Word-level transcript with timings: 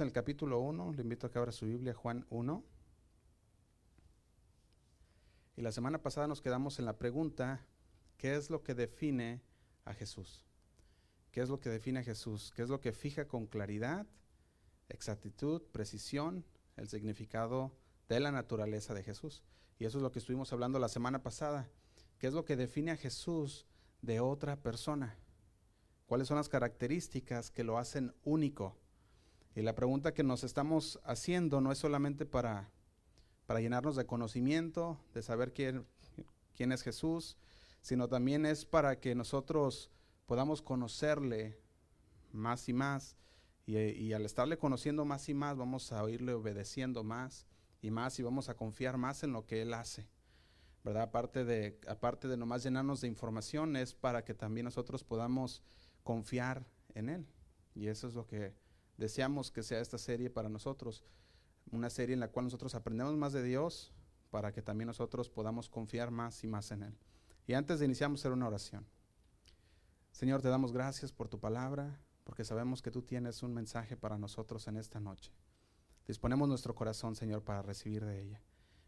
en 0.00 0.06
el 0.06 0.12
capítulo 0.12 0.60
1, 0.60 0.94
le 0.94 1.02
invito 1.02 1.26
a 1.26 1.30
que 1.30 1.38
abra 1.38 1.52
su 1.52 1.66
Biblia, 1.66 1.92
Juan 1.92 2.26
1. 2.30 2.64
Y 5.56 5.62
la 5.62 5.72
semana 5.72 6.02
pasada 6.02 6.26
nos 6.26 6.40
quedamos 6.40 6.78
en 6.78 6.86
la 6.86 6.96
pregunta, 6.96 7.66
¿qué 8.16 8.34
es 8.34 8.48
lo 8.48 8.62
que 8.62 8.74
define 8.74 9.42
a 9.84 9.92
Jesús? 9.92 10.46
¿Qué 11.30 11.40
es 11.40 11.48
lo 11.48 11.60
que 11.60 11.68
define 11.68 12.00
a 12.00 12.04
Jesús? 12.04 12.52
¿Qué 12.56 12.62
es 12.62 12.68
lo 12.68 12.80
que 12.80 12.92
fija 12.92 13.26
con 13.28 13.46
claridad, 13.46 14.06
exactitud, 14.88 15.62
precisión 15.72 16.44
el 16.76 16.88
significado 16.88 17.76
de 18.08 18.20
la 18.20 18.32
naturaleza 18.32 18.94
de 18.94 19.02
Jesús? 19.02 19.42
Y 19.78 19.84
eso 19.84 19.98
es 19.98 20.02
lo 20.02 20.10
que 20.10 20.20
estuvimos 20.20 20.52
hablando 20.52 20.78
la 20.78 20.88
semana 20.88 21.22
pasada. 21.22 21.68
¿Qué 22.18 22.28
es 22.28 22.34
lo 22.34 22.44
que 22.44 22.56
define 22.56 22.92
a 22.92 22.96
Jesús 22.96 23.66
de 24.00 24.20
otra 24.20 24.56
persona? 24.56 25.18
¿Cuáles 26.06 26.28
son 26.28 26.36
las 26.36 26.48
características 26.48 27.50
que 27.50 27.64
lo 27.64 27.78
hacen 27.78 28.14
único? 28.22 28.81
Y 29.54 29.62
la 29.62 29.74
pregunta 29.74 30.14
que 30.14 30.22
nos 30.22 30.44
estamos 30.44 30.98
haciendo 31.04 31.60
no 31.60 31.72
es 31.72 31.78
solamente 31.78 32.24
para, 32.24 32.70
para 33.46 33.60
llenarnos 33.60 33.96
de 33.96 34.06
conocimiento, 34.06 34.98
de 35.12 35.22
saber 35.22 35.52
quién, 35.52 35.86
quién 36.56 36.72
es 36.72 36.82
Jesús, 36.82 37.36
sino 37.82 38.08
también 38.08 38.46
es 38.46 38.64
para 38.64 38.98
que 38.98 39.14
nosotros 39.14 39.90
podamos 40.26 40.62
conocerle 40.62 41.58
más 42.32 42.68
y 42.68 42.72
más. 42.72 43.16
Y, 43.66 44.12
al 44.12 44.24
estarle 44.24 44.58
conociendo 44.58 45.04
más 45.04 45.28
y 45.28 45.34
más, 45.34 45.56
vamos 45.56 45.92
a 45.92 46.08
irle 46.10 46.32
obedeciendo 46.32 47.04
más 47.04 47.46
y 47.80 47.90
más 47.90 48.18
y 48.18 48.22
vamos 48.22 48.48
a 48.48 48.54
confiar 48.54 48.96
más 48.96 49.22
en 49.22 49.32
lo 49.32 49.46
que 49.46 49.62
Él 49.62 49.74
hace. 49.74 50.08
¿Verdad? 50.82 51.04
Aparte 51.04 51.44
de, 51.44 51.78
aparte 51.86 52.26
de 52.26 52.36
nomás 52.36 52.64
llenarnos 52.64 53.02
de 53.02 53.08
información, 53.08 53.76
es 53.76 53.94
para 53.94 54.24
que 54.24 54.34
también 54.34 54.64
nosotros 54.64 55.04
podamos 55.04 55.62
confiar 56.02 56.66
en 56.94 57.08
Él. 57.08 57.26
Y 57.74 57.86
eso 57.86 58.08
es 58.08 58.14
lo 58.14 58.26
que 58.26 58.52
deseamos 58.96 59.50
que 59.50 59.62
sea 59.62 59.80
esta 59.80 59.98
serie 59.98 60.30
para 60.30 60.48
nosotros, 60.48 61.04
una 61.70 61.90
serie 61.90 62.14
en 62.14 62.20
la 62.20 62.28
cual 62.28 62.46
nosotros 62.46 62.74
aprendemos 62.74 63.14
más 63.16 63.32
de 63.32 63.42
Dios 63.42 63.92
para 64.30 64.52
que 64.52 64.62
también 64.62 64.86
nosotros 64.86 65.30
podamos 65.30 65.68
confiar 65.68 66.10
más 66.10 66.42
y 66.44 66.46
más 66.46 66.70
en 66.70 66.84
Él. 66.84 66.98
Y 67.46 67.54
antes 67.54 67.78
de 67.78 67.86
iniciar, 67.86 68.10
hacer 68.10 68.32
una 68.32 68.46
oración. 68.46 68.86
Señor, 70.12 70.42
te 70.42 70.48
damos 70.48 70.72
gracias 70.72 71.12
por 71.12 71.28
tu 71.28 71.40
palabra, 71.40 72.00
porque 72.24 72.44
sabemos 72.44 72.82
que 72.82 72.90
tú 72.90 73.02
tienes 73.02 73.42
un 73.42 73.52
mensaje 73.52 73.96
para 73.96 74.18
nosotros 74.18 74.68
en 74.68 74.76
esta 74.76 75.00
noche. 75.00 75.32
Disponemos 76.06 76.48
nuestro 76.48 76.74
corazón, 76.74 77.16
Señor, 77.16 77.42
para 77.42 77.62
recibir 77.62 78.04
de 78.04 78.20
ella. 78.20 78.42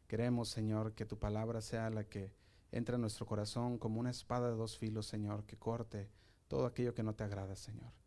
Queremos, 0.06 0.48
Señor, 0.48 0.94
que 0.94 1.06
tu 1.06 1.18
palabra 1.18 1.60
sea 1.60 1.90
la 1.90 2.04
que 2.04 2.34
entre 2.70 2.96
en 2.96 3.00
nuestro 3.00 3.26
corazón 3.26 3.78
como 3.78 4.00
una 4.00 4.10
espada 4.10 4.50
de 4.50 4.56
dos 4.56 4.78
filos, 4.78 5.06
Señor, 5.06 5.44
que 5.44 5.56
corte 5.56 6.10
todo 6.48 6.66
aquello 6.66 6.94
que 6.94 7.02
no 7.02 7.14
te 7.14 7.24
agrada, 7.24 7.56
Señor 7.56 8.03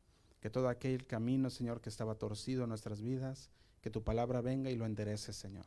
que 0.48 0.52
todo 0.52 0.70
aquel 0.70 1.06
camino, 1.06 1.50
Señor, 1.50 1.82
que 1.82 1.90
estaba 1.90 2.16
torcido 2.16 2.64
en 2.64 2.70
nuestras 2.70 3.02
vidas, 3.02 3.50
que 3.82 3.90
tu 3.90 4.02
palabra 4.06 4.40
venga 4.40 4.72
y 4.72 4.78
lo 4.78 4.86
enderece, 4.86 5.34
Señor. 5.34 5.66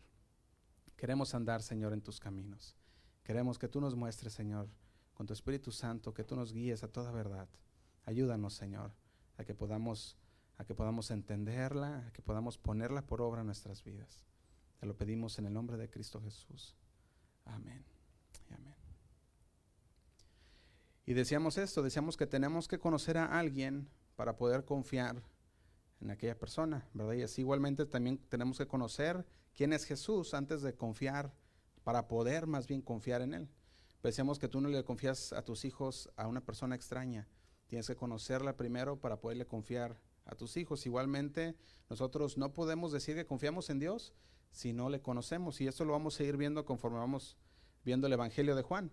Queremos 0.96 1.34
andar, 1.34 1.62
Señor, 1.62 1.92
en 1.92 2.00
tus 2.00 2.18
caminos. 2.18 2.74
Queremos 3.22 3.58
que 3.58 3.68
tú 3.68 3.78
nos 3.82 3.94
muestres, 3.94 4.32
Señor, 4.32 4.70
con 5.12 5.26
tu 5.26 5.34
Espíritu 5.34 5.70
Santo, 5.70 6.14
que 6.14 6.24
tú 6.24 6.34
nos 6.34 6.54
guíes 6.54 6.82
a 6.82 6.88
toda 6.88 7.12
verdad. 7.12 7.46
Ayúdanos, 8.06 8.54
Señor, 8.54 8.92
a 9.36 9.44
que 9.44 9.54
podamos 9.54 10.16
a 10.56 10.64
que 10.64 10.74
podamos 10.74 11.10
entenderla, 11.10 12.06
a 12.06 12.12
que 12.14 12.22
podamos 12.22 12.56
ponerla 12.56 13.02
por 13.02 13.20
obra 13.20 13.42
en 13.42 13.48
nuestras 13.48 13.84
vidas. 13.84 14.24
Te 14.78 14.86
lo 14.86 14.96
pedimos 14.96 15.38
en 15.38 15.44
el 15.44 15.52
nombre 15.52 15.76
de 15.76 15.90
Cristo 15.90 16.22
Jesús. 16.22 16.74
Amén. 17.44 17.84
Y 18.48 18.54
amén. 18.54 18.76
Y 21.04 21.12
decíamos 21.12 21.58
esto, 21.58 21.82
decíamos 21.82 22.16
que 22.16 22.26
tenemos 22.26 22.66
que 22.66 22.78
conocer 22.78 23.18
a 23.18 23.38
alguien 23.38 23.90
para 24.20 24.36
poder 24.36 24.66
confiar 24.66 25.22
en 25.98 26.10
aquella 26.10 26.38
persona, 26.38 26.86
¿verdad? 26.92 27.14
Y 27.14 27.22
así 27.22 27.40
igualmente 27.40 27.86
también 27.86 28.18
tenemos 28.28 28.58
que 28.58 28.66
conocer 28.66 29.24
quién 29.54 29.72
es 29.72 29.86
Jesús 29.86 30.34
antes 30.34 30.60
de 30.60 30.74
confiar, 30.74 31.32
para 31.84 32.06
poder 32.06 32.46
más 32.46 32.66
bien 32.66 32.82
confiar 32.82 33.22
en 33.22 33.32
Él. 33.32 33.48
Pensemos 34.02 34.38
que 34.38 34.46
tú 34.46 34.60
no 34.60 34.68
le 34.68 34.84
confías 34.84 35.32
a 35.32 35.40
tus 35.40 35.64
hijos 35.64 36.10
a 36.16 36.26
una 36.26 36.44
persona 36.44 36.74
extraña, 36.74 37.28
tienes 37.66 37.86
que 37.86 37.96
conocerla 37.96 38.58
primero 38.58 39.00
para 39.00 39.18
poderle 39.22 39.46
confiar 39.46 39.98
a 40.26 40.34
tus 40.34 40.58
hijos. 40.58 40.84
Igualmente, 40.84 41.56
nosotros 41.88 42.36
no 42.36 42.52
podemos 42.52 42.92
decir 42.92 43.16
que 43.16 43.24
confiamos 43.24 43.70
en 43.70 43.78
Dios 43.78 44.12
si 44.50 44.74
no 44.74 44.90
le 44.90 45.00
conocemos, 45.00 45.62
y 45.62 45.66
esto 45.66 45.86
lo 45.86 45.92
vamos 45.92 46.20
a 46.20 46.24
ir 46.24 46.36
viendo 46.36 46.66
conforme 46.66 46.98
vamos 46.98 47.38
viendo 47.86 48.06
el 48.06 48.12
Evangelio 48.12 48.54
de 48.54 48.60
Juan. 48.60 48.90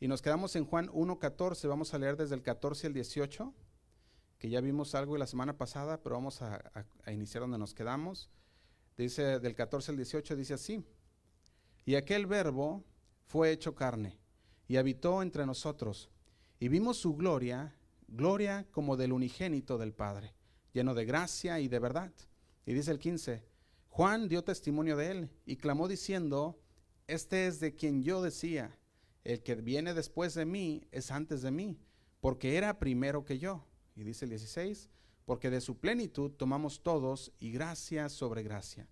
Y 0.00 0.08
nos 0.08 0.20
quedamos 0.20 0.56
en 0.56 0.64
Juan 0.64 0.88
1.14, 0.88 1.68
vamos 1.68 1.94
a 1.94 1.98
leer 2.00 2.16
desde 2.16 2.34
el 2.34 2.42
14 2.42 2.88
al 2.88 2.92
18 2.92 3.54
ya 4.50 4.60
vimos 4.60 4.94
algo 4.94 5.16
la 5.16 5.26
semana 5.26 5.56
pasada, 5.56 6.02
pero 6.02 6.16
vamos 6.16 6.42
a, 6.42 6.60
iniciar 7.06 7.42
donde 7.42 7.58
nos 7.58 7.74
quedamos. 7.74 8.30
Dice 8.96 9.40
del 9.40 9.54
14 9.54 9.92
al 9.92 9.96
18, 9.96 10.36
dice 10.36 10.54
así, 10.54 10.84
y 11.84 11.96
aquel 11.96 12.26
verbo 12.26 12.84
fue 13.26 13.50
hecho 13.50 13.74
carne 13.74 14.18
y 14.68 14.76
habitó 14.76 15.22
entre 15.22 15.46
nosotros, 15.46 16.10
y 16.60 16.68
vimos 16.68 16.98
su 16.98 17.16
gloria, 17.16 17.74
gloria 18.06 18.66
como 18.70 18.96
del 18.96 19.12
unigénito 19.12 19.78
del 19.78 19.92
Padre, 19.92 20.34
lleno 20.72 20.94
de 20.94 21.04
gracia 21.04 21.58
y 21.60 21.68
de 21.68 21.78
verdad. 21.78 22.12
Y 22.66 22.72
dice 22.72 22.90
el 22.90 22.98
15, 22.98 23.44
Juan 23.88 24.28
dio 24.28 24.44
testimonio 24.44 24.96
de 24.96 25.10
él 25.10 25.30
y 25.44 25.56
clamó 25.56 25.88
diciendo, 25.88 26.60
este 27.06 27.46
es 27.46 27.60
de 27.60 27.74
quien 27.74 28.02
yo 28.02 28.22
decía, 28.22 28.78
el 29.24 29.42
que 29.42 29.54
viene 29.56 29.94
después 29.94 30.34
de 30.34 30.44
mí 30.44 30.86
es 30.92 31.10
antes 31.10 31.42
de 31.42 31.50
mí, 31.50 31.78
porque 32.20 32.56
era 32.56 32.78
primero 32.78 33.24
que 33.24 33.38
yo. 33.38 33.66
Y 33.94 34.02
dice 34.02 34.24
el 34.24 34.30
16, 34.30 34.88
porque 35.24 35.50
de 35.50 35.60
su 35.60 35.78
plenitud 35.78 36.32
tomamos 36.32 36.82
todos 36.82 37.32
y 37.38 37.52
gracia 37.52 38.08
sobre 38.08 38.42
gracia. 38.42 38.88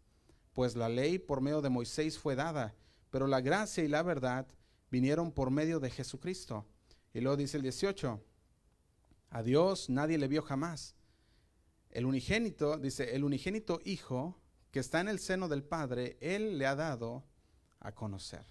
Pues 0.53 0.77
la 0.77 0.89
ley 0.89 1.19
por 1.19 1.41
medio 1.41 1.61
de 1.63 1.71
Moisés 1.71 2.19
fue 2.19 2.35
dada, 2.35 2.75
pero 3.11 3.27
la 3.27 3.41
gracia 3.41 3.85
y 3.85 3.89
la 3.89 4.03
verdad 4.03 4.47
vinieron 4.91 5.33
por 5.33 5.51
medio 5.51 5.81
de 5.81 5.91
Jesucristo. 5.91 6.67
Y 7.15 7.21
luego 7.21 7.37
dice 7.37 7.57
el 7.57 7.63
18, 7.63 8.23
a 9.31 9.43
Dios 9.43 9.91
nadie 9.91 10.19
le 10.19 10.29
vio 10.29 10.43
jamás. 10.43 10.95
El 11.91 12.07
unigénito, 12.07 12.79
dice, 12.79 13.15
el 13.15 13.25
unigénito 13.25 13.81
Hijo 13.85 14.39
que 14.71 14.81
está 14.81 15.01
en 15.01 15.09
el 15.09 15.19
seno 15.19 15.49
del 15.49 15.63
Padre, 15.63 16.17
Él 16.21 16.57
le 16.57 16.67
ha 16.67 16.75
dado 16.75 17.25
a 17.81 17.93
conocer. 17.93 18.45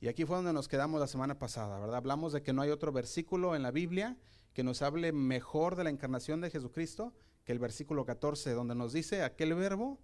Y 0.00 0.08
aquí 0.08 0.24
fue 0.24 0.36
donde 0.36 0.52
nos 0.52 0.68
quedamos 0.68 1.00
la 1.00 1.06
semana 1.06 1.38
pasada, 1.38 1.78
¿verdad? 1.78 1.96
Hablamos 1.96 2.32
de 2.32 2.42
que 2.42 2.52
no 2.52 2.62
hay 2.62 2.70
otro 2.70 2.92
versículo 2.92 3.56
en 3.56 3.62
la 3.62 3.70
Biblia 3.70 4.18
que 4.52 4.64
nos 4.64 4.82
hable 4.82 5.12
mejor 5.12 5.76
de 5.76 5.84
la 5.84 5.90
encarnación 5.90 6.40
de 6.40 6.50
Jesucristo 6.50 7.14
que 7.44 7.52
el 7.52 7.58
versículo 7.58 8.04
14, 8.04 8.52
donde 8.52 8.74
nos 8.74 8.92
dice, 8.92 9.22
aquel 9.22 9.54
verbo 9.54 9.98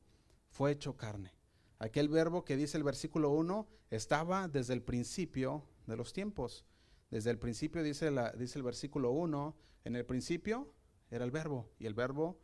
fue 0.49 0.73
hecho 0.73 0.97
carne. 0.97 1.35
Aquel 1.79 2.09
verbo 2.09 2.45
que 2.45 2.57
dice 2.57 2.79
el 2.79 2.85
versículo 2.85 3.31
1 3.31 3.69
estaba 3.91 4.49
desde 4.49 4.73
el 4.73 4.83
principio 4.83 5.67
de 5.87 5.97
los 5.97 6.13
tiempos. 6.13 6.65
Desde 7.11 7.31
el 7.31 7.39
principio 7.39 7.83
dice, 7.83 8.11
la, 8.11 8.33
dice 8.33 8.59
el 8.59 8.63
versículo 8.63 9.11
1, 9.11 9.57
en 9.85 9.97
el 9.97 10.05
principio 10.05 10.73
era 11.11 11.25
el 11.25 11.31
verbo 11.31 11.71
y 11.79 11.87
el 11.87 11.95
verbo 11.95 12.39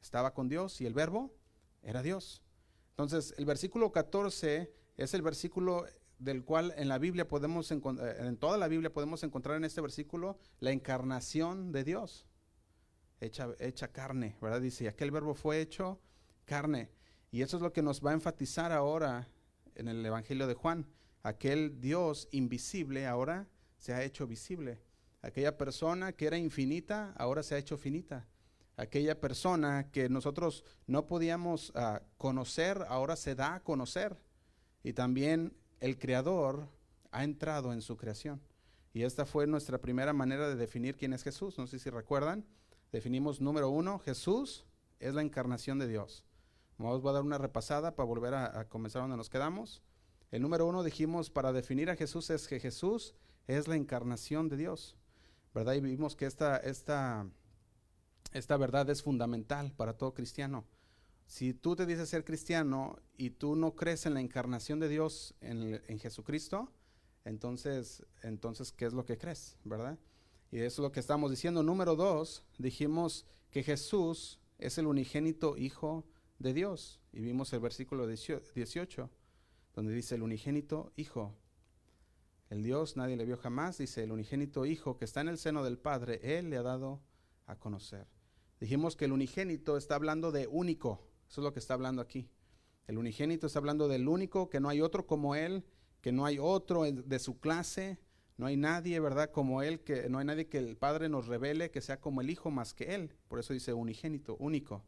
estaba 0.00 0.34
con 0.34 0.48
Dios 0.48 0.80
y 0.80 0.86
el 0.86 0.94
verbo 0.94 1.34
era 1.82 2.02
Dios. 2.02 2.42
Entonces, 2.90 3.34
el 3.38 3.44
versículo 3.44 3.92
14 3.92 4.72
es 4.96 5.14
el 5.14 5.22
versículo 5.22 5.86
del 6.18 6.44
cual 6.44 6.74
en 6.76 6.88
la 6.88 6.98
Biblia 6.98 7.28
podemos 7.28 7.70
eh, 7.70 7.78
en 8.18 8.36
toda 8.36 8.58
la 8.58 8.68
Biblia 8.68 8.92
podemos 8.92 9.22
encontrar 9.22 9.56
en 9.56 9.64
este 9.64 9.80
versículo 9.80 10.38
la 10.60 10.72
encarnación 10.72 11.72
de 11.72 11.84
Dios, 11.84 12.26
hecha, 13.20 13.48
hecha 13.58 13.88
carne, 13.88 14.36
¿verdad? 14.40 14.60
Dice, 14.60 14.88
aquel 14.88 15.10
verbo 15.10 15.34
fue 15.34 15.60
hecho 15.60 16.00
carne. 16.44 16.90
Y 17.30 17.42
eso 17.42 17.56
es 17.56 17.62
lo 17.62 17.72
que 17.72 17.82
nos 17.82 18.04
va 18.04 18.10
a 18.10 18.14
enfatizar 18.14 18.72
ahora 18.72 19.28
en 19.74 19.88
el 19.88 20.04
Evangelio 20.04 20.46
de 20.46 20.54
Juan. 20.54 20.86
Aquel 21.22 21.80
Dios 21.80 22.28
invisible 22.32 23.06
ahora 23.06 23.46
se 23.76 23.92
ha 23.92 24.02
hecho 24.02 24.26
visible. 24.26 24.80
Aquella 25.22 25.58
persona 25.58 26.12
que 26.12 26.26
era 26.26 26.38
infinita 26.38 27.12
ahora 27.16 27.42
se 27.42 27.54
ha 27.54 27.58
hecho 27.58 27.76
finita. 27.76 28.26
Aquella 28.76 29.20
persona 29.20 29.90
que 29.90 30.08
nosotros 30.08 30.64
no 30.86 31.06
podíamos 31.06 31.72
ah, 31.74 32.02
conocer 32.16 32.84
ahora 32.88 33.16
se 33.16 33.34
da 33.34 33.56
a 33.56 33.62
conocer. 33.62 34.16
Y 34.82 34.92
también 34.92 35.56
el 35.80 35.98
creador 35.98 36.68
ha 37.10 37.24
entrado 37.24 37.72
en 37.72 37.82
su 37.82 37.96
creación. 37.96 38.40
Y 38.92 39.02
esta 39.02 39.26
fue 39.26 39.46
nuestra 39.46 39.78
primera 39.78 40.12
manera 40.12 40.48
de 40.48 40.56
definir 40.56 40.96
quién 40.96 41.12
es 41.12 41.22
Jesús. 41.22 41.58
No 41.58 41.66
sé 41.66 41.78
si 41.78 41.90
recuerdan. 41.90 42.44
Definimos 42.92 43.40
número 43.40 43.68
uno, 43.68 43.98
Jesús 43.98 44.64
es 44.98 45.14
la 45.14 45.22
encarnación 45.22 45.78
de 45.78 45.88
Dios. 45.88 46.24
Vamos 46.78 47.04
a 47.04 47.12
dar 47.12 47.22
una 47.22 47.38
repasada 47.38 47.94
para 47.94 48.06
volver 48.06 48.34
a, 48.34 48.68
comenzar 48.68 49.02
donde 49.02 49.16
nos 49.16 49.28
quedamos. 49.28 49.82
El 50.30 50.42
número 50.42 50.66
uno 50.66 50.82
dijimos 50.82 51.28
para 51.28 51.52
definir 51.52 51.90
a 51.90 51.96
Jesús 51.96 52.30
es 52.30 52.48
que 52.48 52.60
Jesús 52.60 53.14
es 53.46 53.68
la 53.68 53.76
encarnación 53.76 54.48
de 54.48 54.56
Dios. 54.56 54.96
¿Verdad? 55.54 55.74
Y 55.74 55.80
vimos 55.80 56.14
que 56.14 56.26
esta, 56.26 56.56
esta, 56.58 57.26
esta 58.32 58.56
verdad 58.56 58.88
es 58.90 59.02
fundamental 59.02 59.72
para 59.72 59.94
todo 59.94 60.14
cristiano. 60.14 60.64
Si 61.28 61.52
tú 61.52 61.76
te 61.76 61.84
dices 61.84 62.08
ser 62.08 62.24
cristiano 62.24 62.98
y 63.18 63.28
tú 63.28 63.54
no 63.54 63.76
crees 63.76 64.06
en 64.06 64.14
la 64.14 64.22
encarnación 64.22 64.80
de 64.80 64.88
Dios 64.88 65.34
en, 65.42 65.98
Jesucristo, 65.98 66.72
entonces, 67.26 68.02
entonces, 68.22 68.72
¿qué 68.72 68.86
es 68.86 68.94
lo 68.94 69.04
que 69.04 69.18
crees? 69.18 69.58
¿Verdad? 69.62 69.98
Y 70.50 70.60
eso 70.60 70.80
es 70.80 70.84
lo 70.84 70.90
que 70.90 71.00
estamos 71.00 71.30
diciendo. 71.30 71.62
Número 71.62 71.96
dos, 71.96 72.44
dijimos 72.56 73.26
que 73.50 73.62
Jesús 73.62 74.40
es 74.56 74.78
el 74.78 74.86
unigénito 74.86 75.58
Hijo 75.58 76.06
de 76.38 76.54
Dios. 76.54 76.98
Y 77.12 77.20
vimos 77.20 77.52
el 77.52 77.60
versículo 77.60 78.06
18, 78.06 79.10
donde 79.74 79.92
dice 79.92 80.14
el 80.14 80.22
unigénito 80.22 80.92
Hijo. 80.96 81.34
El 82.48 82.62
Dios 82.62 82.96
nadie 82.96 83.18
le 83.18 83.26
vio 83.26 83.36
jamás, 83.36 83.76
dice 83.76 84.02
el 84.02 84.12
unigénito 84.12 84.64
Hijo 84.64 84.96
que 84.96 85.04
está 85.04 85.20
en 85.20 85.28
el 85.28 85.36
seno 85.36 85.62
del 85.62 85.76
Padre, 85.76 86.38
Él 86.38 86.48
le 86.48 86.56
ha 86.56 86.62
dado 86.62 87.02
a 87.44 87.56
conocer. 87.56 88.06
Dijimos 88.60 88.96
que 88.96 89.04
el 89.04 89.12
unigénito 89.12 89.76
está 89.76 89.94
hablando 89.94 90.32
de 90.32 90.46
único, 90.46 91.07
eso 91.28 91.40
es 91.40 91.44
lo 91.44 91.52
que 91.52 91.58
está 91.58 91.74
hablando 91.74 92.02
aquí. 92.02 92.28
El 92.86 92.98
unigénito 92.98 93.46
está 93.46 93.58
hablando 93.58 93.88
del 93.88 94.08
único, 94.08 94.48
que 94.48 94.60
no 94.60 94.68
hay 94.68 94.80
otro 94.80 95.06
como 95.06 95.34
Él, 95.34 95.64
que 96.00 96.12
no 96.12 96.24
hay 96.24 96.38
otro 96.38 96.84
de 96.84 97.18
su 97.18 97.38
clase, 97.38 97.98
no 98.38 98.46
hay 98.46 98.56
nadie, 98.56 98.98
¿verdad? 99.00 99.30
Como 99.30 99.62
Él, 99.62 99.80
que 99.80 100.08
no 100.08 100.18
hay 100.18 100.24
nadie 100.24 100.48
que 100.48 100.58
el 100.58 100.76
Padre 100.76 101.08
nos 101.08 101.26
revele 101.26 101.70
que 101.70 101.80
sea 101.80 102.00
como 102.00 102.20
el 102.20 102.30
Hijo 102.30 102.50
más 102.50 102.72
que 102.72 102.94
Él. 102.94 103.14
Por 103.28 103.40
eso 103.40 103.52
dice 103.52 103.72
unigénito, 103.72 104.36
único. 104.38 104.84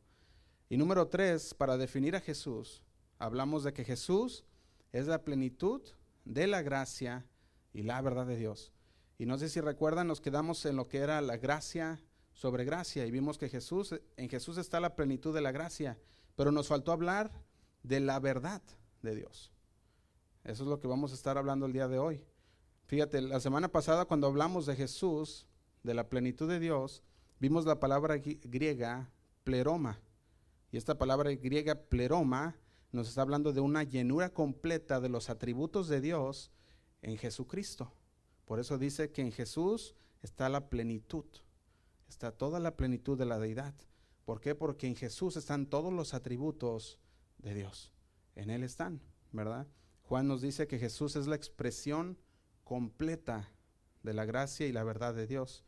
Y 0.69 0.77
número 0.77 1.09
tres, 1.09 1.53
para 1.53 1.77
definir 1.77 2.15
a 2.15 2.21
Jesús, 2.21 2.83
hablamos 3.19 3.65
de 3.65 3.73
que 3.73 3.85
Jesús 3.85 4.45
es 4.93 5.07
la 5.09 5.25
plenitud 5.25 5.83
de 6.25 6.47
la 6.47 6.63
gracia 6.63 7.27
y 7.73 7.83
la 7.83 8.01
verdad 8.01 8.27
de 8.27 8.37
Dios. 8.37 8.73
Y 9.19 9.27
no 9.27 9.37
sé 9.37 9.49
si 9.49 9.61
recuerdan, 9.61 10.07
nos 10.07 10.21
quedamos 10.21 10.65
en 10.65 10.77
lo 10.77 10.89
que 10.89 10.99
era 10.99 11.21
la 11.21 11.37
gracia 11.37 12.01
sobre 12.33 12.65
gracia 12.65 13.05
y 13.05 13.11
vimos 13.11 13.37
que 13.37 13.49
Jesús, 13.49 14.01
en 14.17 14.29
Jesús 14.29 14.57
está 14.57 14.81
la 14.81 14.95
plenitud 14.95 15.35
de 15.35 15.43
la 15.43 15.53
gracia, 15.53 15.99
pero 16.37 16.53
nos 16.53 16.69
faltó 16.69 16.93
hablar 16.93 17.31
de 17.83 18.01
la 18.01 18.19
verdad 18.21 18.63
de 19.03 19.15
Dios. 19.15 19.53
Eso 20.45 20.63
es 20.63 20.69
lo 20.69 20.81
que 20.81 20.89
vamos 20.89 21.13
a 21.13 21.15
estar 21.15 21.39
hablando 21.39 21.67
el 21.67 21.73
día 21.73 21.89
de 21.89 21.99
hoy. 21.99 22.25
Fíjate, 22.87 23.21
la 23.21 23.41
semana 23.41 23.69
pasada 23.69 24.07
cuando 24.07 24.27
hablamos 24.27 24.67
de 24.67 24.75
Jesús, 24.77 25.47
de 25.83 25.95
la 25.95 26.09
plenitud 26.09 26.49
de 26.49 26.61
Dios, 26.61 27.03
vimos 27.39 27.65
la 27.65 27.79
palabra 27.79 28.17
griega 28.19 29.11
pleroma. 29.45 30.01
Y 30.73 30.77
esta 30.77 30.99
palabra 30.99 31.31
griega 31.35 31.75
pleroma 31.75 32.57
nos 32.93 33.09
está 33.09 33.23
hablando 33.23 33.53
de 33.53 33.61
una 33.61 33.83
llenura 33.83 34.33
completa 34.33 35.01
de 35.01 35.09
los 35.09 35.31
atributos 35.31 35.89
de 35.89 36.01
Dios 36.01 36.51
en 37.03 37.17
Jesucristo. 37.17 37.93
Por 38.45 38.59
eso 38.59 38.79
dice 38.79 39.13
que 39.13 39.23
en 39.23 39.33
Jesús 39.33 39.95
está 40.23 40.49
la 40.49 40.69
plenitud, 40.69 41.25
está 42.09 42.33
toda 42.33 42.59
la 42.59 42.77
plenitud 42.77 43.17
de 43.17 43.27
la 43.27 43.39
deidad. 43.39 43.75
¿Por 44.25 44.41
qué? 44.41 44.55
Porque 44.55 44.87
en 44.87 44.97
Jesús 44.97 45.37
están 45.37 45.67
todos 45.67 45.93
los 45.93 46.15
atributos 46.15 46.99
de 47.39 47.55
Dios. 47.55 47.93
En 48.37 48.51
Él 48.51 48.63
están, 48.63 49.01
¿verdad? 49.33 49.67
Juan 50.03 50.27
nos 50.27 50.41
dice 50.41 50.67
que 50.67 50.79
Jesús 50.79 51.17
es 51.17 51.27
la 51.27 51.37
expresión 51.37 52.19
completa 52.65 53.49
de 54.03 54.15
la 54.15 54.25
gracia 54.25 54.67
y 54.67 54.73
la 54.73 54.85
verdad 54.85 55.15
de 55.15 55.27
Dios. 55.27 55.65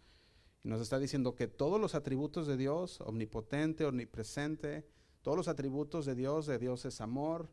Y 0.65 0.69
nos 0.69 0.81
está 0.81 0.99
diciendo 0.99 1.35
que 1.35 1.49
todos 1.49 1.81
los 1.81 1.95
atributos 1.95 2.47
de 2.47 2.57
Dios, 2.57 3.01
omnipotente, 3.01 3.85
omnipresente, 3.85 4.87
todos 5.23 5.37
los 5.37 5.49
atributos 5.49 6.07
de 6.07 6.15
Dios, 6.15 6.47
de 6.47 6.59
Dios 6.59 6.85
es 6.85 7.01
amor, 7.01 7.51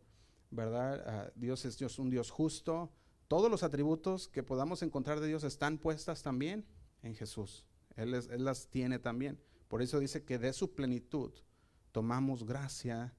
¿verdad? 0.51 1.03
Ah, 1.05 1.31
Dios 1.35 1.65
es 1.65 1.77
Dios, 1.77 1.99
un 1.99 2.09
Dios 2.09 2.29
justo. 2.31 2.91
Todos 3.27 3.49
los 3.49 3.63
atributos 3.63 4.27
que 4.27 4.43
podamos 4.43 4.81
encontrar 4.81 5.19
de 5.19 5.27
Dios 5.27 5.43
están 5.43 5.77
puestas 5.77 6.23
también 6.23 6.65
en 7.03 7.15
Jesús. 7.15 7.65
Él, 7.95 8.13
él 8.13 8.43
las 8.43 8.67
tiene 8.67 8.99
también. 8.99 9.39
Por 9.69 9.81
eso 9.81 9.99
dice 9.99 10.25
que 10.25 10.37
de 10.37 10.51
su 10.51 10.73
plenitud 10.73 11.31
tomamos 11.93 12.43
gracia 12.43 13.15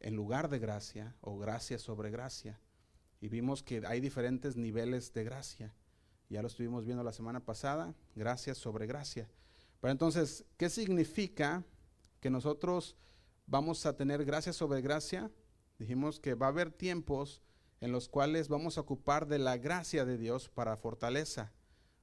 en 0.00 0.14
lugar 0.14 0.50
de 0.50 0.58
gracia 0.58 1.16
o 1.22 1.38
gracia 1.38 1.78
sobre 1.78 2.10
gracia 2.10 2.60
y 3.20 3.28
vimos 3.28 3.62
que 3.62 3.80
hay 3.86 4.00
diferentes 4.00 4.54
niveles 4.56 5.14
de 5.14 5.24
gracia. 5.24 5.74
Ya 6.28 6.42
lo 6.42 6.48
estuvimos 6.48 6.84
viendo 6.84 7.02
la 7.02 7.12
semana 7.12 7.40
pasada, 7.40 7.94
gracia 8.14 8.54
sobre 8.54 8.86
gracia. 8.86 9.30
Pero 9.80 9.92
entonces, 9.92 10.44
¿qué 10.58 10.68
significa 10.68 11.64
que 12.20 12.28
nosotros 12.28 12.96
vamos 13.46 13.86
a 13.86 13.96
tener 13.96 14.24
gracia 14.24 14.52
sobre 14.52 14.82
gracia? 14.82 15.30
Dijimos 15.78 16.20
que 16.20 16.34
va 16.34 16.46
a 16.46 16.50
haber 16.50 16.70
tiempos 16.70 17.40
en 17.80 17.92
los 17.92 18.08
cuales 18.08 18.48
vamos 18.48 18.78
a 18.78 18.82
ocupar 18.82 19.26
de 19.26 19.38
la 19.38 19.58
gracia 19.58 20.04
de 20.04 20.18
Dios 20.18 20.48
para 20.48 20.76
fortaleza. 20.76 21.52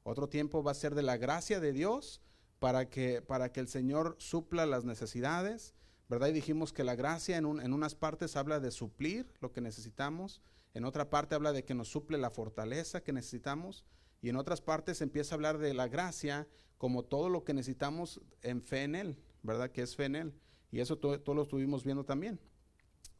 Otro 0.03 0.29
tiempo 0.29 0.63
va 0.63 0.71
a 0.71 0.75
ser 0.75 0.95
de 0.95 1.03
la 1.03 1.17
gracia 1.17 1.59
de 1.59 1.73
Dios 1.73 2.21
para 2.61 2.87
que, 2.87 3.21
para 3.21 3.51
que 3.51 3.59
el 3.59 3.67
Señor 3.67 4.15
supla 4.19 4.65
las 4.65 4.85
necesidades, 4.85 5.73
¿verdad? 6.07 6.29
Y 6.29 6.33
dijimos 6.33 6.71
que 6.71 6.85
la 6.85 6.95
gracia 6.95 7.35
en, 7.35 7.45
en 7.45 7.73
unas 7.73 7.95
partes 7.95 8.37
habla 8.37 8.61
de 8.61 8.71
suplir 8.71 9.27
lo 9.41 9.51
que 9.51 9.59
necesitamos 9.59 10.41
en 10.73 10.85
otra 10.85 11.09
parte 11.09 11.35
habla 11.35 11.51
de 11.51 11.65
que 11.65 11.73
nos 11.73 11.89
suple 11.89 12.17
la 12.17 12.29
fortaleza 12.29 13.03
que 13.03 13.13
necesitamos 13.13 13.85
y 14.21 14.29
en 14.29 14.37
otras 14.37 14.61
partes 14.61 15.01
empieza 15.01 15.33
a 15.33 15.37
hablar 15.37 15.57
de 15.57 15.73
la 15.73 15.87
gracia 15.87 16.47
como 16.77 17.03
todo 17.03 17.29
lo 17.29 17.43
que 17.43 17.53
necesitamos 17.53 18.21
en 18.41 18.61
fe 18.61 18.83
en 18.83 18.95
Él, 18.95 19.17
¿verdad? 19.43 19.71
Que 19.71 19.81
es 19.81 19.95
fe 19.95 20.05
en 20.05 20.15
Él. 20.15 20.33
Y 20.71 20.79
eso 20.79 20.97
todo, 20.97 21.33
lo 21.33 21.43
estuvimos 21.43 21.83
viendo 21.83 22.05
también. 22.05 22.39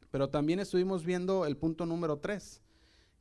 Pero 0.10 0.30
también 0.30 0.60
estuvimos 0.60 1.04
viendo 1.04 1.46
el 1.46 1.58
punto 1.58 1.86
número 1.86 2.20
tres, 2.20 2.62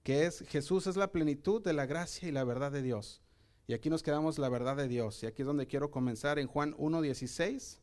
que 0.02 0.26
es 0.26 0.40
Jesús 0.48 0.86
es 0.86 0.96
la 0.96 1.12
plenitud 1.12 1.62
de 1.62 1.72
la 1.72 1.86
gracia 1.86 2.28
y 2.28 2.32
la 2.32 2.44
verdad 2.44 2.72
de 2.72 2.82
Dios. 2.82 3.20
Y 3.66 3.74
aquí 3.74 3.88
nos 3.90 4.02
quedamos 4.02 4.38
la 4.38 4.48
verdad 4.48 4.76
de 4.76 4.88
Dios. 4.88 5.22
Y 5.22 5.26
aquí 5.26 5.42
es 5.42 5.46
donde 5.46 5.66
quiero 5.66 5.90
comenzar 5.90 6.38
en 6.38 6.46
Juan 6.46 6.74
1.16. 6.76 7.78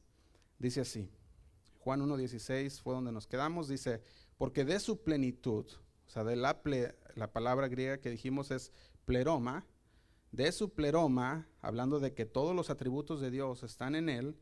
Dice 0.60 0.82
así. 0.82 1.10
Juan 1.80 2.02
1.16 2.02 2.82
fue 2.82 2.94
donde 2.94 3.12
nos 3.12 3.28
quedamos. 3.28 3.68
Dice, 3.68 4.02
porque 4.38 4.66
de 4.66 4.80
su 4.80 5.02
plenitud 5.02 5.66
o 6.08 6.10
sea, 6.10 6.24
de 6.24 6.36
la, 6.36 6.62
la 7.16 7.32
palabra 7.32 7.68
griega 7.68 8.00
que 8.00 8.10
dijimos 8.10 8.52
es 8.52 8.72
pleroma, 9.06 9.66
de 10.32 10.52
su 10.52 10.74
pleroma, 10.74 11.48
hablando 11.62 12.00
de 12.00 12.14
que 12.14 12.26
todos 12.26 12.56
los 12.56 12.70
atributos 12.70 13.20
de 13.20 13.32
Dios 13.32 13.64
están 13.64 13.96
en 13.96 14.10
él, 14.10 14.38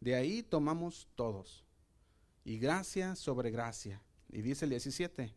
de 0.00 0.14
ahí 0.14 0.42
tomamos 0.42 1.08
todos. 1.14 1.64
Y 2.44 2.58
gracia 2.58 3.16
sobre 3.16 3.50
gracia. 3.50 4.02
Y 4.30 4.40
dice 4.40 4.64
el 4.64 4.70
17, 4.70 5.34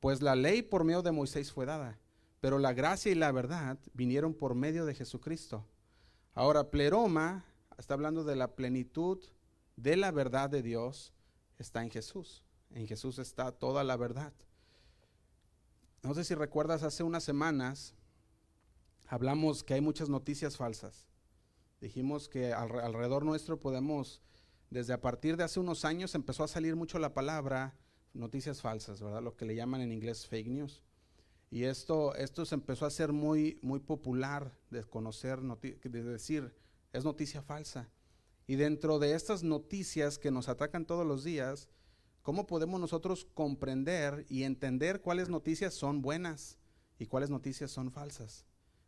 pues 0.00 0.22
la 0.22 0.34
ley 0.34 0.62
por 0.62 0.84
medio 0.84 1.02
de 1.02 1.12
Moisés 1.12 1.52
fue 1.52 1.66
dada, 1.66 1.98
pero 2.46 2.60
la 2.60 2.72
gracia 2.72 3.10
y 3.10 3.16
la 3.16 3.32
verdad 3.32 3.76
vinieron 3.92 4.32
por 4.32 4.54
medio 4.54 4.86
de 4.86 4.94
Jesucristo. 4.94 5.66
Ahora, 6.32 6.70
pleroma 6.70 7.44
está 7.76 7.94
hablando 7.94 8.22
de 8.22 8.36
la 8.36 8.54
plenitud 8.54 9.18
de 9.74 9.96
la 9.96 10.12
verdad 10.12 10.48
de 10.48 10.62
Dios, 10.62 11.12
está 11.58 11.82
en 11.82 11.90
Jesús. 11.90 12.44
En 12.70 12.86
Jesús 12.86 13.18
está 13.18 13.50
toda 13.50 13.82
la 13.82 13.96
verdad. 13.96 14.32
No 16.04 16.14
sé 16.14 16.22
si 16.22 16.36
recuerdas, 16.36 16.84
hace 16.84 17.02
unas 17.02 17.24
semanas 17.24 17.96
hablamos 19.08 19.64
que 19.64 19.74
hay 19.74 19.80
muchas 19.80 20.08
noticias 20.08 20.56
falsas. 20.56 21.08
Dijimos 21.80 22.28
que 22.28 22.52
alrededor 22.52 23.24
nuestro 23.24 23.58
podemos, 23.58 24.22
desde 24.70 24.92
a 24.92 25.00
partir 25.00 25.36
de 25.36 25.42
hace 25.42 25.58
unos 25.58 25.84
años 25.84 26.14
empezó 26.14 26.44
a 26.44 26.48
salir 26.48 26.76
mucho 26.76 27.00
la 27.00 27.12
palabra 27.12 27.74
noticias 28.14 28.60
falsas, 28.60 29.02
¿verdad? 29.02 29.20
Lo 29.20 29.34
que 29.34 29.46
le 29.46 29.56
llaman 29.56 29.80
en 29.80 29.90
inglés 29.90 30.28
fake 30.28 30.46
news. 30.46 30.85
Y 31.50 31.64
esto, 31.64 32.14
esto 32.16 32.44
se 32.44 32.54
empezó 32.54 32.84
a 32.84 32.88
hacer 32.88 33.12
muy, 33.12 33.58
muy 33.62 33.80
popular 33.80 34.58
de 34.70 34.84
conocer, 34.84 35.40
de 35.40 36.02
decir, 36.02 36.54
es 36.92 37.04
noticia 37.04 37.42
falsa. 37.42 37.90
Y 38.46 38.56
dentro 38.56 38.98
de 38.98 39.14
estas 39.14 39.42
noticias 39.42 40.18
que 40.18 40.30
nos 40.30 40.48
atacan 40.48 40.86
todos 40.86 41.06
los 41.06 41.24
días, 41.24 41.68
¿Cómo 42.26 42.48
podemos 42.48 42.80
nosotros 42.80 43.24
comprender 43.34 44.26
y 44.28 44.42
entender 44.42 45.00
cuáles 45.00 45.28
noticias 45.28 45.74
son 45.74 46.02
buenas 46.02 46.58
y 46.98 47.06
cuáles 47.06 47.30
noticias 47.30 47.70
son 47.70 47.92
falsas? 47.92 48.44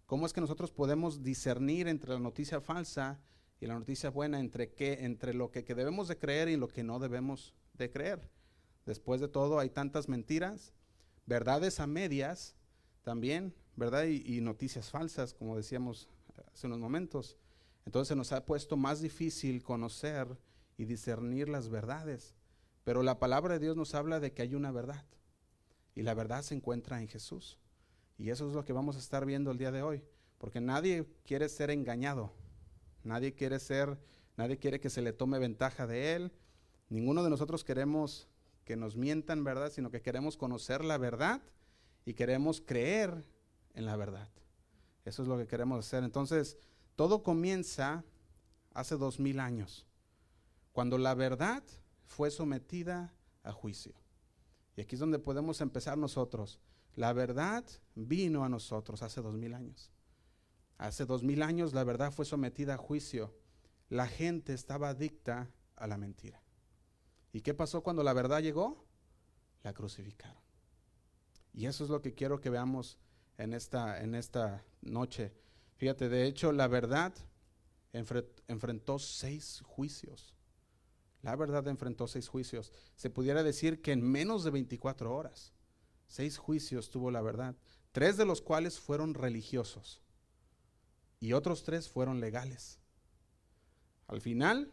¿Cómo 0.07 0.27
es 0.27 0.33
que 0.33 0.41
nosotros 0.41 0.73
podemos 0.73 1.23
discernir 1.23 1.87
entre 1.87 2.15
la 2.15 2.19
noticia 2.19 2.61
falsa 2.61 3.21
y 3.61 3.67
la 3.67 3.79
noticia 3.79 4.11
buena, 4.11 4.41
entre 4.41 4.75
qué, 4.75 5.05
entre 5.05 5.35
lo 5.35 5.53
que, 5.53 5.63
debemos 5.63 6.09
de 6.09 6.19
creer 6.19 6.49
y 6.49 6.57
lo 6.57 6.67
que 6.67 6.83
no 6.83 6.99
debemos 6.99 7.55
de 7.75 7.93
creer? 7.93 8.29
Después 8.87 9.21
de 9.21 9.29
todo, 9.29 9.61
hay 9.61 9.71
tantas 9.71 10.09
mentiras, 10.09 10.75
verdades 11.29 11.79
a 11.79 11.87
medias 11.87 12.57
también, 13.03 13.55
¿verdad? 13.77 14.05
Y, 14.05 14.41
noticias 14.41 14.91
falsas, 14.91 15.35
como 15.35 15.57
decíamos 15.57 16.09
hace 16.53 16.67
unos 16.67 16.79
momentos. 16.79 17.37
Entonces 17.85 18.17
nos 18.17 18.33
ha 18.33 18.45
puesto 18.45 18.77
más 18.77 19.01
difícil 19.01 19.63
conocer 19.63 20.39
y 20.77 20.87
discernir 20.87 21.49
las 21.49 21.69
verdades. 21.69 22.35
Pero 22.83 23.03
la 23.03 23.19
palabra 23.19 23.55
de 23.55 23.61
Dios 23.61 23.77
nos 23.77 23.95
habla 23.95 24.21
de 24.21 24.33
que 24.33 24.43
hay 24.43 24.55
una 24.55 24.73
verdad. 24.73 25.05
Y 25.95 26.03
la 26.03 26.15
verdad 26.15 26.43
se 26.43 26.55
encuentra 26.55 27.01
en 27.01 27.09
Jesús. 27.09 27.59
Y 28.17 28.31
eso 28.31 28.49
es 28.49 28.55
lo 28.55 28.65
que 28.65 28.73
vamos 28.73 28.97
a 28.97 29.01
estar 29.01 29.27
viendo 29.27 29.51
el 29.51 29.59
día 29.59 29.71
de 29.71 29.83
hoy. 29.83 30.03
Porque 30.39 30.61
nadie 30.61 31.07
quiere 31.25 31.49
ser 31.49 31.71
engañado. 31.71 32.33
Nadie 33.05 33.35
quiere 33.35 33.59
ser, 33.59 33.99
nadie 34.37 34.59
quiere 34.59 34.81
que 34.81 34.91
se 34.91 35.03
le 35.03 35.13
tome 35.13 35.39
ventaja 35.39 35.87
de 35.87 36.15
él. 36.15 36.33
Ninguno 36.89 37.23
de 37.23 37.31
nosotros 37.31 37.65
queremos 37.65 38.29
que 38.69 38.77
nos 38.77 38.97
mientan, 38.97 39.45
¿verdad? 39.45 39.73
Sino 39.73 39.91
que 39.91 40.03
queremos 40.03 40.37
conocer 40.37 40.85
la 40.85 40.99
verdad 40.99 41.41
y 42.05 42.13
queremos 42.13 42.61
creer 42.61 43.25
en 43.73 43.87
la 43.87 43.97
verdad. 43.97 44.29
Eso 45.07 45.23
es 45.23 45.29
lo 45.29 45.39
que 45.39 45.47
queremos 45.47 45.87
hacer. 45.87 46.05
Entonces, 46.05 46.59
todo 46.95 47.23
comienza 47.23 48.05
hace 48.75 48.99
dos 48.99 49.21
mil 49.21 49.41
años. 49.41 49.87
Cuando 50.73 50.99
la 50.99 51.15
verdad 51.15 51.63
fue 52.05 52.31
sometida 52.31 53.15
a 53.43 53.53
juicio. 53.53 53.95
Y 54.77 54.83
aquí 54.83 54.97
es 54.97 55.01
donde 55.01 55.19
podemos 55.19 55.63
empezar 55.63 55.97
nosotros. 55.97 56.61
La 56.95 57.15
verdad 57.15 57.65
vino 57.95 58.45
a 58.45 58.51
nosotros 58.51 59.03
hace 59.03 59.23
dos 59.23 59.39
mil 59.39 59.55
años. 59.55 59.91
Hace 60.77 61.07
dos 61.07 61.23
mil 61.23 61.43
años 61.43 61.73
la 61.73 61.85
verdad 61.85 62.13
fue 62.13 62.27
sometida 62.27 62.75
a 62.75 62.77
juicio. 62.77 63.35
La 63.89 64.09
gente 64.09 64.53
estaba 64.53 64.91
adicta 64.91 65.51
a 65.75 65.87
la 65.87 65.97
mentira. 65.97 66.43
¿Y 67.39 67.41
qué 67.41 67.55
pasó 67.55 67.85
cuando 67.85 68.03
la 68.03 68.13
verdad 68.15 68.43
llegó? 68.43 68.85
La 69.63 69.73
crucificaron. 69.73 70.43
Y 71.55 71.67
eso 71.67 71.85
es 71.85 71.91
lo 71.91 72.03
que 72.03 72.13
quiero 72.13 72.41
que 72.41 72.51
veamos 72.51 72.99
en 73.37 73.55
esta, 73.55 74.03
en 74.03 74.17
esta 74.17 74.65
noche. 74.81 75.33
Fíjate, 75.77 76.09
de 76.09 76.27
hecho, 76.27 76.51
la 76.51 76.67
verdad 76.67 77.15
enfrentó 77.93 78.99
seis 78.99 79.63
juicios. 79.65 80.35
La 81.23 81.37
verdad 81.37 81.69
enfrentó 81.69 82.09
seis 82.09 82.27
juicios. 82.27 82.73
Se 82.97 83.09
pudiera 83.09 83.45
decir 83.45 83.83
que 83.83 83.93
en 83.93 84.03
menos 84.03 84.43
de 84.43 84.51
24 84.51 85.15
horas, 85.15 85.53
seis 86.09 86.39
juicios 86.39 86.91
tuvo 86.91 87.13
la 87.13 87.23
verdad, 87.23 87.55
tres 87.93 88.17
de 88.17 88.25
los 88.25 88.43
cuales 88.43 88.81
fueron 88.81 89.15
religiosos 89.15 90.03
y 91.21 91.35
otros 91.35 91.63
tres 91.63 91.89
fueron 91.89 92.19
legales. 92.19 92.81
Al 94.09 94.21
final, 94.21 94.73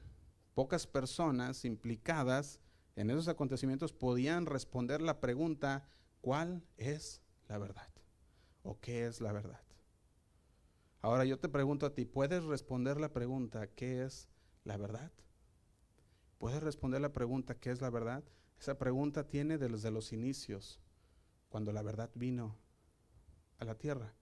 pocas 0.56 0.88
personas 0.88 1.66
implicadas 1.66 2.60
en 2.96 3.10
esos 3.10 3.28
acontecimientos 3.28 3.94
podían 3.94 4.46
responder 4.46 5.02
la 5.02 5.20
pregunta, 5.20 5.86
¿cuál 6.22 6.64
es 6.78 7.22
la 7.48 7.58
verdad? 7.58 7.90
¿O 8.64 8.80
qué 8.80 9.06
es 9.06 9.22
la 9.22 9.34
verdad? 9.34 9.62
Ahora 11.02 11.26
yo 11.26 11.38
te 11.38 11.50
pregunto 11.50 11.86
a 11.86 11.94
ti, 11.94 12.06
¿puedes 12.06 12.46
responder 12.46 13.00
la 13.00 13.14
pregunta, 13.14 13.68
¿qué 13.68 14.04
es 14.04 14.30
la 14.64 14.78
verdad? 14.78 15.12
¿Puedes 16.40 16.64
responder 16.64 17.02
la 17.02 17.12
pregunta, 17.14 17.56
¿qué 17.56 17.70
es 17.70 17.82
la 17.82 17.90
verdad? 17.90 18.24
Esa 18.60 18.78
pregunta 18.78 19.28
tiene 19.28 19.58
desde 19.58 19.92
los 19.92 20.14
inicios, 20.14 20.80
cuando 21.50 21.74
la 21.74 21.82
verdad 21.82 22.10
vino 22.16 22.58
a 23.60 23.66
la 23.66 23.76
tierra. 23.76 24.14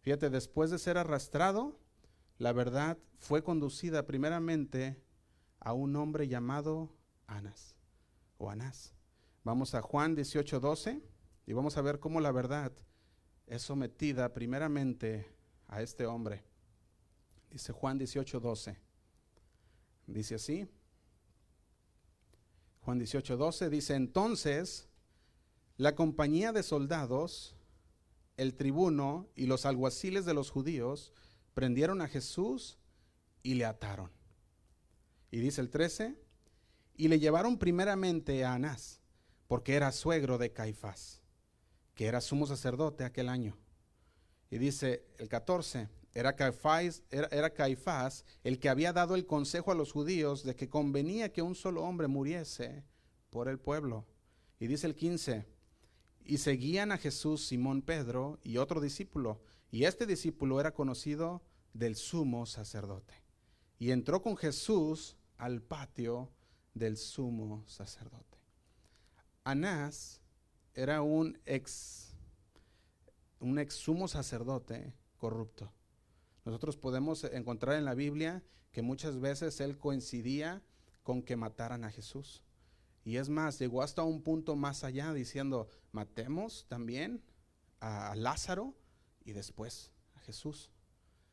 Fíjate, 0.00 0.28
después 0.28 0.70
de 0.70 0.78
ser 0.78 0.98
arrastrado, 0.98 1.78
la 2.38 2.52
verdad 2.52 2.98
fue 3.18 3.44
conducida 3.44 4.04
primeramente 4.04 5.00
a 5.64 5.72
un 5.72 5.94
hombre 5.96 6.26
llamado 6.26 6.92
Anas 7.26 7.76
o 8.38 8.50
Anás. 8.50 8.92
Vamos 9.44 9.74
a 9.74 9.82
Juan 9.82 10.16
18:12 10.16 11.00
y 11.46 11.52
vamos 11.52 11.76
a 11.76 11.82
ver 11.82 12.00
cómo 12.00 12.20
la 12.20 12.32
verdad 12.32 12.72
es 13.46 13.62
sometida 13.62 14.32
primeramente 14.34 15.26
a 15.68 15.82
este 15.82 16.06
hombre. 16.06 16.44
Dice 17.50 17.72
Juan 17.72 17.98
18:12. 17.98 18.76
Dice 20.06 20.34
así. 20.34 20.68
Juan 22.80 22.98
18:12 22.98 23.68
dice, 23.68 23.94
entonces 23.94 24.88
la 25.76 25.94
compañía 25.94 26.52
de 26.52 26.64
soldados, 26.64 27.54
el 28.36 28.54
tribuno 28.54 29.28
y 29.36 29.46
los 29.46 29.64
alguaciles 29.64 30.24
de 30.24 30.34
los 30.34 30.50
judíos 30.50 31.12
prendieron 31.54 32.00
a 32.00 32.08
Jesús 32.08 32.78
y 33.44 33.54
le 33.54 33.64
ataron. 33.64 34.10
Y 35.32 35.40
dice 35.40 35.62
el 35.62 35.70
13, 35.70 36.14
y 36.94 37.08
le 37.08 37.18
llevaron 37.18 37.58
primeramente 37.58 38.44
a 38.44 38.52
Anás, 38.52 39.00
porque 39.48 39.74
era 39.74 39.90
suegro 39.90 40.36
de 40.36 40.52
Caifás, 40.52 41.22
que 41.94 42.06
era 42.06 42.20
sumo 42.20 42.46
sacerdote 42.46 43.02
aquel 43.02 43.30
año. 43.30 43.56
Y 44.50 44.58
dice 44.58 45.06
el 45.18 45.30
14, 45.30 45.88
era 46.12 46.36
Caifás, 46.36 47.02
era, 47.10 47.28
era 47.32 47.48
Caifás 47.48 48.26
el 48.44 48.58
que 48.58 48.68
había 48.68 48.92
dado 48.92 49.14
el 49.14 49.24
consejo 49.24 49.72
a 49.72 49.74
los 49.74 49.90
judíos 49.90 50.44
de 50.44 50.54
que 50.54 50.68
convenía 50.68 51.32
que 51.32 51.40
un 51.40 51.54
solo 51.54 51.82
hombre 51.82 52.08
muriese 52.08 52.84
por 53.30 53.48
el 53.48 53.58
pueblo. 53.58 54.06
Y 54.60 54.66
dice 54.66 54.86
el 54.86 54.94
15, 54.94 55.46
y 56.26 56.38
seguían 56.38 56.92
a 56.92 56.98
Jesús 56.98 57.46
Simón 57.46 57.80
Pedro 57.80 58.38
y 58.44 58.58
otro 58.58 58.82
discípulo, 58.82 59.40
y 59.70 59.84
este 59.84 60.04
discípulo 60.04 60.60
era 60.60 60.74
conocido 60.74 61.42
del 61.72 61.96
sumo 61.96 62.44
sacerdote. 62.44 63.14
Y 63.78 63.92
entró 63.92 64.20
con 64.20 64.36
Jesús 64.36 65.16
al 65.42 65.60
patio 65.60 66.30
del 66.72 66.96
sumo 66.96 67.64
sacerdote. 67.66 68.38
Anás 69.42 70.20
era 70.72 71.02
un 71.02 71.36
ex, 71.46 72.14
un 73.40 73.58
ex 73.58 73.74
sumo 73.74 74.06
sacerdote 74.06 74.94
corrupto. 75.16 75.72
Nosotros 76.44 76.76
podemos 76.76 77.24
encontrar 77.24 77.76
en 77.76 77.84
la 77.84 77.94
Biblia 77.94 78.44
que 78.70 78.82
muchas 78.82 79.18
veces 79.18 79.60
él 79.60 79.78
coincidía 79.78 80.62
con 81.02 81.24
que 81.24 81.34
mataran 81.34 81.82
a 81.82 81.90
Jesús. 81.90 82.44
Y 83.02 83.16
es 83.16 83.28
más, 83.28 83.58
llegó 83.58 83.82
hasta 83.82 84.04
un 84.04 84.22
punto 84.22 84.54
más 84.54 84.84
allá 84.84 85.12
diciendo, 85.12 85.68
matemos 85.90 86.66
también 86.68 87.20
a 87.80 88.14
Lázaro 88.14 88.76
y 89.24 89.32
después 89.32 89.90
a 90.14 90.20
Jesús. 90.20 90.70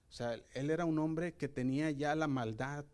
O 0.09 0.11
sea, 0.11 0.33
él 0.55 0.71
era 0.71 0.85
un 0.85 0.97
hombre 0.97 1.35
que 1.35 1.47
tenía 1.47 1.91
ya 1.91 2.15
la 2.15 2.27
maldad 2.27 2.85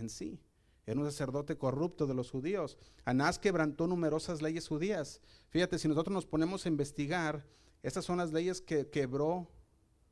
en 0.00 0.08
sí. 0.08 0.40
Era 0.86 0.98
un 0.98 1.06
sacerdote 1.06 1.56
corrupto 1.56 2.06
de 2.06 2.14
los 2.14 2.30
judíos. 2.30 2.78
Anás 3.04 3.38
quebrantó 3.38 3.86
numerosas 3.86 4.42
leyes 4.42 4.66
judías. 4.66 5.20
Fíjate, 5.50 5.78
si 5.78 5.86
nosotros 5.86 6.12
nos 6.12 6.26
ponemos 6.26 6.64
a 6.64 6.68
investigar, 6.68 7.46
estas 7.82 8.04
son 8.04 8.18
las 8.18 8.32
leyes 8.32 8.60
que 8.60 8.88
quebró 8.88 9.48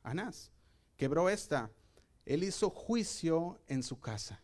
Anás 0.03 0.53
quebró 0.99 1.31
esta. 1.31 1.71
Él 2.27 2.43
hizo 2.45 2.69
juicio 2.69 3.59
en 3.69 3.83
su 3.83 4.01
casa. 4.01 4.43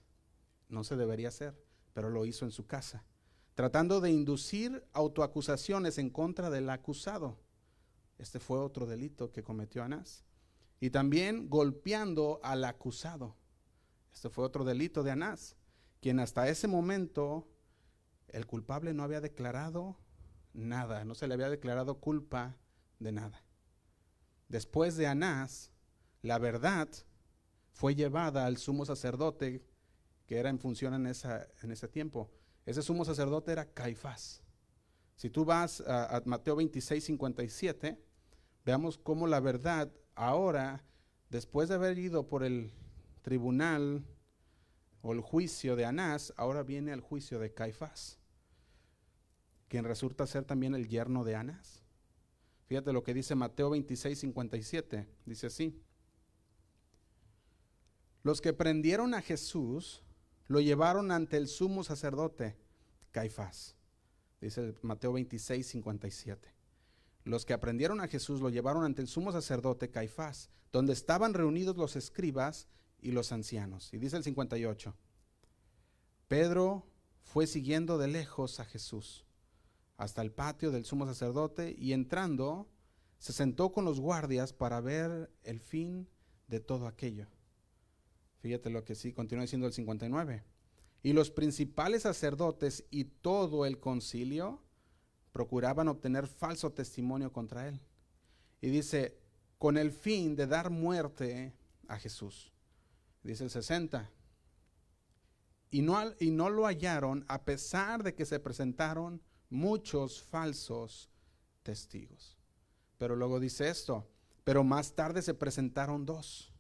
No 0.69 0.85
se 0.85 0.97
debería 0.97 1.29
hacer, 1.29 1.63
pero 1.93 2.09
lo 2.09 2.25
hizo 2.25 2.47
en 2.47 2.51
su 2.51 2.67
casa, 2.67 3.05
tratando 3.55 4.01
de 4.01 4.11
inducir 4.11 4.87
autoacusaciones 4.95 5.99
en 5.99 6.09
contra 6.09 6.49
del 6.49 6.71
acusado. 6.71 7.39
Este 8.17 8.41
fue 8.41 8.59
otro 8.59 8.87
delito 8.87 9.33
que 9.33 9.43
cometió 9.43 9.83
Anás. 9.83 10.25
Y 10.81 10.91
también 10.91 11.51
golpeando 11.51 12.41
al 12.43 12.65
acusado. 12.65 13.37
Este 14.15 14.31
fue 14.31 14.45
otro 14.45 14.65
delito 14.65 15.03
de 15.03 15.11
Anás, 15.11 15.57
quien 16.01 16.21
hasta 16.21 16.49
ese 16.49 16.69
momento 16.69 17.47
el 18.29 18.47
culpable 18.47 18.95
no 18.95 19.03
había 19.03 19.21
declarado 19.21 19.99
nada, 20.55 21.05
no 21.05 21.15
se 21.15 21.27
le 21.27 21.35
había 21.35 21.51
declarado 21.51 22.01
culpa 22.01 22.57
de 23.01 23.13
nada. 23.13 23.43
Después 24.49 24.97
de 24.97 25.09
Anás, 25.09 25.73
la 26.23 26.39
verdad 26.39 26.89
fue 27.73 27.95
llevada 27.95 28.47
al 28.47 28.57
sumo 28.57 28.87
sacerdote 28.87 29.63
que 30.27 30.39
era 30.39 30.49
en 30.49 30.59
función 30.59 30.95
en, 30.95 31.07
esa, 31.07 31.47
en 31.63 31.71
ese 31.71 31.89
tiempo. 31.89 32.31
Ese 32.65 32.83
sumo 32.83 33.05
sacerdote 33.05 33.53
era 33.53 33.67
Caifás. 33.67 34.43
Si 35.17 35.29
tú 35.29 35.45
vas 35.45 35.83
a, 35.87 36.23
Mateo 36.25 36.57
26, 36.57 37.05
57, 37.05 38.03
veamos 38.65 38.97
cómo 38.97 39.27
la 39.27 39.41
verdad 39.41 39.93
ahora, 40.15 40.85
después 41.31 41.69
de 41.69 41.75
haber 41.75 41.99
ido 41.99 42.27
por 42.27 42.43
el 42.43 42.73
tribunal 43.25 44.05
o 45.01 45.13
el 45.13 45.21
juicio 45.21 45.77
de 45.77 45.87
Anás, 45.87 46.33
ahora 46.37 46.63
viene 46.63 46.93
el 46.93 47.01
juicio 47.01 47.39
de 47.41 47.53
Caifás, 47.53 48.21
quien 49.69 49.85
resulta 49.85 50.27
ser 50.27 50.45
también 50.45 50.75
el 50.75 50.87
yerno 50.87 51.25
de 51.25 51.35
Anás. 51.35 51.83
Fíjate 52.67 52.93
lo 52.93 53.03
que 53.03 53.15
dice 53.15 53.35
Mateo 53.35 53.71
26, 53.71 54.19
57. 54.19 55.09
Dice 55.25 55.47
así. 55.47 55.83
Los 58.23 58.41
que 58.41 58.53
prendieron 58.53 59.15
a 59.15 59.23
Jesús 59.23 60.03
lo 60.47 60.61
llevaron 60.61 61.11
ante 61.11 61.39
el 61.39 61.49
sumo 61.49 61.83
sacerdote, 61.83 62.57
Caifás. 63.11 63.75
Dice 64.41 64.75
Mateo 64.83 65.15
26, 65.15 65.67
57. 65.67 66.55
Los 67.25 67.47
que 67.47 67.55
aprendieron 67.55 68.01
a 68.01 68.09
Jesús 68.09 68.43
lo 68.43 68.51
llevaron 68.51 68.85
ante 68.85 69.01
el 69.01 69.09
sumo 69.09 69.33
sacerdote 69.33 69.91
Caifás, 69.91 70.51
donde 70.73 70.93
estaban 70.93 71.33
reunidos 71.33 71.77
los 71.77 71.97
escribas 71.97 72.69
y 73.05 73.13
los 73.13 73.31
ancianos. 73.31 73.93
Y 73.93 73.99
dice 73.99 74.17
el 74.17 74.25
58. 74.25 74.97
Pedro 76.27 76.87
fue 77.23 77.47
siguiendo 77.47 77.99
de 77.99 78.09
lejos 78.09 78.59
a 78.59 78.65
Jesús 78.65 79.27
hasta 79.97 80.23
el 80.23 80.33
patio 80.33 80.73
del 80.73 80.85
sumo 80.85 81.07
sacerdote 81.07 81.77
y 81.79 81.93
entrando 81.93 82.69
se 83.19 83.33
sentó 83.33 83.73
con 83.73 83.85
los 83.85 84.01
guardias 84.01 84.53
para 84.53 84.81
ver 84.81 85.31
el 85.45 85.61
fin 85.61 86.09
de 86.49 86.61
todo 86.61 86.87
aquello. 86.87 87.29
Fíjate 88.41 88.71
lo 88.71 88.85
que 88.85 88.95
sí, 88.95 89.13
continúa 89.13 89.43
diciendo 89.43 89.67
el 89.67 89.73
59. 89.73 90.45
Y 91.03 91.13
los 91.13 91.31
principales 91.31 92.03
sacerdotes 92.03 92.85
y 92.91 93.05
todo 93.05 93.67
el 93.67 93.79
concilio 93.79 94.63
procuraban 95.33 95.89
obtener 95.89 96.27
falso 96.27 96.73
testimonio 96.73 97.33
contra 97.33 97.69
él. 97.69 97.81
Y 98.63 98.71
dice, 98.71 99.19
con 99.59 99.77
el 99.77 99.93
fin 99.93 100.37
de 100.37 100.47
dar 100.47 100.71
muerte 100.71 101.55
a 101.89 101.99
Jesús. 101.99 102.54
Dice 103.25 103.43
el 103.43 103.51
60. 103.51 104.09
Y 105.73 105.83
no, 105.83 105.99
y 106.21 106.31
no 106.31 106.51
lo 106.51 106.67
hallaron 106.67 107.25
a 107.27 107.45
pesar 107.45 108.05
de 108.05 108.15
que 108.15 108.25
se 108.25 108.39
presentaron 108.39 109.21
muchos 109.51 110.23
falsos 110.23 111.11
testigos. 111.65 112.39
Pero 112.99 113.17
luego 113.17 113.41
dice 113.41 113.69
esto, 113.69 114.09
pero 114.45 114.63
más 114.63 114.95
tarde 114.95 115.21
se 115.23 115.35
presentaron 115.35 116.07
dos 116.07 116.55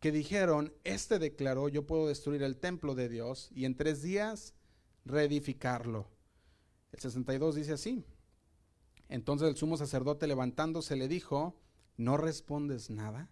que 0.00 0.12
dijeron, 0.12 0.72
este 0.84 1.18
declaró, 1.18 1.68
yo 1.68 1.86
puedo 1.86 2.06
destruir 2.06 2.42
el 2.42 2.56
templo 2.56 2.94
de 2.94 3.08
Dios 3.08 3.50
y 3.52 3.64
en 3.64 3.76
tres 3.76 4.02
días 4.02 4.54
reedificarlo. 5.04 6.06
El 6.92 7.00
62 7.00 7.56
dice 7.56 7.72
así. 7.72 8.04
Entonces 9.08 9.48
el 9.48 9.56
sumo 9.56 9.76
sacerdote 9.76 10.26
levantándose 10.26 10.94
le 10.96 11.08
dijo, 11.08 11.56
¿no 11.96 12.16
respondes 12.16 12.90
nada? 12.90 13.30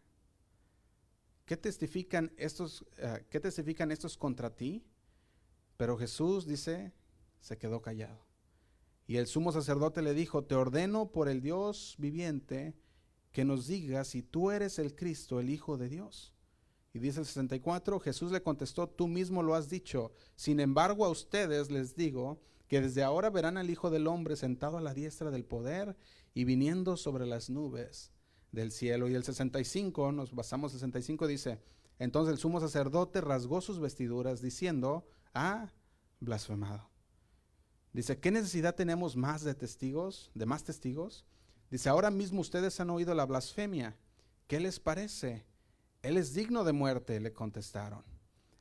¿Qué 1.47 1.57
testifican 1.57 2.33
estos, 2.37 2.85
eh, 2.99 3.25
¿qué 3.31 3.39
testifican 3.39 3.93
estos 3.93 4.19
contra 4.19 4.55
ti? 4.55 4.85
Pero 5.77 5.97
Jesús 5.97 6.45
dice, 6.45 6.93
se 7.39 7.57
quedó 7.57 7.81
callado. 7.81 8.27
Y 9.07 9.19
el 9.19 9.29
sumo 9.29 9.53
sacerdote 9.53 10.03
le 10.03 10.13
dijo, 10.13 10.43
te 10.43 10.57
ordeno 10.57 11.13
por 11.13 11.29
el 11.29 11.41
Dios 11.41 11.95
viviente 11.99 12.75
que 13.31 13.45
nos 13.45 13.69
digas 13.69 14.09
si 14.09 14.23
tú 14.23 14.51
eres 14.51 14.81
el 14.81 14.97
Cristo, 14.97 15.39
el 15.39 15.49
Hijo 15.49 15.77
de 15.77 15.89
Dios. 15.89 16.35
Y 16.93 16.99
dice 16.99 17.21
el 17.21 17.27
64, 17.27 18.01
Jesús 18.01 18.33
le 18.33 18.43
contestó, 18.43 18.89
tú 18.89 19.07
mismo 19.07 19.45
lo 19.45 19.55
has 19.55 19.69
dicho. 19.69 20.11
Sin 20.35 20.59
embargo, 20.59 21.05
a 21.05 21.11
ustedes 21.11 21.71
les 21.71 21.95
digo 21.95 22.41
que 22.67 22.81
desde 22.81 23.05
ahora 23.05 23.31
verán 23.31 23.57
al 23.57 23.71
Hijo 23.71 23.91
del 23.91 24.09
Hombre 24.09 24.35
sentado 24.35 24.79
a 24.79 24.81
la 24.81 24.95
diestra 24.95 25.31
del 25.31 25.45
poder 25.45 25.97
y 26.35 26.43
viniendo 26.43 26.97
sobre 26.97 27.25
las 27.25 27.51
nubes 27.51 28.11
del 28.57 28.73
cielo. 28.73 29.09
Y 29.09 29.15
el 29.15 29.23
65, 29.23 30.11
nos 30.11 30.35
basamos 30.35 30.73
en 30.73 30.81
65, 30.81 31.27
dice, 31.29 31.61
entonces 31.99 32.33
el 32.33 32.39
sumo 32.39 32.59
sacerdote 32.59 33.21
rasgó 33.21 33.61
sus 33.61 33.79
vestiduras 33.79 34.41
diciendo, 34.41 35.07
ha 35.35 35.73
blasfemado. 36.19 36.91
Dice, 37.93 38.19
¿qué 38.19 38.31
necesidad 38.31 38.75
tenemos 38.75 39.17
más 39.17 39.45
de 39.45 39.55
testigos, 39.55 40.31
de 40.35 40.47
más 40.47 40.65
testigos? 40.65 41.25
Dice, 41.71 41.89
ahora 41.89 42.11
mismo 42.11 42.41
ustedes 42.41 42.81
han 42.81 42.91
oído 42.91 43.15
la 43.15 43.27
blasfemia. 43.27 43.97
¿Qué 44.47 44.59
les 44.59 44.81
parece? 44.81 45.47
Él 46.03 46.17
es 46.17 46.35
digno 46.35 46.65
de 46.65 46.73
muerte, 46.73 47.21
le 47.21 47.33
contestaron. 47.33 48.05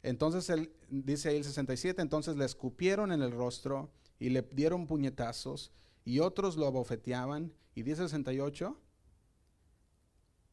Entonces 0.04 0.50
él, 0.50 0.74
dice 0.90 1.30
ahí 1.30 1.38
el 1.38 1.44
67, 1.44 2.02
entonces 2.02 2.36
le 2.36 2.46
escupieron 2.46 3.12
en 3.12 3.22
el 3.22 3.32
rostro 3.32 3.92
y 4.20 4.30
le 4.30 4.42
dieron 4.42 4.88
puñetazos 4.88 5.72
y 6.04 6.20
otros 6.20 6.58
lo 6.58 6.68
abofeteaban. 6.68 7.54
Y 7.74 7.84
dice 7.84 8.04
el 8.04 8.10
68, 8.10 8.80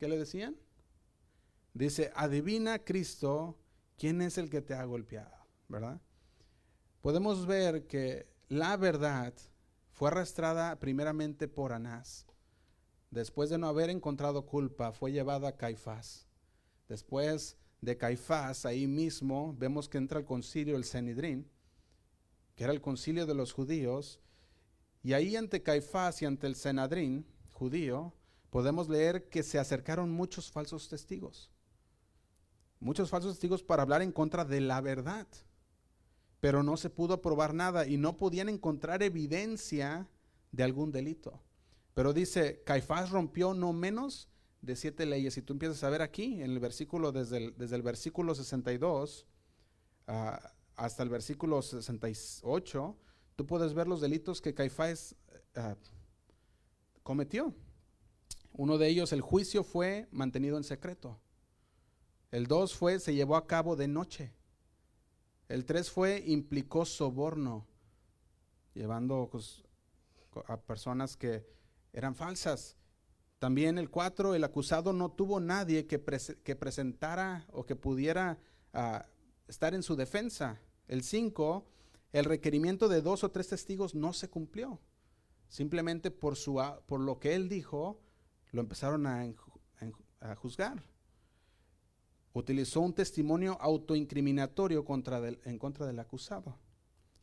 ¿qué 0.02 0.08
le 0.08 0.18
decían? 0.18 0.56
Dice, 1.74 2.10
adivina 2.16 2.80
Cristo, 2.80 3.56
¿quién 3.96 4.20
es 4.20 4.36
el 4.36 4.50
que 4.50 4.60
te 4.60 4.74
ha 4.74 4.84
golpeado? 4.84 5.46
¿Verdad? 5.68 6.00
Podemos 7.00 7.46
ver 7.46 7.86
que 7.86 8.26
la 8.48 8.76
verdad 8.76 9.32
fue 9.92 10.08
arrastrada 10.08 10.80
primeramente 10.80 11.46
por 11.46 11.72
Anás. 11.72 12.26
Después 13.12 13.48
de 13.48 13.58
no 13.58 13.68
haber 13.68 13.90
encontrado 13.90 14.44
culpa, 14.44 14.90
fue 14.90 15.12
llevada 15.12 15.50
a 15.50 15.56
Caifás. 15.56 16.26
Después 16.88 17.56
de 17.80 17.96
Caifás, 17.96 18.66
ahí 18.66 18.88
mismo 18.88 19.54
vemos 19.56 19.88
que 19.88 19.98
entra 19.98 20.18
el 20.18 20.24
concilio, 20.24 20.74
el 20.74 20.82
Sanedrín, 20.82 21.48
que 22.56 22.64
era 22.64 22.72
el 22.72 22.80
concilio 22.80 23.24
de 23.24 23.36
los 23.36 23.52
judíos, 23.52 24.18
y 25.04 25.12
ahí 25.12 25.36
ante 25.36 25.62
Caifás 25.62 26.22
y 26.22 26.24
ante 26.24 26.48
el 26.48 26.56
Sanedrín 26.56 27.24
judío, 27.52 28.12
podemos 28.52 28.88
leer 28.88 29.28
que 29.28 29.42
se 29.42 29.58
acercaron 29.58 30.12
muchos 30.12 30.52
falsos 30.52 30.88
testigos. 30.88 31.50
Muchos 32.78 33.10
falsos 33.10 33.32
testigos 33.32 33.64
para 33.64 33.82
hablar 33.82 34.02
en 34.02 34.12
contra 34.12 34.44
de 34.44 34.60
la 34.60 34.80
verdad 34.80 35.26
pero 36.42 36.64
no 36.64 36.76
se 36.76 36.90
pudo 36.90 37.22
probar 37.22 37.54
nada 37.54 37.86
y 37.86 37.98
no 37.98 38.16
podían 38.16 38.48
encontrar 38.48 39.00
evidencia 39.04 40.08
de 40.50 40.64
algún 40.64 40.90
delito. 40.90 41.40
Pero 41.94 42.12
dice, 42.12 42.64
Caifás 42.64 43.10
rompió 43.10 43.54
no 43.54 43.72
menos 43.72 44.28
de 44.60 44.74
siete 44.74 45.06
leyes. 45.06 45.36
Y 45.36 45.42
tú 45.42 45.52
empiezas 45.52 45.84
a 45.84 45.88
ver 45.88 46.02
aquí, 46.02 46.42
en 46.42 46.50
el 46.50 46.58
versículo, 46.58 47.12
desde 47.12 47.36
el, 47.36 47.82
versículo 47.82 48.34
62 48.34 49.24
ah, 50.08 50.52
hasta 50.74 51.04
el 51.04 51.10
versículo 51.10 51.62
68, 51.62 52.96
tú 53.36 53.46
puedes 53.46 53.72
ver 53.72 53.86
los 53.86 54.00
delitos 54.00 54.40
que 54.40 54.52
Caifás 54.52 55.14
ah, 55.54 55.76
cometió. 57.04 57.54
Uno 58.52 58.78
de 58.78 58.88
ellos, 58.88 59.12
el 59.12 59.20
juicio 59.20 59.64
fue 59.64 60.08
mantenido 60.10 60.56
en 60.56 60.64
secreto. 60.64 61.18
El 62.30 62.46
dos 62.46 62.74
fue, 62.74 62.98
se 62.98 63.14
llevó 63.14 63.36
a 63.36 63.46
cabo 63.46 63.76
de 63.76 63.88
noche. 63.88 64.32
El 65.52 65.66
3 65.66 65.90
fue, 65.90 66.22
implicó 66.26 66.86
soborno, 66.86 67.66
llevando 68.72 69.28
pues, 69.30 69.62
a 70.46 70.56
personas 70.56 71.14
que 71.14 71.46
eran 71.92 72.14
falsas. 72.14 72.78
También 73.38 73.76
el 73.76 73.90
4, 73.90 74.34
el 74.34 74.44
acusado 74.44 74.94
no 74.94 75.10
tuvo 75.10 75.40
nadie 75.40 75.86
que, 75.86 76.00
que 76.42 76.56
presentara 76.56 77.46
o 77.52 77.66
que 77.66 77.76
pudiera 77.76 78.38
ah, 78.72 79.04
estar 79.46 79.74
en 79.74 79.82
su 79.82 79.94
defensa. 79.94 80.58
El 80.88 81.02
5, 81.02 81.66
el 82.14 82.24
requerimiento 82.24 82.88
de 82.88 83.02
dos 83.02 83.22
o 83.22 83.30
tres 83.30 83.48
testigos 83.48 83.94
no 83.94 84.14
se 84.14 84.30
cumplió. 84.30 84.80
Simplemente 85.48 86.10
por, 86.10 86.36
su, 86.36 86.62
por 86.86 87.00
lo 87.00 87.18
que 87.18 87.34
él 87.34 87.50
dijo, 87.50 88.00
lo 88.52 88.60
empezaron 88.60 89.06
a, 89.06 89.26
juzgar 90.36 90.82
utilizó 92.34 92.80
un 92.80 92.94
testimonio 92.94 93.58
autoincriminatorio 93.60 94.84
en 95.44 95.58
contra 95.58 95.86
del 95.86 95.98
acusado. 95.98 96.58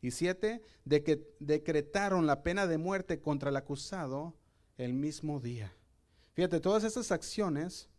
Y 0.02 0.12
siete, 0.12 0.62
de 0.84 1.02
que 1.02 1.34
decretaron 1.40 2.26
la 2.26 2.42
pena 2.42 2.66
de 2.66 2.78
muerte 2.78 3.20
contra 3.20 3.50
el 3.50 3.56
acusado 3.56 4.34
el 4.78 4.94
mismo 4.94 5.40
día. 5.40 5.74
Fíjate, 6.32 6.60
todas 6.60 6.84
esas 6.84 7.12
acciones 7.12 7.90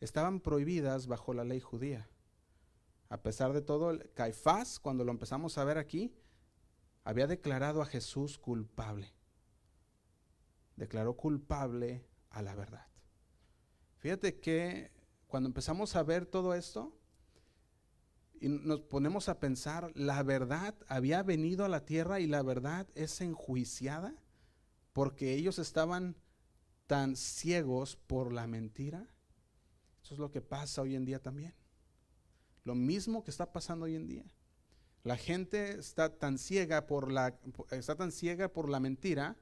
estaban 0.00 0.40
prohibidas 0.40 1.06
bajo 1.06 1.32
la 1.32 1.44
ley 1.44 1.60
judía. 1.60 2.10
A 3.08 3.22
pesar 3.22 3.54
de 3.54 3.62
todo, 3.62 3.98
Caifás, 4.14 4.78
cuando 4.78 5.04
lo 5.04 5.12
empezamos 5.12 5.56
a 5.56 5.64
ver 5.64 5.78
aquí, 5.78 6.12
había 7.04 7.26
declarado 7.26 7.80
a 7.80 7.86
Jesús 7.86 8.36
culpable. 8.36 9.14
Declaró 10.76 11.16
culpable 11.16 12.04
a 12.30 12.42
la 12.42 12.54
verdad. 12.54 12.86
Fíjate 13.98 14.38
que 14.38 14.90
cuando 15.26 15.48
empezamos 15.48 15.96
a 15.96 16.02
ver 16.02 16.26
todo 16.26 16.54
esto 16.54 16.96
y 18.40 18.48
nos 18.48 18.80
ponemos 18.80 19.28
a 19.28 19.40
pensar, 19.40 19.90
la 19.94 20.22
verdad 20.22 20.74
había 20.86 21.22
venido 21.22 21.64
a 21.64 21.68
la 21.68 21.84
tierra 21.84 22.20
y 22.20 22.26
la 22.26 22.42
verdad 22.42 22.86
es 22.94 23.20
enjuiciada 23.20 24.14
porque 24.92 25.34
ellos 25.34 25.58
estaban 25.58 26.16
tan 26.86 27.16
ciegos 27.16 27.96
por 27.96 28.32
la 28.32 28.46
mentira. 28.46 29.06
Eso 30.02 30.14
es 30.14 30.20
lo 30.20 30.30
que 30.30 30.40
pasa 30.40 30.82
hoy 30.82 30.94
en 30.94 31.04
día 31.04 31.20
también. 31.20 31.54
Lo 32.64 32.74
mismo 32.74 33.22
que 33.22 33.30
está 33.30 33.52
pasando 33.52 33.86
hoy 33.86 33.96
en 33.96 34.06
día. 34.06 34.24
La 35.02 35.16
gente 35.16 35.78
está 35.78 36.18
tan 36.18 36.38
ciega 36.38 36.86
por 36.86 37.10
la 37.10 37.38
está 37.70 37.96
tan 37.96 38.12
ciega 38.12 38.48
por 38.48 38.68
la 38.68 38.80
mentira 38.80 39.36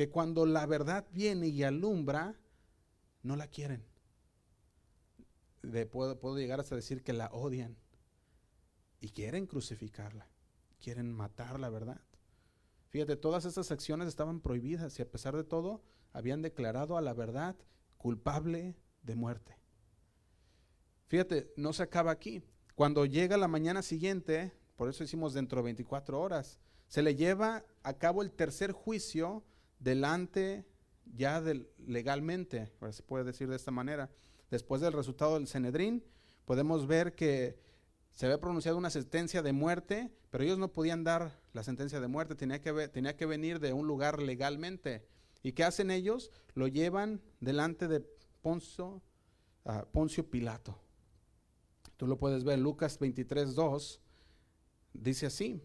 que 0.00 0.08
cuando 0.08 0.46
la 0.46 0.64
verdad 0.64 1.06
viene 1.12 1.48
y 1.48 1.62
alumbra 1.62 2.34
no 3.22 3.36
la 3.36 3.48
quieren 3.48 3.84
puedo, 5.90 6.38
llegar 6.38 6.58
hasta 6.58 6.74
decir 6.74 7.02
que 7.02 7.12
la 7.12 7.26
odian 7.34 7.76
y 8.98 9.10
quieren 9.10 9.46
crucificarla, 9.46 10.26
quieren 10.82 11.12
matarla, 11.12 11.68
¿verdad? 11.68 12.00
Fíjate, 12.88 13.16
todas 13.16 13.44
esas 13.44 13.70
acciones 13.70 14.08
estaban 14.08 14.40
prohibidas 14.40 14.98
y 14.98 15.02
a 15.02 15.10
pesar 15.10 15.36
de 15.36 15.44
todo 15.44 15.82
habían 16.14 16.40
declarado 16.40 16.96
a 16.96 17.02
la 17.02 17.12
verdad 17.12 17.54
culpable 17.98 18.78
de 19.02 19.16
muerte. 19.16 19.58
Fíjate, 21.08 21.52
no 21.58 21.74
se 21.74 21.82
acaba 21.82 22.10
aquí. 22.10 22.42
Cuando 22.74 23.04
llega 23.04 23.36
la 23.36 23.48
mañana 23.48 23.82
siguiente, 23.82 24.54
por 24.76 24.88
eso 24.88 25.04
hicimos 25.04 25.34
dentro 25.34 25.58
de 25.58 25.64
24 25.64 26.18
horas, 26.18 26.58
se 26.86 27.02
le 27.02 27.16
lleva 27.16 27.66
a 27.82 27.98
cabo 27.98 28.22
el 28.22 28.32
tercer 28.32 28.72
juicio 28.72 29.44
delante 29.80 30.64
ya 31.16 31.42
legalmente, 31.86 32.70
se 32.92 33.02
puede 33.02 33.24
decir 33.24 33.48
de 33.48 33.56
esta 33.56 33.72
manera, 33.72 34.10
después 34.50 34.80
del 34.80 34.92
resultado 34.92 35.34
del 35.34 35.48
Cenedrín, 35.48 36.04
podemos 36.44 36.86
ver 36.86 37.14
que 37.14 37.58
se 38.12 38.26
había 38.26 38.40
pronunciado 38.40 38.78
una 38.78 38.90
sentencia 38.90 39.42
de 39.42 39.52
muerte, 39.52 40.12
pero 40.30 40.44
ellos 40.44 40.58
no 40.58 40.72
podían 40.72 41.04
dar 41.04 41.40
la 41.52 41.62
sentencia 41.62 42.00
de 42.00 42.08
muerte, 42.08 42.34
tenía 42.34 42.60
que, 42.60 42.88
tenía 42.88 43.16
que 43.16 43.26
venir 43.26 43.60
de 43.60 43.72
un 43.72 43.86
lugar 43.86 44.20
legalmente. 44.22 45.06
¿Y 45.42 45.52
qué 45.52 45.64
hacen 45.64 45.90
ellos? 45.90 46.30
Lo 46.54 46.68
llevan 46.68 47.22
delante 47.40 47.88
de 47.88 48.00
Poncio, 48.42 49.02
ah, 49.64 49.86
Poncio 49.90 50.28
Pilato. 50.28 50.78
Tú 51.96 52.06
lo 52.06 52.18
puedes 52.18 52.44
ver, 52.44 52.58
Lucas 52.58 52.98
23, 52.98 53.54
2, 53.54 54.00
dice 54.94 55.26
así. 55.26 55.62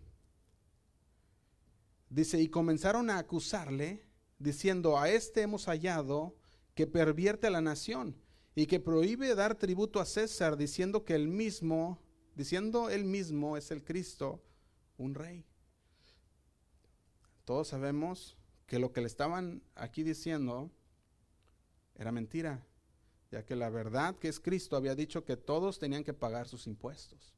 Dice, 2.10 2.40
y 2.42 2.48
comenzaron 2.48 3.10
a 3.10 3.18
acusarle, 3.18 4.05
diciendo, 4.46 4.98
a 5.00 5.10
este 5.10 5.42
hemos 5.42 5.66
hallado 5.66 6.36
que 6.76 6.86
pervierte 6.86 7.48
a 7.48 7.50
la 7.50 7.62
nación 7.62 8.16
y 8.54 8.68
que 8.68 8.80
prohíbe 8.80 9.34
dar 9.34 9.56
tributo 9.56 10.00
a 10.00 10.06
César 10.06 10.56
diciendo 10.56 11.04
que 11.04 11.16
él 11.16 11.28
mismo, 11.28 12.00
diciendo 12.36 12.90
él 12.90 13.06
mismo 13.06 13.58
es 13.58 13.72
el 13.72 13.84
Cristo, 13.84 14.44
un 14.98 15.16
rey. 15.16 15.44
Todos 17.44 17.70
sabemos 17.70 18.38
que 18.68 18.78
lo 18.78 18.94
que 18.94 19.02
le 19.02 19.08
estaban 19.08 19.64
aquí 19.74 20.04
diciendo 20.04 20.70
era 21.96 22.12
mentira, 22.12 22.66
ya 23.32 23.44
que 23.46 23.56
la 23.56 23.70
verdad 23.70 24.16
que 24.16 24.28
es 24.28 24.40
Cristo 24.40 24.76
había 24.76 24.94
dicho 24.94 25.26
que 25.26 25.38
todos 25.38 25.80
tenían 25.80 26.04
que 26.04 26.14
pagar 26.14 26.48
sus 26.48 26.68
impuestos. 26.68 27.34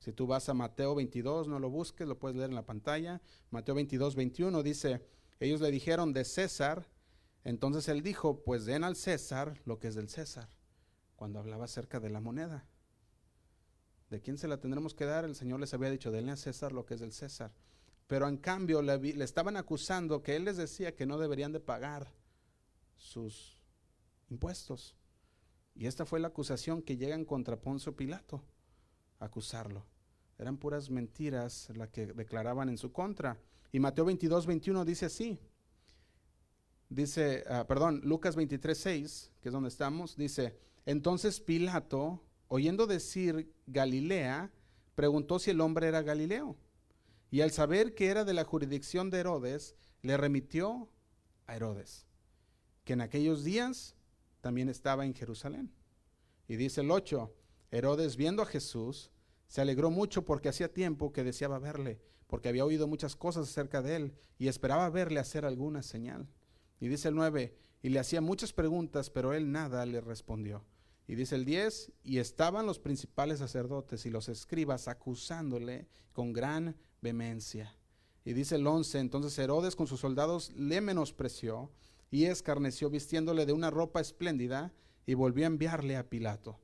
Si 0.00 0.12
tú 0.12 0.26
vas 0.26 0.48
a 0.48 0.54
Mateo 0.54 0.94
22, 0.96 1.46
no 1.46 1.60
lo 1.60 1.70
busques, 1.70 2.06
lo 2.06 2.18
puedes 2.18 2.36
leer 2.36 2.50
en 2.50 2.56
la 2.56 2.66
pantalla. 2.66 3.20
Mateo 3.50 3.74
22, 3.76 4.14
21 4.16 4.62
dice, 4.62 5.04
ellos 5.40 5.60
le 5.60 5.70
dijeron 5.70 6.12
de 6.12 6.24
César, 6.24 6.88
entonces 7.44 7.88
él 7.88 8.02
dijo, 8.02 8.42
pues 8.42 8.64
den 8.64 8.84
al 8.84 8.96
César 8.96 9.60
lo 9.64 9.78
que 9.78 9.88
es 9.88 9.94
del 9.94 10.08
César 10.08 10.48
cuando 11.16 11.38
hablaba 11.38 11.64
acerca 11.64 12.00
de 12.00 12.10
la 12.10 12.20
moneda. 12.20 12.66
¿De 14.10 14.20
quién 14.20 14.38
se 14.38 14.48
la 14.48 14.58
tendremos 14.58 14.94
que 14.94 15.04
dar? 15.04 15.24
El 15.24 15.34
Señor 15.34 15.60
les 15.60 15.74
había 15.74 15.90
dicho, 15.90 16.10
denle 16.10 16.32
a 16.32 16.36
César 16.36 16.72
lo 16.72 16.86
que 16.86 16.94
es 16.94 17.00
del 17.00 17.12
César. 17.12 17.52
pero 18.06 18.26
en 18.26 18.38
cambio 18.38 18.80
le, 18.80 18.98
le 18.98 19.24
estaban 19.24 19.56
acusando 19.56 20.22
que 20.22 20.34
él 20.34 20.44
les 20.44 20.56
decía 20.56 20.94
que 20.94 21.04
no 21.06 21.18
deberían 21.18 21.52
de 21.52 21.60
pagar 21.60 22.10
sus 22.96 23.60
impuestos. 24.30 24.96
Y 25.74 25.86
esta 25.86 26.06
fue 26.06 26.18
la 26.18 26.28
acusación 26.28 26.82
que 26.82 26.96
llegan 26.96 27.24
contra 27.24 27.60
Poncio 27.60 27.94
Pilato, 27.94 28.42
acusarlo. 29.18 29.86
Eran 30.38 30.56
puras 30.56 30.88
mentiras 30.90 31.70
las 31.74 31.90
que 31.90 32.06
declaraban 32.06 32.68
en 32.68 32.78
su 32.78 32.92
contra. 32.92 33.38
Y 33.72 33.80
Mateo 33.80 34.04
22, 34.04 34.46
21 34.46 34.84
dice 34.84 35.06
así. 35.06 35.38
Dice, 36.88 37.44
ah, 37.48 37.66
perdón, 37.66 38.00
Lucas 38.04 38.34
23, 38.34 38.76
6, 38.76 39.32
que 39.40 39.48
es 39.48 39.52
donde 39.52 39.68
estamos, 39.68 40.16
dice, 40.16 40.58
entonces 40.86 41.38
Pilato, 41.38 42.22
oyendo 42.48 42.86
decir 42.86 43.52
Galilea, 43.66 44.50
preguntó 44.94 45.38
si 45.38 45.50
el 45.50 45.60
hombre 45.60 45.88
era 45.88 46.02
Galileo. 46.02 46.56
Y 47.30 47.42
al 47.42 47.50
saber 47.50 47.94
que 47.94 48.06
era 48.06 48.24
de 48.24 48.32
la 48.32 48.44
jurisdicción 48.44 49.10
de 49.10 49.18
Herodes, 49.18 49.76
le 50.00 50.16
remitió 50.16 50.88
a 51.46 51.56
Herodes, 51.56 52.06
que 52.84 52.94
en 52.94 53.02
aquellos 53.02 53.44
días 53.44 53.94
también 54.40 54.70
estaba 54.70 55.04
en 55.04 55.14
Jerusalén. 55.14 55.70
Y 56.46 56.56
dice 56.56 56.80
el 56.80 56.90
8, 56.90 57.34
Herodes 57.70 58.16
viendo 58.16 58.42
a 58.42 58.46
Jesús, 58.46 59.10
se 59.46 59.60
alegró 59.60 59.90
mucho 59.90 60.24
porque 60.24 60.48
hacía 60.48 60.72
tiempo 60.72 61.12
que 61.12 61.24
deseaba 61.24 61.58
verle, 61.58 62.00
porque 62.28 62.48
había 62.48 62.64
oído 62.64 62.86
muchas 62.86 63.16
cosas 63.16 63.48
acerca 63.48 63.82
de 63.82 63.96
él 63.96 64.14
y 64.38 64.46
esperaba 64.46 64.88
verle 64.90 65.18
hacer 65.18 65.44
alguna 65.44 65.82
señal. 65.82 66.28
Y 66.78 66.86
dice 66.86 67.08
el 67.08 67.16
9, 67.16 67.56
y 67.82 67.88
le 67.88 67.98
hacía 67.98 68.20
muchas 68.20 68.52
preguntas, 68.52 69.10
pero 69.10 69.32
él 69.32 69.50
nada 69.50 69.84
le 69.86 70.00
respondió. 70.00 70.64
Y 71.08 71.14
dice 71.14 71.34
el 71.34 71.44
10, 71.44 71.92
y 72.04 72.18
estaban 72.18 72.66
los 72.66 72.78
principales 72.78 73.38
sacerdotes 73.38 74.04
y 74.06 74.10
los 74.10 74.28
escribas 74.28 74.88
acusándole 74.88 75.88
con 76.12 76.32
gran 76.32 76.76
vehemencia. 77.00 77.74
Y 78.24 78.34
dice 78.34 78.56
el 78.56 78.66
11, 78.66 78.98
entonces 78.98 79.38
Herodes 79.38 79.74
con 79.74 79.86
sus 79.86 80.00
soldados 80.00 80.52
le 80.54 80.82
menospreció 80.82 81.72
y 82.10 82.26
escarneció 82.26 82.90
vistiéndole 82.90 83.46
de 83.46 83.54
una 83.54 83.70
ropa 83.70 84.00
espléndida 84.00 84.72
y 85.06 85.14
volvió 85.14 85.44
a 85.44 85.48
enviarle 85.48 85.96
a 85.96 86.10
Pilato. 86.10 86.60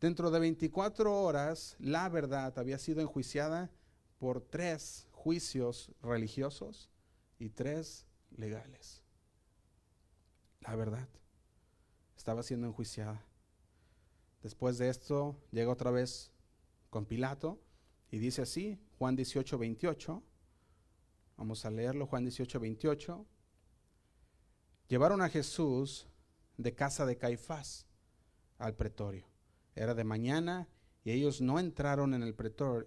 Dentro 0.00 0.32
de 0.32 0.40
24 0.40 1.22
horas, 1.22 1.76
la 1.78 2.08
verdad 2.08 2.58
había 2.58 2.78
sido 2.78 3.00
enjuiciada 3.00 3.70
por 4.24 4.40
tres 4.40 5.06
juicios 5.12 5.92
religiosos 6.00 6.88
y 7.38 7.50
tres 7.50 8.06
legales. 8.30 9.02
La 10.60 10.74
verdad 10.76 11.06
estaba 12.16 12.42
siendo 12.42 12.66
enjuiciada. 12.66 13.22
Después 14.42 14.78
de 14.78 14.88
esto, 14.88 15.38
llega 15.50 15.70
otra 15.70 15.90
vez 15.90 16.32
con 16.88 17.04
Pilato 17.04 17.60
y 18.10 18.16
dice 18.16 18.40
así, 18.40 18.80
Juan 18.96 19.14
18, 19.14 19.58
28. 19.58 20.22
Vamos 21.36 21.66
a 21.66 21.70
leerlo, 21.70 22.06
Juan 22.06 22.24
18, 22.24 22.58
28. 22.58 23.26
Llevaron 24.88 25.20
a 25.20 25.28
Jesús 25.28 26.08
de 26.56 26.74
casa 26.74 27.04
de 27.04 27.18
Caifás 27.18 27.86
al 28.56 28.74
pretorio. 28.74 29.28
Era 29.74 29.92
de 29.92 30.04
mañana 30.04 30.66
y 31.04 31.12
ellos 31.12 31.42
no 31.42 31.60
entraron 31.60 32.14
en 32.14 32.22
el, 32.22 32.34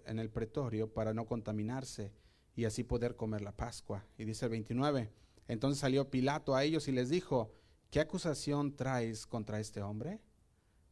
en 0.06 0.18
el 0.18 0.30
pretorio 0.30 0.92
para 0.92 1.14
no 1.14 1.24
contaminarse 1.26 2.12
y 2.56 2.64
así 2.64 2.82
poder 2.82 3.14
comer 3.14 3.42
la 3.42 3.56
Pascua. 3.56 4.04
Y 4.18 4.24
dice 4.24 4.46
el 4.46 4.50
29, 4.50 5.12
entonces 5.46 5.80
salió 5.80 6.10
Pilato 6.10 6.56
a 6.56 6.64
ellos 6.64 6.88
y 6.88 6.92
les 6.92 7.08
dijo, 7.08 7.52
¿qué 7.90 8.00
acusación 8.00 8.74
traes 8.74 9.26
contra 9.26 9.60
este 9.60 9.82
hombre? 9.82 10.20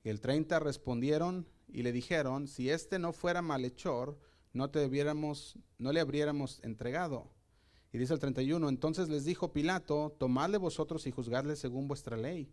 Y 0.05 0.09
el 0.09 0.21
30 0.21 0.61
respondieron 0.61 1.49
y 1.67 1.83
le 1.83 1.91
dijeron, 1.91 2.47
si 2.47 2.71
este 2.71 3.01
no 3.01 3.13
fuera 3.13 3.43
malhechor, 3.43 4.17
no, 4.53 4.71
te 4.71 4.89
no 5.79 5.93
le 5.93 6.01
habríamos 6.01 6.61
entregado. 6.63 7.33
Y 7.93 7.99
dice 7.99 8.15
el 8.15 8.21
31, 8.21 8.69
entonces 8.69 9.09
les 9.09 9.25
dijo 9.25 9.53
Pilato, 9.53 10.15
tomadle 10.17 10.59
vosotros 10.59 11.07
y 11.09 11.11
juzgadle 11.11 11.57
según 11.57 11.89
vuestra 11.89 12.17
ley. 12.17 12.53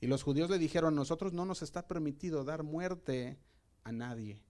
Y 0.00 0.06
los 0.06 0.22
judíos 0.22 0.50
le 0.50 0.58
dijeron, 0.58 0.94
nosotros 0.94 1.32
no 1.32 1.46
nos 1.46 1.62
está 1.62 1.86
permitido 1.86 2.44
dar 2.44 2.62
muerte 2.62 3.38
a 3.84 3.92
nadie. 3.92 4.40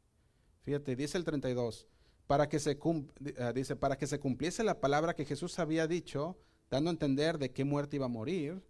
Fíjate, 0.62 0.97
dice 0.97 1.18
el 1.18 1.25
32, 1.25 1.87
para 2.27 2.49
que 2.49 2.59
se 2.59 2.79
eh, 2.81 3.53
dice, 3.55 3.77
para 3.77 3.97
que 3.97 4.07
se 4.07 4.21
cumpliese 4.21 4.64
la 4.64 4.81
palabra 4.81 5.14
que 5.14 5.25
Jesús 5.25 5.59
había 5.59 5.87
dicho, 5.87 6.38
dando 6.71 6.90
a 6.90 6.92
entender 6.92 7.38
de 7.38 7.53
qué 7.53 7.64
muerte 7.64 7.97
iba 7.97 8.07
a 8.07 8.09
morir. 8.09 8.62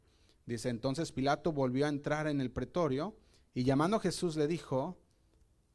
Dice, 0.47 0.71
entonces 0.71 1.13
Pilato 1.13 1.53
volvió 1.53 1.87
a 1.87 1.91
entrar 1.91 2.27
en 2.27 2.41
el 2.41 2.51
pretorio 2.51 3.17
y 3.55 3.65
llamando 3.65 3.99
a 3.99 4.01
Jesús 4.01 4.37
le 4.37 4.47
dijo, 4.47 4.99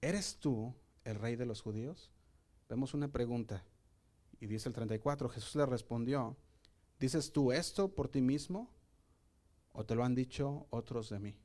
¿eres 0.01 0.37
tú 0.37 0.75
el 1.03 1.15
rey 1.15 1.35
de 1.35 1.45
los 1.45 1.61
judíos? 1.61 2.11
Vemos 2.67 2.93
una 2.93 3.07
pregunta. 3.07 3.63
Y 4.39 4.47
dice 4.47 4.69
el 4.69 4.75
34, 4.75 5.29
Jesús 5.29 5.55
le 5.55 5.65
respondió, 5.65 6.35
¿dices 6.99 7.31
tú 7.31 7.51
esto 7.51 7.93
por 7.93 8.09
ti 8.09 8.21
mismo 8.21 8.69
o 9.71 9.85
te 9.85 9.95
lo 9.95 10.03
han 10.03 10.15
dicho 10.15 10.67
otros 10.69 11.09
de 11.09 11.19
mí? 11.19 11.37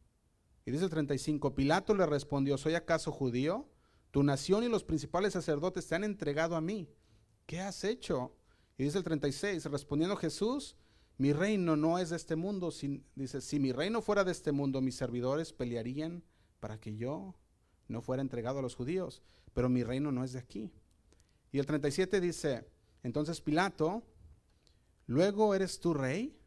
Y 0.65 0.71
dice 0.71 0.85
el 0.85 0.91
35, 0.91 1.55
Pilato 1.55 1.95
le 1.95 2.07
respondió, 2.07 2.57
¿soy 2.57 2.75
acaso 2.75 3.11
judío? 3.11 3.69
Tu 4.11 4.23
nación 4.23 4.63
y 4.65 4.69
los 4.69 4.85
principales 4.85 5.33
sacerdotes 5.33 5.87
te 5.87 5.95
han 5.95 6.05
entregado 6.05 6.55
a 6.55 6.61
mí. 6.61 6.89
¿Qué 7.47 7.61
has 7.61 7.83
hecho? 7.85 8.37
Y 8.79 8.85
dice 8.85 8.99
el 8.99 9.05
36, 9.05 9.65
respondiendo 9.67 10.17
Jesús, 10.17 10.77
mi 11.19 11.33
reino 11.33 11.77
no 11.77 11.99
es 11.99 12.11
de 12.11 12.17
este 12.17 12.37
mundo. 12.37 12.73
dice, 13.15 13.41
si 13.41 13.59
mi 13.59 13.73
reino 13.73 14.03
fuera 14.03 14.25
de 14.25 14.33
este 14.33 14.53
mundo, 14.53 14.81
mis 14.81 14.97
servidores 14.97 15.53
pelearían 15.53 16.23
para 16.61 16.79
que 16.79 16.97
yo 16.97 17.35
no 17.89 18.03
fuera 18.03 18.23
entregado 18.23 18.59
a 18.59 18.63
los 18.63 18.75
judíos, 18.75 19.23
pero 19.53 19.69
mi 19.69 19.83
reino 19.83 20.13
no 20.13 20.25
es 20.25 20.33
de 20.33 20.39
aquí. 20.39 20.73
Y 21.51 21.59
el 21.59 21.67
37 21.67 22.21
dice, 22.21 22.67
entonces 23.03 23.41
Pilato, 23.41 24.03
luego 25.07 25.55
eres 25.55 25.81
tú 25.81 25.93
rey. 25.93 26.39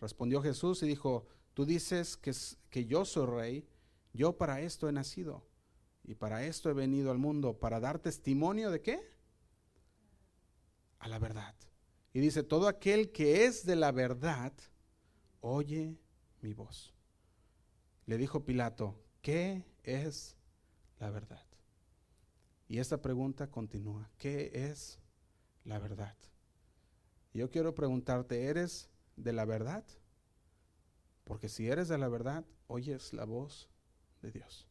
Respondió 0.00 0.42
Jesús 0.42 0.82
y 0.82 0.86
dijo, 0.86 1.26
tú 1.54 1.64
dices 1.64 2.16
que, 2.16 2.32
que 2.74 2.86
yo 2.86 3.04
soy 3.04 3.26
rey, 3.26 3.68
yo 4.14 4.36
para 4.36 4.60
esto 4.60 4.88
he 4.88 4.92
nacido 4.92 5.46
y 6.02 6.16
para 6.16 6.44
esto 6.44 6.68
he 6.70 6.72
venido 6.72 7.12
al 7.12 7.18
mundo, 7.18 7.56
para 7.60 7.78
dar 7.78 8.00
testimonio 8.00 8.72
de 8.72 8.80
qué? 8.80 9.00
A 10.98 11.06
la 11.06 11.20
verdad. 11.20 11.54
Y 12.12 12.18
dice, 12.18 12.42
todo 12.42 12.66
aquel 12.66 13.12
que 13.12 13.44
es 13.44 13.64
de 13.64 13.76
la 13.76 13.92
verdad, 13.92 14.52
oye 15.40 16.00
mi 16.40 16.52
voz. 16.52 16.92
Le 18.06 18.18
dijo 18.18 18.44
Pilato, 18.44 19.00
¿qué 19.22 19.62
es 19.84 20.36
la 20.98 21.10
verdad? 21.10 21.46
Y 22.66 22.80
esta 22.80 23.00
pregunta 23.00 23.52
continúa, 23.52 24.10
¿qué 24.18 24.50
es 24.52 24.98
la 25.62 25.78
verdad. 25.78 26.16
Yo 27.34 27.52
quiero 27.52 27.72
preguntarte, 27.72 28.46
¿eres 28.46 28.90
de 29.14 29.32
la 29.32 29.44
verdad? 29.44 29.84
Porque 31.24 31.48
si 31.48 31.68
eres 31.68 31.88
de 31.88 31.98
la 31.98 32.08
verdad, 32.08 32.44
oyes 32.66 33.12
la 33.12 33.24
voz 33.24 33.68
de 34.22 34.30
Dios. 34.30 34.68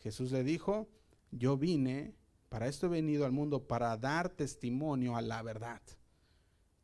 Jesús 0.00 0.32
le 0.32 0.44
dijo, 0.44 0.88
yo 1.30 1.56
vine, 1.56 2.14
para 2.48 2.66
esto 2.66 2.86
he 2.86 2.90
venido 2.90 3.24
al 3.24 3.32
mundo, 3.32 3.66
para 3.66 3.96
dar 3.96 4.28
testimonio 4.28 5.16
a 5.16 5.22
la 5.22 5.42
verdad. 5.42 5.82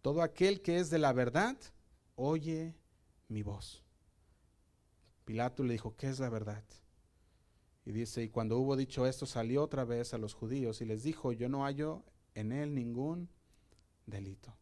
Todo 0.00 0.22
aquel 0.22 0.62
que 0.62 0.78
es 0.78 0.90
de 0.90 0.98
la 0.98 1.12
verdad, 1.12 1.56
oye 2.16 2.74
mi 3.28 3.42
voz. 3.42 3.82
Pilato 5.24 5.62
le 5.62 5.74
dijo, 5.74 5.96
¿qué 5.96 6.08
es 6.08 6.18
la 6.18 6.28
verdad? 6.28 6.64
Y 7.84 7.92
dice, 7.92 8.22
y 8.22 8.28
cuando 8.28 8.58
hubo 8.58 8.76
dicho 8.76 9.06
esto, 9.06 9.26
salió 9.26 9.62
otra 9.62 9.84
vez 9.84 10.14
a 10.14 10.18
los 10.18 10.34
judíos 10.34 10.80
y 10.80 10.84
les 10.84 11.02
dijo, 11.02 11.32
yo 11.32 11.48
no 11.48 11.64
hallo 11.64 12.04
en 12.34 12.52
él 12.52 12.74
ningún 12.74 13.28
delito. 14.06 14.56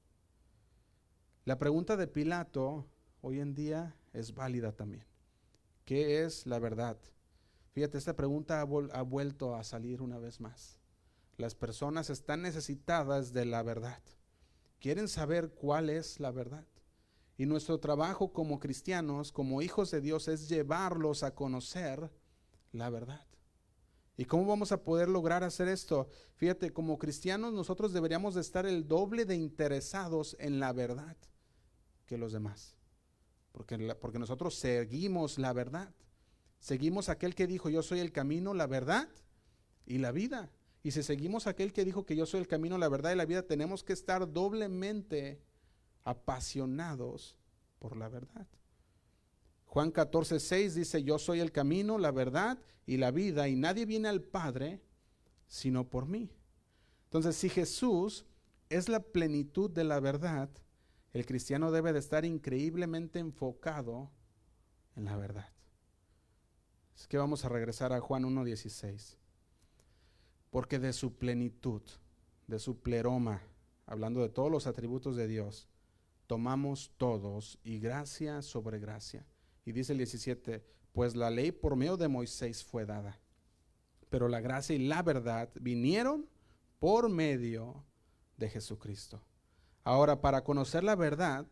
La 1.44 1.58
pregunta 1.58 1.96
de 1.96 2.06
Pilato 2.06 2.86
hoy 3.22 3.40
en 3.40 3.54
día 3.54 3.96
es 4.12 4.34
válida 4.34 4.72
también. 4.72 5.04
¿Qué 5.84 6.24
es 6.24 6.46
la 6.46 6.58
verdad? 6.58 6.98
Fíjate, 7.72 7.98
esta 7.98 8.16
pregunta 8.16 8.60
ha, 8.60 9.02
vuelto 9.02 9.54
a 9.54 9.64
salir 9.64 10.02
una 10.02 10.18
vez 10.18 10.40
más. 10.40 10.78
Las 11.36 11.54
personas 11.54 12.10
están 12.10 12.42
necesitadas 12.42 13.32
de 13.32 13.44
la 13.44 13.62
verdad. 13.62 14.02
Quieren 14.80 15.08
saber 15.08 15.52
cuál 15.52 15.88
es 15.88 16.20
la 16.20 16.30
verdad. 16.30 16.66
Y 17.36 17.46
nuestro 17.46 17.78
trabajo 17.78 18.32
como 18.32 18.60
cristianos, 18.60 19.32
como 19.32 19.62
hijos 19.62 19.90
de 19.90 20.00
Dios, 20.00 20.28
es 20.28 20.48
llevarlos 20.48 21.22
a 21.22 21.34
conocer 21.34 22.10
la 22.72 22.90
verdad. 22.90 23.26
¿Y 24.16 24.26
cómo 24.26 24.44
vamos 24.44 24.72
a 24.72 24.82
poder 24.82 25.08
lograr 25.08 25.44
hacer 25.44 25.68
esto? 25.68 26.08
Fíjate, 26.36 26.72
como 26.72 26.98
cristianos 26.98 27.54
nosotros 27.54 27.94
deberíamos 27.94 28.34
de 28.34 28.42
estar 28.42 28.66
el 28.66 28.86
doble 28.86 29.24
de 29.24 29.36
interesados 29.36 30.36
en 30.38 30.60
la 30.60 30.72
verdad 30.74 31.16
que 32.04 32.18
los 32.18 32.32
demás. 32.32 32.79
Porque, 33.52 33.94
porque 34.00 34.18
nosotros 34.18 34.54
seguimos 34.54 35.38
la 35.38 35.52
verdad. 35.52 35.92
Seguimos 36.58 37.08
aquel 37.08 37.34
que 37.34 37.46
dijo, 37.46 37.68
yo 37.70 37.82
soy 37.82 38.00
el 38.00 38.12
camino, 38.12 38.54
la 38.54 38.66
verdad 38.66 39.08
y 39.86 39.98
la 39.98 40.12
vida. 40.12 40.50
Y 40.82 40.92
si 40.92 41.02
seguimos 41.02 41.46
aquel 41.46 41.72
que 41.72 41.84
dijo 41.84 42.06
que 42.06 42.16
yo 42.16 42.26
soy 42.26 42.40
el 42.40 42.48
camino, 42.48 42.78
la 42.78 42.88
verdad 42.88 43.12
y 43.12 43.16
la 43.16 43.26
vida, 43.26 43.42
tenemos 43.42 43.84
que 43.84 43.92
estar 43.92 44.32
doblemente 44.32 45.40
apasionados 46.04 47.36
por 47.78 47.96
la 47.96 48.08
verdad. 48.08 48.46
Juan 49.66 49.90
14, 49.90 50.40
6 50.40 50.74
dice, 50.74 51.02
yo 51.02 51.18
soy 51.18 51.40
el 51.40 51.52
camino, 51.52 51.98
la 51.98 52.10
verdad 52.10 52.58
y 52.86 52.96
la 52.96 53.10
vida, 53.10 53.48
y 53.48 53.56
nadie 53.56 53.86
viene 53.86 54.08
al 54.08 54.22
Padre 54.22 54.80
sino 55.46 55.88
por 55.88 56.06
mí. 56.06 56.30
Entonces, 57.04 57.36
si 57.36 57.48
Jesús 57.48 58.24
es 58.68 58.88
la 58.88 59.00
plenitud 59.00 59.68
de 59.68 59.84
la 59.84 59.98
verdad, 60.00 60.48
el 61.12 61.26
cristiano 61.26 61.70
debe 61.70 61.92
de 61.92 61.98
estar 61.98 62.24
increíblemente 62.24 63.18
enfocado 63.18 64.10
en 64.96 65.04
la 65.06 65.16
verdad. 65.16 65.48
Es 66.94 67.08
que 67.08 67.18
vamos 67.18 67.44
a 67.44 67.48
regresar 67.48 67.92
a 67.92 68.00
Juan 68.00 68.24
1.16. 68.24 69.16
Porque 70.50 70.78
de 70.78 70.92
su 70.92 71.16
plenitud, 71.16 71.82
de 72.46 72.58
su 72.58 72.80
pleroma, 72.80 73.42
hablando 73.86 74.20
de 74.20 74.28
todos 74.28 74.50
los 74.50 74.66
atributos 74.66 75.16
de 75.16 75.26
Dios, 75.26 75.68
tomamos 76.26 76.92
todos 76.96 77.58
y 77.64 77.80
gracia 77.80 78.42
sobre 78.42 78.78
gracia. 78.78 79.26
Y 79.64 79.72
dice 79.72 79.92
el 79.92 79.98
17, 79.98 80.64
pues 80.92 81.16
la 81.16 81.30
ley 81.30 81.52
por 81.52 81.76
medio 81.76 81.96
de 81.96 82.08
Moisés 82.08 82.64
fue 82.64 82.84
dada, 82.84 83.20
pero 84.10 84.28
la 84.28 84.40
gracia 84.40 84.74
y 84.76 84.86
la 84.86 85.02
verdad 85.02 85.50
vinieron 85.60 86.28
por 86.78 87.08
medio 87.08 87.84
de 88.36 88.48
Jesucristo. 88.48 89.22
Ahora, 89.90 90.20
para 90.20 90.44
conocer 90.44 90.84
la 90.84 90.94
verdad, 90.94 91.48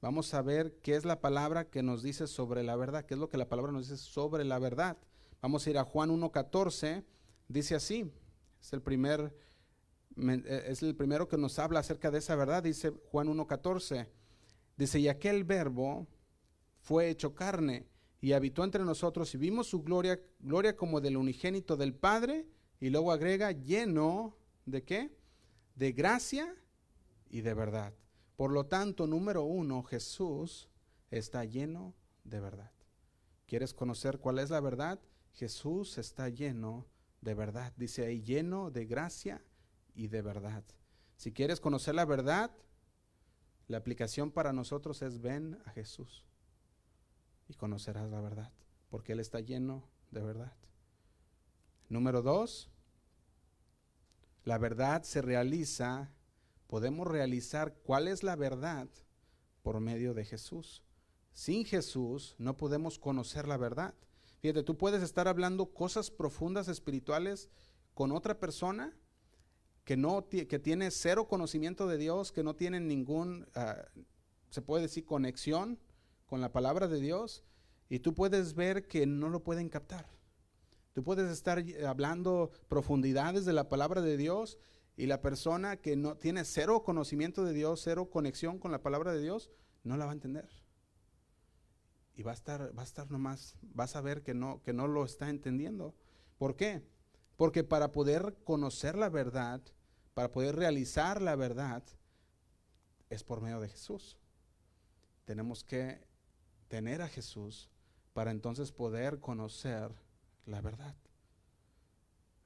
vamos 0.00 0.34
a 0.34 0.42
ver 0.42 0.80
qué 0.82 0.96
es 0.96 1.04
la 1.04 1.20
palabra 1.20 1.70
que 1.70 1.80
nos 1.80 2.02
dice 2.02 2.26
sobre 2.26 2.64
la 2.64 2.74
verdad, 2.74 3.04
qué 3.04 3.14
es 3.14 3.20
lo 3.20 3.28
que 3.28 3.36
la 3.36 3.48
palabra 3.48 3.70
nos 3.70 3.88
dice 3.88 4.02
sobre 4.02 4.44
la 4.44 4.58
verdad. 4.58 4.96
Vamos 5.40 5.64
a 5.64 5.70
ir 5.70 5.78
a 5.78 5.84
Juan 5.84 6.10
1.14, 6.10 7.04
dice 7.46 7.76
así, 7.76 8.10
es 8.60 8.72
el 8.72 8.82
primer 8.82 9.32
eh, 10.16 10.64
es 10.66 10.82
el 10.82 10.96
primero 10.96 11.28
que 11.28 11.38
nos 11.38 11.56
habla 11.60 11.78
acerca 11.78 12.10
de 12.10 12.18
esa 12.18 12.34
verdad, 12.34 12.64
dice 12.64 12.90
Juan 13.12 13.28
1.14. 13.28 14.08
Dice, 14.76 14.98
y 14.98 15.06
aquel 15.06 15.44
verbo 15.44 16.08
fue 16.80 17.10
hecho 17.10 17.36
carne 17.36 17.86
y 18.20 18.32
habitó 18.32 18.64
entre 18.64 18.82
nosotros 18.84 19.32
y 19.36 19.38
vimos 19.38 19.68
su 19.68 19.84
gloria, 19.84 20.20
gloria 20.40 20.76
como 20.76 21.00
del 21.00 21.16
unigénito 21.16 21.76
del 21.76 21.94
Padre, 21.94 22.44
y 22.80 22.90
luego 22.90 23.12
agrega, 23.12 23.52
lleno 23.52 24.36
de 24.66 24.82
qué? 24.82 25.16
De 25.76 25.92
gracia 25.92 26.56
y 27.32 27.40
de 27.40 27.54
verdad. 27.54 27.92
Por 28.36 28.52
lo 28.52 28.66
tanto, 28.66 29.08
número 29.08 29.42
uno, 29.42 29.82
Jesús 29.82 30.68
está 31.10 31.44
lleno 31.44 31.94
de 32.22 32.38
verdad. 32.38 32.70
¿Quieres 33.46 33.74
conocer 33.74 34.20
cuál 34.20 34.38
es 34.38 34.50
la 34.50 34.60
verdad? 34.60 35.00
Jesús 35.32 35.98
está 35.98 36.28
lleno 36.28 36.86
de 37.20 37.34
verdad. 37.34 37.72
Dice 37.76 38.06
ahí, 38.06 38.22
lleno 38.22 38.70
de 38.70 38.86
gracia 38.86 39.42
y 39.94 40.08
de 40.08 40.22
verdad. 40.22 40.62
Si 41.16 41.32
quieres 41.32 41.58
conocer 41.58 41.94
la 41.94 42.04
verdad, 42.04 42.52
la 43.66 43.78
aplicación 43.78 44.30
para 44.30 44.52
nosotros 44.52 45.02
es 45.02 45.20
ven 45.20 45.58
a 45.64 45.70
Jesús 45.70 46.24
y 47.48 47.54
conocerás 47.54 48.10
la 48.10 48.20
verdad, 48.20 48.52
porque 48.90 49.12
Él 49.12 49.20
está 49.20 49.40
lleno 49.40 49.88
de 50.10 50.22
verdad. 50.22 50.56
Número 51.88 52.22
dos, 52.22 52.70
la 54.44 54.58
verdad 54.58 55.02
se 55.02 55.22
realiza, 55.22 56.10
podemos 56.72 57.06
realizar 57.06 57.74
cuál 57.82 58.08
es 58.08 58.22
la 58.22 58.34
verdad 58.34 58.88
por 59.60 59.78
medio 59.80 60.14
de 60.14 60.24
Jesús. 60.24 60.82
Sin 61.34 61.66
Jesús 61.66 62.34
no 62.38 62.56
podemos 62.56 62.98
conocer 62.98 63.46
la 63.46 63.58
verdad. 63.58 63.92
Fíjate, 64.40 64.62
tú 64.62 64.78
puedes 64.78 65.02
estar 65.02 65.28
hablando 65.28 65.74
cosas 65.74 66.10
profundas 66.10 66.68
espirituales 66.68 67.50
con 67.92 68.10
otra 68.10 68.40
persona 68.40 68.96
que, 69.84 69.98
no, 69.98 70.26
que 70.30 70.58
tiene 70.58 70.90
cero 70.90 71.28
conocimiento 71.28 71.86
de 71.86 71.98
Dios, 71.98 72.32
que 72.32 72.42
no 72.42 72.56
tiene 72.56 72.80
ningún, 72.80 73.46
ah, 73.54 73.84
se 74.48 74.62
puede 74.62 74.84
decir, 74.84 75.04
conexión 75.04 75.78
con 76.24 76.40
la 76.40 76.52
palabra 76.52 76.88
de 76.88 77.00
Dios, 77.00 77.44
y 77.90 77.98
tú 77.98 78.14
puedes 78.14 78.54
ver 78.54 78.88
que 78.88 79.04
no 79.04 79.28
lo 79.28 79.44
pueden 79.44 79.68
captar. 79.68 80.06
Tú 80.94 81.04
puedes 81.04 81.30
estar 81.30 81.62
hablando 81.86 82.50
profundidades 82.68 83.44
de 83.44 83.52
la 83.52 83.68
palabra 83.68 84.00
de 84.00 84.16
Dios 84.16 84.58
y 84.96 85.06
la 85.06 85.22
persona 85.22 85.76
que 85.76 85.96
no 85.96 86.16
tiene 86.16 86.44
cero 86.44 86.82
conocimiento 86.82 87.44
de 87.44 87.52
Dios, 87.52 87.80
cero 87.82 88.10
conexión 88.10 88.58
con 88.58 88.72
la 88.72 88.82
palabra 88.82 89.12
de 89.12 89.22
Dios, 89.22 89.50
no 89.84 89.96
la 89.96 90.04
va 90.04 90.12
a 90.12 90.14
entender. 90.14 90.48
Y 92.14 92.22
va 92.22 92.32
a 92.32 92.34
estar, 92.34 92.76
va 92.76 92.82
a 92.82 92.84
estar 92.84 93.10
nomás, 93.10 93.56
vas 93.62 93.96
a 93.96 94.02
ver 94.02 94.22
que 94.22 94.34
no, 94.34 94.62
que 94.62 94.72
no 94.72 94.86
lo 94.86 95.04
está 95.04 95.30
entendiendo. 95.30 95.94
¿Por 96.36 96.56
qué? 96.56 96.82
Porque 97.36 97.64
para 97.64 97.90
poder 97.90 98.36
conocer 98.44 98.96
la 98.96 99.08
verdad, 99.08 99.62
para 100.14 100.30
poder 100.30 100.56
realizar 100.56 101.22
la 101.22 101.36
verdad, 101.36 101.82
es 103.08 103.24
por 103.24 103.40
medio 103.40 103.60
de 103.60 103.68
Jesús. 103.68 104.18
Tenemos 105.24 105.64
que 105.64 106.06
tener 106.68 107.00
a 107.00 107.08
Jesús 107.08 107.70
para 108.12 108.30
entonces 108.30 108.72
poder 108.72 109.20
conocer 109.20 109.94
la 110.44 110.60
verdad. 110.60 110.96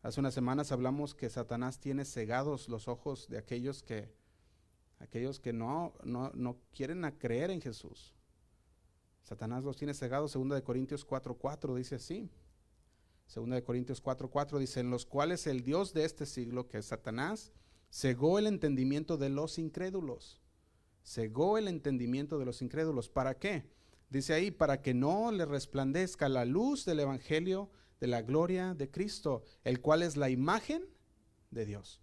Hace 0.06 0.20
unas 0.20 0.34
semanas 0.34 0.70
hablamos 0.70 1.16
que 1.16 1.28
Satanás 1.28 1.80
tiene 1.80 2.04
cegados 2.04 2.68
los 2.68 2.86
ojos 2.86 3.26
de 3.28 3.38
aquellos 3.38 3.82
que 3.82 4.14
aquellos 5.00 5.40
que 5.40 5.52
no, 5.52 5.94
no, 6.04 6.30
no 6.32 6.58
quieren 6.72 7.02
creer 7.18 7.50
en 7.50 7.60
Jesús. 7.60 8.14
Satanás 9.24 9.64
los 9.64 9.76
tiene 9.76 9.94
cegados, 9.94 10.30
segunda 10.30 10.54
de 10.54 10.62
Corintios 10.62 11.04
4:4 11.04 11.74
dice 11.74 11.96
así. 11.96 12.30
Segunda 13.26 13.56
de 13.56 13.64
Corintios 13.64 14.00
4:4 14.00 14.60
dice, 14.60 14.78
en 14.78 14.90
los 14.90 15.06
cuales 15.06 15.44
el 15.48 15.64
Dios 15.64 15.92
de 15.92 16.04
este 16.04 16.24
siglo, 16.24 16.68
que 16.68 16.78
es 16.78 16.86
Satanás, 16.86 17.50
cegó 17.90 18.38
el 18.38 18.46
entendimiento 18.46 19.16
de 19.16 19.30
los 19.30 19.58
incrédulos. 19.58 20.40
Cegó 21.02 21.58
el 21.58 21.66
entendimiento 21.66 22.38
de 22.38 22.44
los 22.44 22.62
incrédulos. 22.62 23.08
¿Para 23.08 23.40
qué? 23.40 23.68
Dice 24.08 24.34
ahí, 24.34 24.52
para 24.52 24.82
que 24.82 24.94
no 24.94 25.32
le 25.32 25.46
resplandezca 25.46 26.28
la 26.28 26.44
luz 26.44 26.84
del 26.84 27.00
Evangelio 27.00 27.72
de 28.00 28.06
la 28.06 28.22
gloria 28.22 28.74
de 28.74 28.90
Cristo, 28.90 29.42
el 29.64 29.80
cual 29.80 30.02
es 30.02 30.16
la 30.16 30.30
imagen 30.30 30.84
de 31.50 31.64
Dios. 31.64 32.00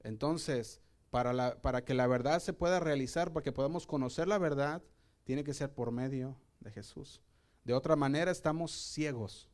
Entonces, 0.00 0.80
para, 1.10 1.60
para 1.60 1.84
que 1.84 1.94
la 1.94 2.06
verdad 2.06 2.40
se 2.40 2.52
pueda 2.52 2.80
realizar, 2.80 3.32
para 3.32 3.44
que 3.44 3.52
podamos 3.52 3.86
conocer 3.86 4.28
la 4.28 4.38
verdad, 4.38 4.82
tiene 5.24 5.44
que 5.44 5.54
ser 5.54 5.72
por 5.72 5.90
medio 5.90 6.36
de 6.60 6.70
Jesús. 6.70 7.22
De 7.64 7.72
otra 7.72 7.96
manera 7.96 8.30
estamos 8.30 8.72
ciegos 8.72 9.50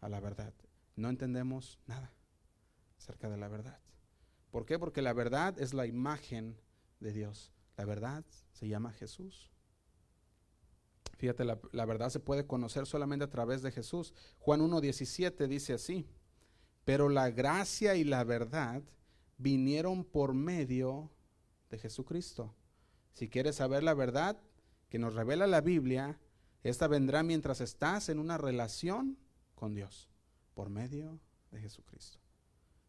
a 0.00 0.08
la 0.08 0.20
verdad. 0.20 0.54
No 0.96 1.08
entendemos 1.08 1.78
nada 1.86 2.12
acerca 2.98 3.28
de 3.28 3.36
la 3.36 3.48
verdad. 3.48 3.80
¿Por 4.50 4.66
qué? 4.66 4.78
Porque 4.78 5.02
la 5.02 5.12
verdad 5.12 5.58
es 5.58 5.74
la 5.74 5.86
imagen 5.86 6.58
de 7.00 7.12
Dios. 7.12 7.52
La 7.76 7.84
verdad 7.84 8.24
se 8.52 8.68
llama 8.68 8.92
Jesús. 8.92 9.50
Fíjate, 11.20 11.44
la, 11.44 11.84
verdad 11.84 12.08
se 12.08 12.18
puede 12.18 12.46
conocer 12.46 12.86
solamente 12.86 13.26
a 13.26 13.30
través 13.30 13.60
de 13.60 13.70
Jesús. 13.70 14.14
Juan 14.38 14.62
1.17 14.62 15.48
dice 15.48 15.74
así, 15.74 16.06
pero 16.86 17.10
la 17.10 17.30
gracia 17.30 17.94
y 17.94 18.04
la 18.04 18.24
verdad 18.24 18.82
vinieron 19.36 20.02
por 20.02 20.32
medio 20.32 21.10
de 21.68 21.76
Jesucristo. 21.76 22.54
Si 23.12 23.28
quieres 23.28 23.56
saber 23.56 23.82
la 23.82 23.92
verdad 23.92 24.40
que 24.88 24.98
nos 24.98 25.12
revela 25.12 25.46
la 25.46 25.60
Biblia, 25.60 26.18
esta 26.62 26.88
vendrá 26.88 27.22
mientras 27.22 27.60
estás 27.60 28.08
en 28.08 28.18
una 28.18 28.38
relación 28.38 29.18
con 29.54 29.74
Dios 29.74 30.08
por 30.54 30.70
medio 30.70 31.20
de 31.50 31.60
Jesucristo. 31.60 32.18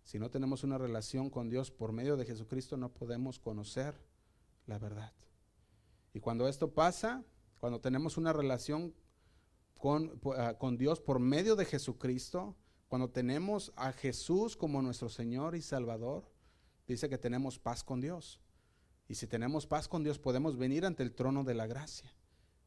Si 0.06 0.20
no 0.20 0.30
tenemos 0.30 0.63
una 0.63 0.78
relación 0.78 1.30
con 1.30 1.50
Dios 1.50 1.70
por 1.70 1.91
medio 1.91 2.15
de 2.15 2.24
Jesucristo, 2.24 2.78
no 2.78 2.94
podemos 2.94 3.39
conocer 3.39 3.94
la 4.67 4.80
verdad. 4.80 5.12
Y 6.13 6.22
cuando 6.22 6.48
esto 6.48 6.72
pasa, 6.72 7.26
cuando 7.62 7.80
tenemos 7.80 8.17
una 8.17 8.34
relación 8.34 8.93
con, 9.78 10.19
ah, 10.36 10.56
con, 10.58 10.78
Dios 10.78 11.00
por 11.00 11.19
medio 11.19 11.56
de 11.56 11.65
Jesucristo, 11.65 12.58
cuando 12.88 13.12
tenemos 13.12 13.71
a 13.76 13.93
Jesús 13.93 14.58
como 14.58 14.82
nuestro 14.82 15.10
Señor 15.10 15.56
y 15.56 15.62
Salvador, 15.62 16.30
dice 16.88 17.08
que 17.08 17.19
tenemos 17.19 17.60
paz 17.60 17.84
con 17.84 18.02
Dios. 18.02 18.41
Y 19.08 19.13
si 19.13 19.28
tenemos 19.28 19.67
paz 19.67 19.88
con 19.88 20.04
Dios, 20.04 20.17
podemos 20.17 20.58
venir 20.58 20.86
ante 20.86 21.04
el 21.04 21.13
trono 21.13 21.43
de 21.43 21.54
la 21.54 21.67
gracia 21.67 22.12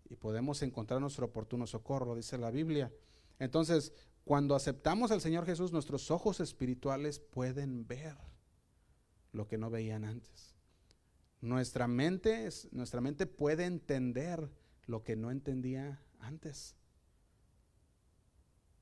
y 0.08 0.14
podemos 0.14 0.62
encontrar 0.62 1.00
nuestro 1.00 1.26
oportuno 1.26 1.66
socorro, 1.66 2.14
dice 2.14 2.38
la 2.38 2.52
Biblia. 2.52 2.92
Entonces, 3.40 3.92
cuando 4.22 4.54
aceptamos 4.54 5.10
al 5.10 5.20
Señor 5.20 5.44
Jesús, 5.44 5.72
nuestros 5.72 6.12
ojos 6.12 6.38
espirituales 6.38 7.18
pueden 7.18 7.84
ver 7.88 8.16
lo 9.32 9.48
que 9.48 9.58
no 9.58 9.70
veían 9.70 10.04
antes. 10.04 10.54
Nuestra 11.40 11.88
mente, 11.88 12.48
nuestra 12.70 13.00
mente 13.00 13.26
puede 13.26 13.64
entender 13.64 14.50
lo 14.86 15.02
que 15.02 15.16
no 15.16 15.30
entendía 15.30 16.00
antes. 16.20 16.76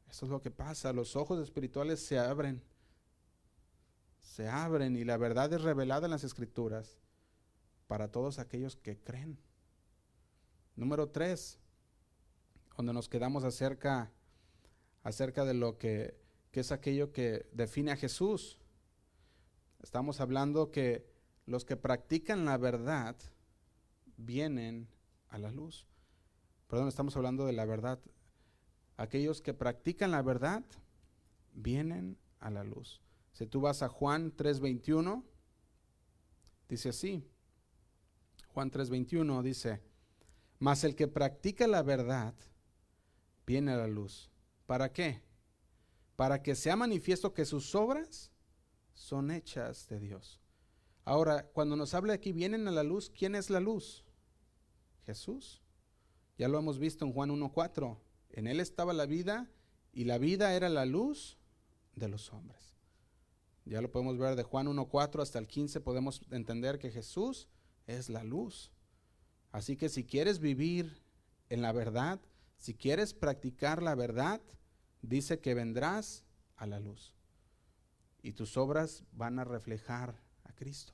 Eso 0.08 0.26
es 0.26 0.30
lo 0.30 0.40
que 0.40 0.50
pasa. 0.50 0.92
Los 0.92 1.16
ojos 1.16 1.38
espirituales 1.40 2.00
se 2.00 2.18
abren. 2.18 2.62
Se 4.20 4.48
abren 4.48 4.96
y 4.96 5.04
la 5.04 5.16
verdad 5.16 5.52
es 5.52 5.62
revelada 5.62 6.06
en 6.06 6.10
las 6.10 6.24
escrituras 6.24 6.98
para 7.86 8.10
todos 8.10 8.38
aquellos 8.38 8.76
que 8.76 8.98
creen. 8.98 9.38
Número 10.76 11.08
tres, 11.08 11.58
donde 12.76 12.92
nos 12.92 13.08
quedamos 13.08 13.44
acerca 13.44 14.12
acerca 15.02 15.44
de 15.44 15.54
lo 15.54 15.78
que, 15.78 16.20
es 16.52 16.72
aquello 16.72 17.12
que 17.12 17.48
define 17.52 17.92
a 17.92 17.96
Jesús. 17.96 18.58
Estamos 19.82 20.20
hablando 20.20 20.70
que 20.70 21.10
los 21.46 21.64
que 21.64 21.76
practican 21.76 22.44
la 22.44 22.56
verdad 22.56 23.16
vienen 24.16 24.88
a 25.28 25.38
la 25.38 25.50
luz. 25.50 25.86
Perdón, 26.72 26.88
estamos 26.88 27.14
hablando 27.18 27.44
de 27.44 27.52
la 27.52 27.66
verdad. 27.66 28.00
Aquellos 28.96 29.42
que 29.42 29.52
practican 29.52 30.10
la 30.10 30.22
verdad 30.22 30.64
vienen 31.52 32.16
a 32.40 32.48
la 32.48 32.64
luz. 32.64 33.02
Si 33.34 33.46
tú 33.46 33.60
vas 33.60 33.82
a 33.82 33.90
Juan 33.90 34.34
3:21, 34.34 35.22
Dice 36.70 36.88
así, 36.88 37.28
Juan 38.54 38.70
3:21 38.70 39.42
dice, 39.42 39.82
mas 40.60 40.82
el 40.84 40.96
que 40.96 41.08
practica 41.08 41.66
la 41.66 41.82
verdad 41.82 42.34
viene 43.46 43.72
a 43.72 43.76
la 43.76 43.86
luz. 43.86 44.30
¿Para 44.64 44.90
qué? 44.94 45.20
Para 46.16 46.42
que 46.42 46.54
sea 46.54 46.74
manifiesto 46.74 47.34
que 47.34 47.44
sus 47.44 47.74
obras 47.74 48.32
son 48.94 49.30
hechas 49.30 49.88
de 49.88 50.00
Dios. 50.00 50.40
Ahora, 51.04 51.50
cuando 51.52 51.76
nos 51.76 51.92
habla 51.92 52.14
aquí, 52.14 52.32
vienen 52.32 52.66
a 52.66 52.70
la 52.70 52.82
luz, 52.82 53.10
¿quién 53.10 53.34
es 53.34 53.50
la 53.50 53.60
luz? 53.60 54.06
Jesús. 55.04 55.61
Ya 56.38 56.48
lo 56.48 56.58
hemos 56.58 56.78
visto 56.78 57.04
en 57.04 57.12
Juan 57.12 57.30
1.4. 57.30 57.98
En 58.30 58.46
él 58.46 58.60
estaba 58.60 58.92
la 58.92 59.06
vida 59.06 59.50
y 59.92 60.04
la 60.04 60.18
vida 60.18 60.54
era 60.54 60.68
la 60.68 60.86
luz 60.86 61.38
de 61.94 62.08
los 62.08 62.32
hombres. 62.32 62.76
Ya 63.64 63.80
lo 63.80 63.90
podemos 63.90 64.18
ver 64.18 64.34
de 64.34 64.42
Juan 64.42 64.66
1.4 64.66 65.22
hasta 65.22 65.38
el 65.38 65.46
15, 65.46 65.80
podemos 65.80 66.22
entender 66.30 66.78
que 66.78 66.90
Jesús 66.90 67.48
es 67.86 68.08
la 68.08 68.24
luz. 68.24 68.72
Así 69.52 69.76
que 69.76 69.88
si 69.88 70.04
quieres 70.04 70.40
vivir 70.40 71.02
en 71.48 71.62
la 71.62 71.72
verdad, 71.72 72.20
si 72.56 72.74
quieres 72.74 73.14
practicar 73.14 73.82
la 73.82 73.94
verdad, 73.94 74.40
dice 75.02 75.40
que 75.40 75.54
vendrás 75.54 76.24
a 76.56 76.66
la 76.66 76.80
luz. 76.80 77.14
Y 78.22 78.32
tus 78.32 78.56
obras 78.56 79.04
van 79.12 79.38
a 79.38 79.44
reflejar 79.44 80.20
a 80.44 80.52
Cristo. 80.52 80.92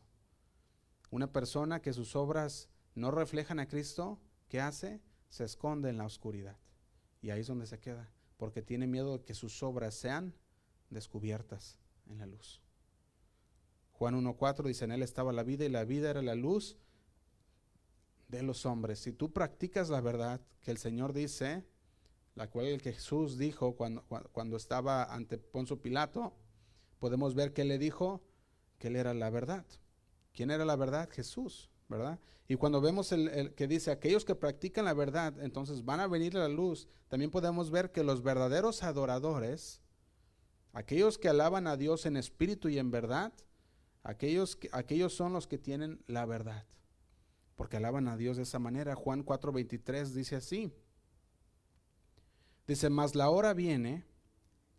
Una 1.10 1.32
persona 1.32 1.80
que 1.80 1.92
sus 1.92 2.16
obras 2.16 2.68
no 2.94 3.10
reflejan 3.10 3.60
a 3.60 3.68
Cristo, 3.68 4.18
¿qué 4.48 4.60
hace? 4.60 5.00
Se 5.28 5.44
esconde 5.44 5.90
en 5.90 5.98
la 5.98 6.06
oscuridad. 6.06 6.56
Y 7.20 7.30
ahí 7.30 7.40
es 7.40 7.46
donde 7.46 7.66
se 7.66 7.80
queda, 7.80 8.10
porque 8.36 8.62
tiene 8.62 8.86
miedo 8.86 9.18
de 9.18 9.24
que 9.24 9.34
sus 9.34 9.62
obras 9.62 9.94
sean 9.94 10.34
descubiertas 10.90 11.78
en 12.06 12.18
la 12.18 12.26
luz. 12.26 12.62
Juan 13.92 14.14
1.4 14.14 14.64
dice, 14.64 14.84
en 14.84 14.92
él 14.92 15.02
estaba 15.02 15.32
la 15.32 15.42
vida 15.42 15.64
y 15.64 15.68
la 15.68 15.84
vida 15.84 16.10
era 16.10 16.22
la 16.22 16.36
luz 16.36 16.78
de 18.28 18.42
los 18.42 18.64
hombres. 18.64 19.00
Si 19.00 19.12
tú 19.12 19.32
practicas 19.32 19.88
la 19.88 20.00
verdad 20.00 20.40
que 20.60 20.70
el 20.70 20.78
Señor 20.78 21.12
dice, 21.12 21.64
la 22.36 22.48
cual 22.48 22.66
el 22.66 22.80
que 22.80 22.92
Jesús 22.92 23.38
dijo 23.38 23.74
cuando, 23.74 24.04
cuando 24.32 24.56
estaba 24.56 25.02
ante 25.12 25.38
Ponzo 25.38 25.82
Pilato, 25.82 26.36
podemos 27.00 27.34
ver 27.34 27.52
que 27.52 27.62
él 27.62 27.68
le 27.68 27.78
dijo 27.78 28.22
que 28.78 28.88
él 28.88 28.96
era 28.96 29.14
la 29.14 29.30
verdad. 29.30 29.66
¿Quién 30.32 30.52
era 30.52 30.64
la 30.64 30.76
verdad? 30.76 31.10
Jesús, 31.10 31.68
¿verdad? 31.88 32.18
Y 32.46 32.56
cuando 32.56 32.80
vemos 32.80 33.12
el, 33.12 33.54
que 33.54 33.66
dice 33.66 33.90
aquellos 33.90 34.24
que 34.24 34.34
practican 34.34 34.84
la 34.84 34.94
verdad, 34.94 35.34
entonces 35.40 35.84
van 35.84 36.00
a 36.00 36.06
venir 36.06 36.36
a 36.36 36.40
la 36.40 36.48
luz, 36.48 36.88
también 37.08 37.30
podemos 37.30 37.70
ver 37.70 37.92
que 37.92 38.04
los 38.04 38.22
verdaderos 38.22 38.82
adoradores, 38.82 39.82
aquellos 40.72 41.18
que 41.18 41.28
alaban 41.28 41.66
a 41.66 41.76
Dios 41.76 42.06
en 42.06 42.16
espíritu 42.16 42.68
y 42.68 42.78
en 42.78 42.90
verdad, 42.90 43.32
aquellos, 44.02 44.58
aquellos 44.72 45.14
son 45.14 45.32
los 45.32 45.46
que 45.46 45.58
tienen 45.58 46.02
la 46.06 46.24
verdad 46.24 46.66
porque 47.58 47.76
alaban 47.76 48.06
a 48.06 48.16
Dios 48.16 48.36
de 48.36 48.44
esa 48.44 48.60
manera. 48.60 48.94
Juan 48.94 49.24
4:23 49.24 50.14
dice 50.14 50.36
así. 50.36 50.72
Dice, 52.68 52.88
mas 52.88 53.16
la 53.16 53.30
hora 53.30 53.52
viene 53.52 54.06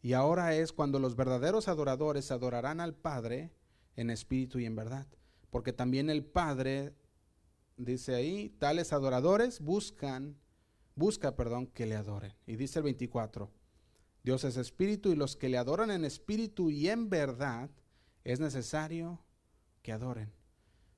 y 0.01 0.13
ahora 0.13 0.55
es 0.55 0.71
cuando 0.71 0.97
los 0.97 1.17
verdaderos 1.17 1.67
adoradores 1.67 2.31
adorarán 2.31 2.79
al 2.79 2.95
Padre 2.95 3.51
en 3.97 4.09
espíritu 4.09 4.59
y 4.59 4.65
en 4.65 4.77
verdad. 4.77 5.07
Porque 5.49 5.73
también 5.73 6.09
el 6.09 6.23
Padre, 6.23 6.93
dice 7.79 8.13
ahí, 8.13 8.49
tales 8.59 8.93
adoradores 8.93 9.61
buscan, 9.61 10.37
busca, 10.95 11.35
perdón, 11.35 11.67
que 11.67 11.85
le 11.85 11.95
adoren. 11.95 12.33
Y 12.45 12.57
dice 12.57 12.79
el 12.79 12.83
24, 12.83 13.49
Dios 14.23 14.43
es 14.43 14.57
espíritu 14.57 15.09
y 15.09 15.15
los 15.15 15.35
que 15.35 15.49
le 15.49 15.57
adoran 15.57 15.89
en 15.89 16.05
espíritu 16.05 16.69
y 16.69 16.89
en 16.89 17.09
verdad 17.09 17.69
es 18.23 18.39
necesario 18.39 19.23
que 19.81 19.93
adoren. 19.93 20.31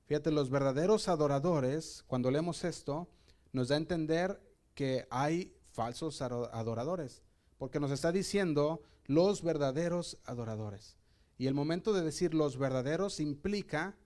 Fíjate, 0.06 0.32
los 0.32 0.50
verdaderos 0.50 1.08
adoradores, 1.08 2.02
cuando 2.06 2.30
leemos 2.30 2.64
esto, 2.64 3.08
nos 3.52 3.68
da 3.68 3.76
a 3.76 3.78
entender 3.78 4.42
que 4.74 5.06
hay 5.10 5.56
falsos 5.70 6.20
adoradores, 6.20 7.22
porque 7.58 7.78
nos 7.80 7.92
está 7.92 8.10
diciendo 8.10 8.82
los 9.06 9.42
verdaderos 9.42 10.18
adoradores. 10.24 10.96
Y 11.38 11.46
el 11.46 11.54
momento 11.54 11.92
de 11.92 12.02
decir 12.02 12.34
los 12.34 12.58
verdaderos 12.58 13.20
implica 13.20 13.96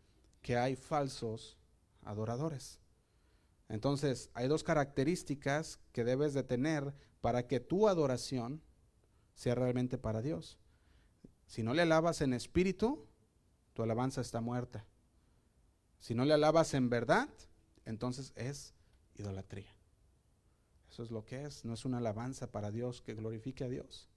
que 0.43 0.57
hay 0.57 0.77
falsos 0.77 1.59
adoradores. 2.07 2.81
Entonces, 3.69 4.31
hay 4.33 4.49
dos 4.49 4.65
características 4.65 5.79
que 5.93 6.05
debes 6.05 6.33
de 6.35 6.43
tener 6.43 6.95
para 7.21 7.47
que 7.47 7.61
tu 7.61 7.89
adoración 7.89 8.63
sea 9.35 9.55
realmente 9.55 9.99
para 9.99 10.23
Dios. 10.23 10.59
Si 11.47 11.63
no 11.63 11.75
le 11.75 11.83
alabas 11.83 12.21
en 12.21 12.33
espíritu, 12.33 13.07
tu 13.75 13.83
alabanza 13.83 14.21
está 14.21 14.41
muerta. 14.41 14.87
Si 15.99 16.15
no 16.15 16.25
le 16.25 16.35
alabas 16.35 16.75
en 16.75 16.89
verdad, 16.89 17.29
entonces 17.85 18.33
es 18.37 18.75
idolatría. 19.15 19.75
Eso 20.91 21.03
es 21.03 21.11
lo 21.11 21.25
que 21.25 21.45
es, 21.45 21.65
no 21.65 21.75
es 21.75 21.85
una 21.85 21.99
alabanza 21.99 22.51
para 22.51 22.71
Dios 22.71 23.03
que 23.03 23.15
glorifique 23.15 23.65
a 23.65 23.69
Dios. 23.69 24.09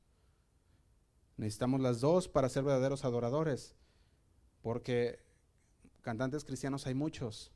Necesitamos 1.37 1.81
las 1.81 2.01
dos 2.01 2.27
para 2.27 2.49
ser 2.49 2.63
verdaderos 2.63 3.05
adoradores, 3.05 3.75
porque 4.61 5.19
cantantes 6.01 6.43
cristianos 6.43 6.85
hay 6.85 6.93
muchos, 6.93 7.51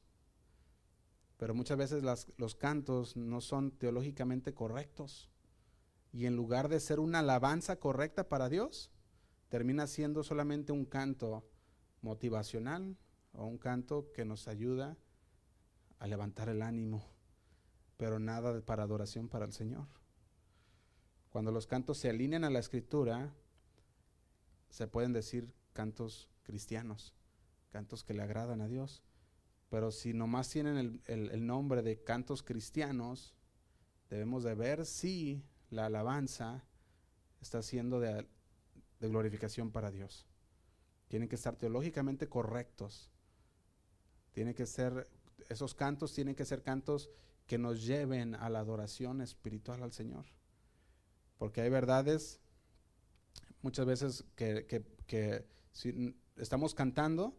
pero 1.43 1.53
muchas 1.53 1.77
veces 1.77 2.05
los 2.37 2.55
cantos 2.55 3.17
no 3.17 3.41
son 3.41 3.71
teológicamente 3.71 4.53
correctos. 4.53 5.29
Y 6.13 6.25
en 6.25 6.37
lugar 6.37 6.69
de 6.69 6.79
ser 6.79 7.01
una 7.01 7.19
alabanza 7.19 7.81
correcta 7.81 8.29
para 8.29 8.47
Dios, 8.47 8.91
termina 9.49 9.87
siendo 9.87 10.23
solamente 10.23 10.71
un 10.71 10.85
canto 10.85 11.45
motivacional, 11.99 12.95
o 13.33 13.45
un 13.45 13.57
canto 13.57 14.09
que 14.13 14.23
nos 14.23 14.47
ayuda 14.47 14.95
a 15.99 16.07
levantar 16.07 16.47
el 16.47 16.61
ánimo, 16.61 17.03
pero 17.97 18.19
nada 18.19 18.61
para 18.61 18.83
adoración 18.83 19.27
para 19.27 19.43
el 19.43 19.51
Señor. 19.51 19.89
Cuando 21.29 21.51
los 21.51 21.67
cantos 21.67 21.97
se 21.97 22.09
alinean 22.09 22.45
a 22.45 22.51
la 22.51 22.59
escritura, 22.59 23.33
se 24.69 24.87
pueden 24.87 25.11
decir 25.11 25.53
cantos 25.73 26.29
cristianos, 26.43 27.13
cantos 27.69 28.05
que 28.05 28.13
le 28.13 28.23
agradan 28.23 28.61
a 28.61 28.69
Dios. 28.69 29.03
Pero 29.73 29.89
si 29.89 30.13
nomás 30.13 30.49
tienen 30.49 31.01
el, 31.07 31.47
nombre 31.47 31.81
de 31.81 32.03
cantos 32.03 32.43
cristianos, 32.43 33.33
debemos 34.07 34.43
de 34.43 34.53
ver 34.53 34.85
si 34.85 35.43
la 35.71 35.87
alabanza 35.87 36.63
está 37.41 37.63
siendo 37.63 37.99
de 37.99 38.27
glorificación 38.99 39.71
para 39.71 39.89
Dios. 39.89 40.27
Tienen 41.07 41.27
que 41.27 41.37
estar 41.37 41.55
teológicamente 41.55 42.29
correctos 42.29 43.09
tiene 44.33 44.55
que 44.55 44.65
ser, 44.65 45.07
esos 45.47 45.73
cantos 45.75 46.13
tienen 46.13 46.35
que 46.35 46.43
ser 46.43 46.63
cantos 46.63 47.09
que 47.45 47.57
nos 47.57 47.85
lleven 47.85 48.35
a 48.35 48.49
la 48.49 48.59
adoración 48.59 49.21
espiritual 49.21 49.83
al 49.83 49.93
Señor. 49.93 50.25
Porque 51.37 51.61
hay 51.61 51.69
verdades 51.69 52.41
muchas 53.61 53.85
veces 53.85 54.25
que, 54.35 55.45
si 55.71 56.15
estamos 56.35 56.73
cantando 56.73 57.37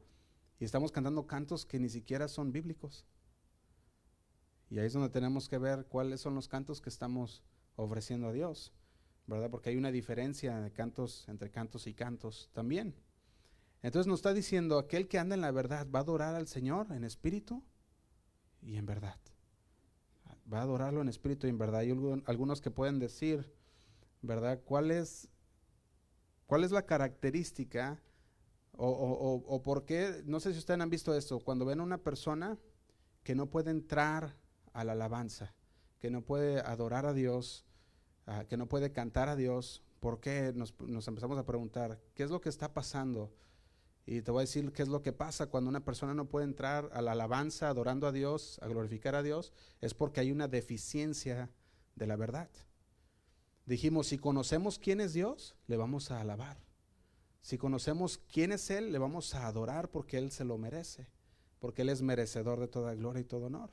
y 0.58 0.64
estamos 0.64 0.92
cantando 0.92 1.26
cantos 1.26 1.66
que 1.66 1.78
ni 1.78 1.88
siquiera 1.88 2.28
son 2.28 2.52
bíblicos. 2.52 3.04
Y 4.70 4.78
ahí 4.78 4.86
es 4.86 4.92
donde 4.92 5.08
tenemos 5.08 5.48
que 5.48 5.58
ver 5.58 5.86
cuáles 5.86 6.20
son 6.20 6.34
los 6.34 6.48
cantos 6.48 6.80
que 6.80 6.88
estamos 6.88 7.42
ofreciendo 7.76 8.28
a 8.28 8.32
Dios, 8.32 8.72
¿verdad? 9.26 9.50
Porque 9.50 9.70
hay 9.70 9.76
una 9.76 9.90
diferencia 9.90 10.60
de 10.60 10.72
cantos 10.72 11.28
entre 11.28 11.50
cantos 11.50 11.86
y 11.86 11.94
cantos 11.94 12.50
también. 12.52 12.94
Entonces 13.82 14.06
nos 14.06 14.20
está 14.20 14.32
diciendo, 14.32 14.78
aquel 14.78 15.08
que 15.08 15.18
anda 15.18 15.34
en 15.34 15.42
la 15.42 15.50
verdad 15.50 15.86
va 15.94 15.98
a 15.98 16.02
adorar 16.02 16.34
al 16.34 16.48
Señor 16.48 16.90
en 16.92 17.04
espíritu 17.04 17.62
y 18.62 18.76
en 18.76 18.86
verdad. 18.86 19.18
Va 20.50 20.60
a 20.60 20.62
adorarlo 20.62 21.02
en 21.02 21.08
espíritu 21.08 21.46
y 21.46 21.50
en 21.50 21.58
verdad. 21.58 21.80
Hay 21.80 21.90
algunos 22.26 22.60
que 22.60 22.70
pueden 22.70 22.98
decir, 22.98 23.52
¿verdad? 24.22 24.60
¿Cuál 24.64 24.90
es, 24.90 25.28
cuál 26.46 26.64
es 26.64 26.70
la 26.70 26.86
característica 26.86 28.00
o, 28.76 29.42
o, 29.46 29.62
por 29.62 29.84
qué? 29.84 30.22
No 30.24 30.40
sé 30.40 30.52
si 30.52 30.58
ustedes 30.58 30.80
han 30.80 30.90
visto 30.90 31.14
esto, 31.14 31.40
cuando 31.40 31.64
ven 31.64 31.80
a 31.80 31.84
una 31.84 31.98
persona 31.98 32.58
que 33.22 33.34
no 33.34 33.50
puede 33.50 33.70
entrar 33.70 34.36
a 34.72 34.84
la 34.84 34.92
alabanza, 34.92 35.54
que 35.98 36.10
no 36.10 36.22
puede 36.22 36.60
adorar 36.60 37.06
a 37.06 37.14
Dios, 37.14 37.64
ah, 38.26 38.44
que 38.48 38.56
no 38.56 38.68
puede 38.68 38.92
cantar 38.92 39.28
a 39.28 39.36
Dios, 39.36 39.82
¿por 40.00 40.20
qué? 40.20 40.52
Nos, 40.54 40.74
nos 40.80 41.06
empezamos 41.08 41.38
a 41.38 41.46
preguntar, 41.46 42.00
¿qué 42.14 42.24
es 42.24 42.30
lo 42.30 42.40
que 42.40 42.48
está 42.48 42.74
pasando? 42.74 43.32
Y 44.06 44.20
te 44.20 44.30
voy 44.30 44.40
a 44.40 44.46
decir 44.46 44.70
qué 44.72 44.82
es 44.82 44.88
lo 44.88 45.02
que 45.02 45.12
pasa 45.12 45.46
cuando 45.46 45.70
una 45.70 45.84
persona 45.84 46.12
no 46.12 46.28
puede 46.28 46.44
entrar 46.44 46.90
a 46.92 47.00
la 47.00 47.12
alabanza, 47.12 47.68
adorando 47.68 48.06
a 48.06 48.12
Dios, 48.12 48.58
a 48.60 48.68
glorificar 48.68 49.14
a 49.14 49.22
Dios, 49.22 49.52
es 49.80 49.94
porque 49.94 50.20
hay 50.20 50.30
una 50.30 50.48
deficiencia 50.48 51.50
de 51.94 52.06
la 52.06 52.16
verdad. 52.16 52.50
Dijimos, 53.64 54.08
si 54.08 54.18
conocemos 54.18 54.78
quién 54.78 55.00
es 55.00 55.14
Dios, 55.14 55.56
le 55.68 55.78
vamos 55.78 56.10
a 56.10 56.20
alabar. 56.20 56.63
Si 57.44 57.58
conocemos 57.58 58.16
quién 58.16 58.52
es 58.52 58.70
Él, 58.70 58.90
le 58.90 58.98
vamos 58.98 59.34
a 59.34 59.46
adorar 59.46 59.90
porque 59.90 60.16
Él 60.16 60.30
se 60.30 60.46
lo 60.46 60.56
merece, 60.56 61.10
porque 61.58 61.82
Él 61.82 61.90
es 61.90 62.00
merecedor 62.00 62.58
de 62.58 62.68
toda 62.68 62.94
gloria 62.94 63.20
y 63.20 63.24
todo 63.24 63.48
honor. 63.48 63.70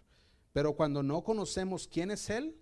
Pero 0.52 0.76
cuando 0.76 1.04
no 1.04 1.24
conocemos 1.24 1.88
quién 1.88 2.12
es 2.12 2.30
Él, 2.30 2.60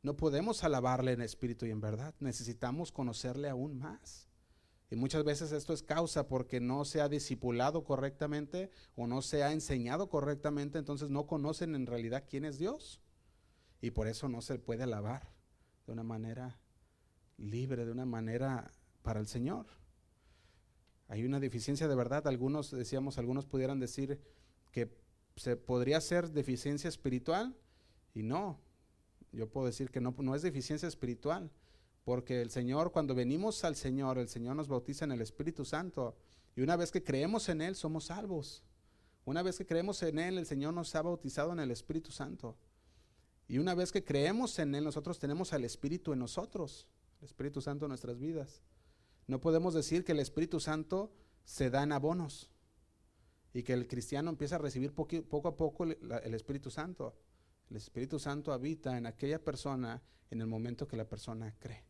no 0.00 0.16
podemos 0.16 0.64
alabarle 0.64 1.12
en 1.12 1.20
espíritu 1.20 1.66
y 1.66 1.72
en 1.72 1.82
verdad. 1.82 2.14
Necesitamos 2.20 2.90
conocerle 2.90 3.50
aún 3.50 3.76
más. 3.76 4.28
Y 4.90 4.96
muchas 4.96 5.24
veces 5.24 5.52
esto 5.52 5.74
es 5.74 5.82
causa 5.82 6.26
porque 6.26 6.58
no 6.58 6.86
se 6.86 7.02
ha 7.02 7.10
discipulado 7.10 7.84
correctamente 7.84 8.70
o 8.94 9.06
no 9.06 9.20
se 9.20 9.42
ha 9.42 9.52
enseñado 9.52 10.08
correctamente, 10.08 10.78
entonces 10.78 11.10
no 11.10 11.26
conocen 11.26 11.74
en 11.74 11.84
realidad 11.84 12.24
quién 12.26 12.46
es 12.46 12.56
Dios. 12.56 13.02
Y 13.82 13.90
por 13.90 14.08
eso 14.08 14.26
no 14.30 14.40
se 14.40 14.58
puede 14.58 14.84
alabar 14.84 15.28
de 15.86 15.92
una 15.92 16.02
manera 16.02 16.58
libre, 17.36 17.84
de 17.84 17.92
una 17.92 18.06
manera 18.06 18.70
para 19.02 19.20
el 19.20 19.26
Señor. 19.26 19.66
Hay 21.08 21.24
una 21.24 21.40
deficiencia 21.40 21.88
de 21.88 21.94
verdad. 21.94 22.26
Algunos, 22.26 22.70
decíamos, 22.70 23.18
algunos 23.18 23.46
pudieran 23.46 23.78
decir 23.78 24.20
que 24.72 24.90
se 25.36 25.56
podría 25.56 26.00
ser 26.00 26.30
deficiencia 26.30 26.88
espiritual 26.88 27.56
y 28.14 28.22
no. 28.22 28.58
Yo 29.32 29.48
puedo 29.48 29.66
decir 29.66 29.90
que 29.90 30.00
no, 30.00 30.14
no 30.18 30.34
es 30.34 30.42
deficiencia 30.42 30.88
espiritual, 30.88 31.50
porque 32.04 32.40
el 32.40 32.50
Señor, 32.50 32.92
cuando 32.92 33.14
venimos 33.14 33.64
al 33.64 33.76
Señor, 33.76 34.18
el 34.18 34.28
Señor 34.28 34.56
nos 34.56 34.68
bautiza 34.68 35.04
en 35.04 35.12
el 35.12 35.20
Espíritu 35.20 35.64
Santo. 35.64 36.16
Y 36.54 36.62
una 36.62 36.76
vez 36.76 36.90
que 36.90 37.04
creemos 37.04 37.48
en 37.48 37.60
Él, 37.60 37.76
somos 37.76 38.04
salvos. 38.04 38.64
Una 39.24 39.42
vez 39.42 39.58
que 39.58 39.66
creemos 39.66 40.02
en 40.02 40.18
Él, 40.18 40.38
el 40.38 40.46
Señor 40.46 40.72
nos 40.72 40.94
ha 40.94 41.02
bautizado 41.02 41.52
en 41.52 41.60
el 41.60 41.70
Espíritu 41.70 42.12
Santo. 42.12 42.56
Y 43.48 43.58
una 43.58 43.74
vez 43.74 43.92
que 43.92 44.04
creemos 44.04 44.58
en 44.58 44.74
Él, 44.74 44.84
nosotros 44.84 45.18
tenemos 45.18 45.52
al 45.52 45.64
Espíritu 45.64 46.12
en 46.12 46.20
nosotros, 46.20 46.86
el 47.20 47.26
Espíritu 47.26 47.60
Santo 47.60 47.84
en 47.84 47.90
nuestras 47.90 48.18
vidas. 48.18 48.62
No 49.26 49.40
podemos 49.40 49.74
decir 49.74 50.04
que 50.04 50.12
el 50.12 50.20
Espíritu 50.20 50.60
Santo 50.60 51.12
se 51.44 51.70
da 51.70 51.82
en 51.82 51.92
abonos 51.92 52.50
y 53.52 53.62
que 53.62 53.72
el 53.72 53.88
cristiano 53.88 54.30
empieza 54.30 54.56
a 54.56 54.58
recibir 54.58 54.92
poco, 54.92 55.48
a 55.48 55.56
poco 55.56 55.84
el, 55.84 56.34
Espíritu 56.34 56.70
Santo. 56.70 57.16
El 57.70 57.76
Espíritu 57.76 58.18
Santo 58.18 58.52
habita 58.52 58.98
en 58.98 59.06
aquella 59.06 59.42
persona 59.42 60.02
en 60.30 60.40
el 60.40 60.46
momento 60.46 60.86
que 60.86 60.96
la 60.96 61.08
persona 61.08 61.54
cree. 61.58 61.84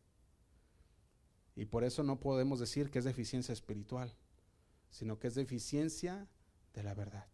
Y 1.55 1.65
por 1.65 1.83
eso 1.83 2.03
no 2.03 2.19
podemos 2.19 2.59
decir 2.59 2.89
que 2.89 2.99
es 2.99 3.05
deficiencia 3.05 3.51
espiritual, 3.51 4.15
sino 4.89 5.19
que 5.19 5.27
es 5.27 5.35
deficiencia 5.35 6.27
de 6.73 6.83
la 6.83 6.93
verdad. 6.93 7.27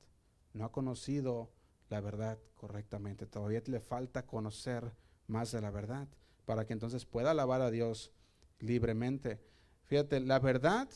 No 0.54 0.66
ha 0.66 0.72
conocido 0.72 1.52
la 1.90 2.02
verdad 2.02 2.40
correctamente. 2.56 3.26
Todavía 3.26 3.62
le 3.66 3.80
falta 3.80 4.26
conocer 4.26 4.96
más 5.28 5.52
de 5.52 5.62
la 5.62 5.72
verdad 5.72 6.08
para 6.46 6.66
que 6.66 6.74
entonces 6.74 7.06
pueda 7.06 7.32
alabar 7.32 7.62
a 7.62 7.72
Dios 7.72 8.12
libremente. 8.60 9.42
Fíjate, 9.86 10.20
la 10.20 10.40
verdad, 10.40 10.90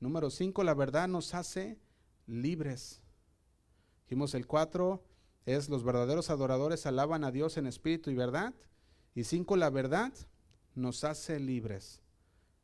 número 0.00 0.30
5, 0.30 0.64
la 0.64 0.74
verdad 0.74 1.08
nos 1.08 1.34
hace 1.34 1.78
libres. 2.26 3.02
Dijimos 4.04 4.34
el 4.34 4.46
4 4.46 5.02
es 5.46 5.68
los 5.68 5.84
verdaderos 5.84 6.30
adoradores 6.30 6.86
alaban 6.86 7.24
a 7.24 7.30
Dios 7.30 7.56
en 7.56 7.66
espíritu 7.66 8.10
y 8.10 8.14
verdad. 8.14 8.54
Y 9.14 9.24
5, 9.24 9.56
la 9.56 9.70
verdad 9.70 10.12
nos 10.74 11.04
hace 11.04 11.40
libres. 11.40 12.02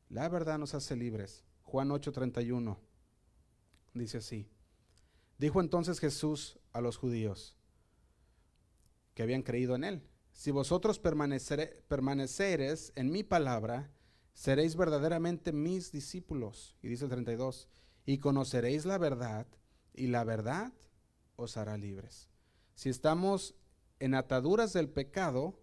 La 0.09 0.29
verdad 0.29 0.59
nos 0.59 0.75
hace 0.75 0.97
libres. 0.97 1.45
Juan 1.63 1.91
8:31 1.91 2.79
dice 3.93 4.19
así. 4.19 4.49
Dijo 5.39 5.61
entonces 5.61 5.99
Jesús 5.99 6.59
a 6.73 6.81
los 6.81 6.97
judíos 6.97 7.57
que 9.15 9.23
habían 9.23 9.43
creído 9.43 9.75
en 9.75 9.85
él, 9.85 10.03
si 10.33 10.51
vosotros 10.51 10.99
permaneceres 10.99 12.93
en 12.95 13.11
mi 13.11 13.23
palabra, 13.25 13.91
seréis 14.37 14.77
verdaderamente 14.77 15.51
mis 15.51 15.91
discípulos. 15.91 16.77
Y 16.83 16.89
dice 16.89 17.05
el 17.05 17.11
32, 17.11 17.69
y 18.05 18.19
conoceréis 18.19 18.85
la 18.85 18.99
verdad, 18.99 19.47
y 19.95 20.09
la 20.09 20.25
verdad 20.25 20.75
os 21.37 21.57
hará 21.57 21.79
libres. 21.79 22.29
Si 22.75 22.91
estamos 22.91 23.55
en 23.99 24.15
ataduras 24.15 24.75
del 24.75 24.91
pecado, 24.91 25.59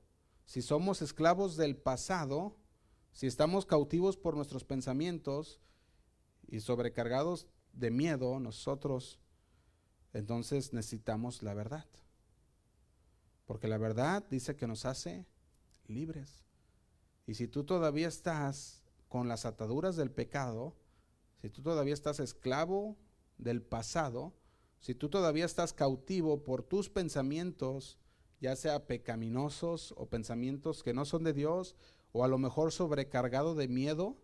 si 0.45 0.63
somos 0.63 1.03
esclavos 1.03 1.55
del 1.55 1.77
pasado, 1.77 2.57
si 3.11 3.27
estamos 3.27 3.67
cautivos 3.67 4.17
por 4.17 4.35
nuestros 4.35 4.63
pensamientos 4.63 5.61
y 6.47 6.59
sobrecargados 6.59 7.45
de 7.73 7.91
miedo, 7.91 8.39
nosotros 8.39 9.19
entonces 10.13 10.73
necesitamos 10.73 11.43
la 11.43 11.53
verdad. 11.53 11.85
Porque 13.45 13.67
la 13.67 13.77
verdad 13.77 14.25
dice 14.31 14.55
que 14.55 14.65
nos 14.65 14.85
hace 14.85 15.27
libres. 15.85 16.42
Y 17.25 17.35
si 17.35 17.47
tú 17.47 17.63
todavía 17.63 18.07
estás 18.07 18.83
con 19.07 19.27
las 19.27 19.45
ataduras 19.45 19.95
del 19.95 20.11
pecado, 20.11 20.75
si 21.41 21.49
tú 21.49 21.61
todavía 21.61 21.93
estás 21.93 22.19
esclavo 22.19 22.97
del 23.37 23.61
pasado, 23.61 24.33
si 24.79 24.95
tú 24.95 25.09
todavía 25.09 25.45
estás 25.45 25.71
cautivo 25.71 26.43
por 26.43 26.63
tus 26.63 26.89
pensamientos, 26.89 27.97
ya 28.41 28.55
sea 28.55 28.85
pecaminosos 28.85 29.93
o 29.97 30.09
pensamientos 30.09 30.83
que 30.83 30.93
no 30.93 31.05
son 31.05 31.23
de 31.23 31.33
Dios, 31.33 31.75
o 32.11 32.25
a 32.25 32.27
lo 32.27 32.37
mejor 32.37 32.71
sobrecargado 32.71 33.55
de 33.55 33.67
miedo 33.67 34.17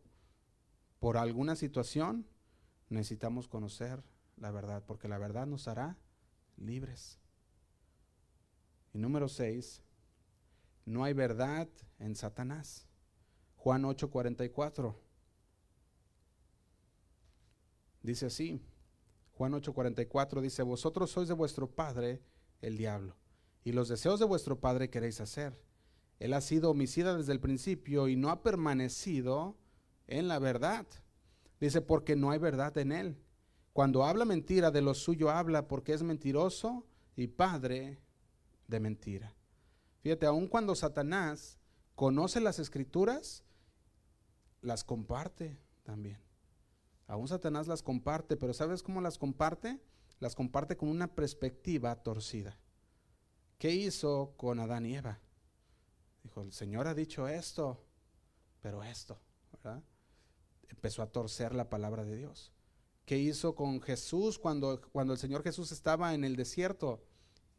por 1.00 1.16
alguna 1.16 1.56
situación, 1.56 2.28
necesitamos 2.89 3.47
conocer 3.47 4.04
la 4.36 4.52
verdad, 4.52 4.84
porque 4.86 5.08
la 5.08 5.18
verdad 5.18 5.47
nos 5.47 5.68
hará 5.68 5.97
libres. 6.58 7.20
Y 8.93 8.97
número 8.97 9.30
6, 9.30 9.82
no 10.86 11.04
hay 11.04 11.14
verdad 11.14 11.70
en 12.00 12.16
Satanás. 12.16 12.89
Juan 13.60 13.84
8:44. 13.84 14.95
Dice 18.01 18.28
así, 18.28 18.62
Juan 19.34 19.53
8:44 19.53 20.41
dice, 20.41 20.64
vosotros 20.64 21.12
sois 21.12 21.28
de 21.28 21.34
vuestro 21.34 21.70
padre 21.70 22.22
el 22.62 22.78
diablo, 22.78 23.18
y 23.66 23.74
los 23.74 23.89
deseos 23.89 24.20
de 24.20 24.26
vuestro 24.26 24.60
padre 24.60 24.89
queréis 24.89 25.20
hacer. 25.20 25.62
Él 26.20 26.34
ha 26.34 26.41
sido 26.41 26.72
homicida 26.72 27.16
desde 27.18 27.34
el 27.34 27.41
principio 27.41 28.07
y 28.07 28.16
no 28.16 28.30
ha 28.30 28.43
permanecido 28.43 29.57
en 30.07 30.30
la 30.30 30.39
verdad. 30.39 30.86
Dice, 31.60 31.82
porque 31.82 32.16
no 32.16 32.32
hay 32.32 32.39
verdad 32.39 32.78
en 32.78 32.93
él. 32.93 33.18
Cuando 33.74 34.05
habla 34.05 34.24
mentira, 34.24 34.72
de 34.72 34.82
lo 34.82 34.93
suyo 34.93 35.30
habla 35.30 35.68
porque 35.68 35.93
es 35.93 36.03
mentiroso 36.03 36.86
y 37.16 37.28
padre 37.28 37.99
de 38.68 38.80
mentira. 38.80 39.36
Fíjate, 40.01 40.26
aun 40.26 40.47
cuando 40.47 40.76
Satanás 40.76 41.60
conoce 41.95 42.39
las 42.39 42.60
escrituras, 42.60 43.43
las 44.62 44.84
comparte 44.84 45.57
también. 45.84 46.20
Aún 47.07 47.28
Satanás 47.28 47.68
las 47.68 47.82
comparte, 47.82 48.38
pero 48.38 48.53
¿sabes 48.53 48.84
cómo 48.84 49.01
las 49.01 49.18
comparte? 49.18 49.80
Las 50.20 50.36
comparte 50.36 50.78
con 50.78 50.89
una 50.89 51.07
perspectiva 51.07 51.95
torcida. 52.03 52.60
¿Qué 53.57 53.72
hizo 53.74 54.34
con 54.38 54.60
Adán 54.60 54.86
y 54.86 54.95
Eva? 54.95 55.20
Dijo, 56.24 56.41
el 56.41 56.51
Señor 56.51 56.88
ha 56.88 56.93
dicho 56.93 57.28
esto, 57.28 57.84
pero 58.62 58.84
esto, 58.84 59.20
¿verdad? 59.51 59.84
Empezó 60.68 61.01
a 61.01 61.12
torcer 61.12 61.55
la 61.55 61.70
palabra 61.70 62.03
de 62.03 62.16
Dios. 62.16 62.53
¿Qué 63.05 63.18
hizo 63.18 63.55
con 63.55 63.82
Jesús 63.82 64.38
cuando, 64.38 64.82
cuando 64.91 65.14
el 65.14 65.20
Señor 65.20 65.41
Jesús 65.41 65.72
estaba 65.72 66.14
en 66.14 66.24
el 66.24 66.36
desierto? 66.36 67.03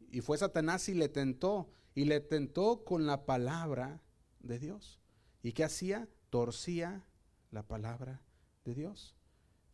Y 0.09 0.21
fue 0.21 0.37
Satanás 0.37 0.87
y 0.87 0.93
le 0.93 1.09
tentó, 1.09 1.69
y 1.93 2.05
le 2.05 2.21
tentó 2.21 2.85
con 2.85 3.05
la 3.05 3.25
palabra 3.25 4.01
de 4.39 4.59
Dios. 4.59 5.01
¿Y 5.43 5.51
qué 5.51 5.65
hacía? 5.65 6.07
Torcía 6.31 7.03
la 7.51 7.61
palabra 7.61 8.21
de 8.65 8.73
Dios. 8.73 9.13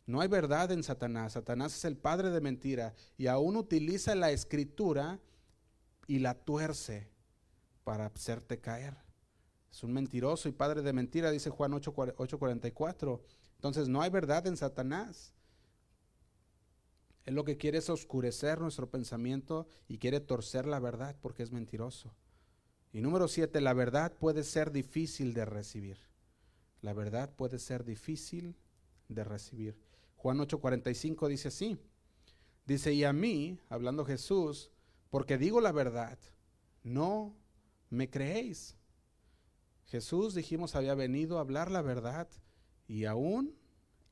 No 0.06 0.20
hay 0.20 0.28
verdad 0.28 0.72
en 0.72 0.82
Satanás. 0.82 1.34
Satanás 1.34 1.74
es 1.76 1.84
el 1.84 1.96
padre 1.96 2.30
de 2.30 2.40
mentira 2.40 2.94
y 3.16 3.28
aún 3.28 3.56
utiliza 3.56 4.14
la 4.14 4.32
escritura 4.32 5.20
y 6.06 6.18
la 6.18 6.34
tuerce 6.34 7.08
para 7.84 8.06
hacerte 8.06 8.58
caer. 8.58 8.96
Es 9.70 9.84
un 9.84 9.92
mentiroso 9.92 10.48
y 10.48 10.52
padre 10.52 10.82
de 10.82 10.92
mentira, 10.92 11.30
dice 11.30 11.48
Juan 11.48 11.72
8:44. 11.72 13.22
Entonces 13.54 13.88
no 13.88 14.02
hay 14.02 14.10
verdad 14.10 14.46
en 14.46 14.56
Satanás. 14.56 15.32
Él 17.24 17.34
lo 17.34 17.44
que 17.44 17.56
quiere 17.56 17.78
es 17.78 17.88
oscurecer 17.88 18.60
nuestro 18.60 18.90
pensamiento 18.90 19.68
y 19.86 19.98
quiere 19.98 20.18
torcer 20.18 20.66
la 20.66 20.80
verdad 20.80 21.14
porque 21.20 21.44
es 21.44 21.52
mentiroso. 21.52 22.14
Y 22.92 23.00
número 23.00 23.28
siete, 23.28 23.60
la 23.60 23.74
verdad 23.74 24.12
puede 24.18 24.42
ser 24.42 24.72
difícil 24.72 25.34
de 25.34 25.44
recibir. 25.44 26.07
La 26.80 26.92
verdad 26.92 27.34
puede 27.34 27.58
ser 27.58 27.84
difícil 27.84 28.56
de 29.08 29.24
recibir. 29.24 29.78
Juan 30.16 30.38
8:45 30.38 31.28
dice 31.28 31.48
así. 31.48 31.78
Dice, 32.66 32.92
y 32.92 33.04
a 33.04 33.12
mí, 33.12 33.58
hablando 33.70 34.04
Jesús, 34.04 34.70
porque 35.08 35.38
digo 35.38 35.60
la 35.60 35.72
verdad, 35.72 36.18
no 36.82 37.34
me 37.88 38.10
creéis. 38.10 38.76
Jesús, 39.86 40.34
dijimos, 40.34 40.74
había 40.74 40.94
venido 40.94 41.38
a 41.38 41.40
hablar 41.40 41.70
la 41.70 41.80
verdad 41.80 42.28
y 42.86 43.06
aún 43.06 43.56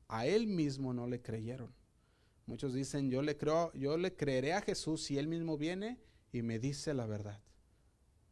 a 0.07 0.25
él 0.25 0.47
mismo 0.47 0.93
no 0.93 1.05
le 1.05 1.21
creyeron. 1.21 1.71
Muchos 2.47 2.73
dicen, 2.73 3.11
yo 3.11 3.21
le 3.21 3.37
creo, 3.37 3.71
yo 3.73 3.97
le 3.97 4.15
creeré 4.15 4.53
a 4.53 4.61
Jesús 4.61 5.03
si 5.03 5.19
él 5.19 5.27
mismo 5.27 5.57
viene 5.57 5.99
y 6.31 6.41
me 6.41 6.57
dice 6.57 6.93
la 6.93 7.05
verdad. 7.05 7.43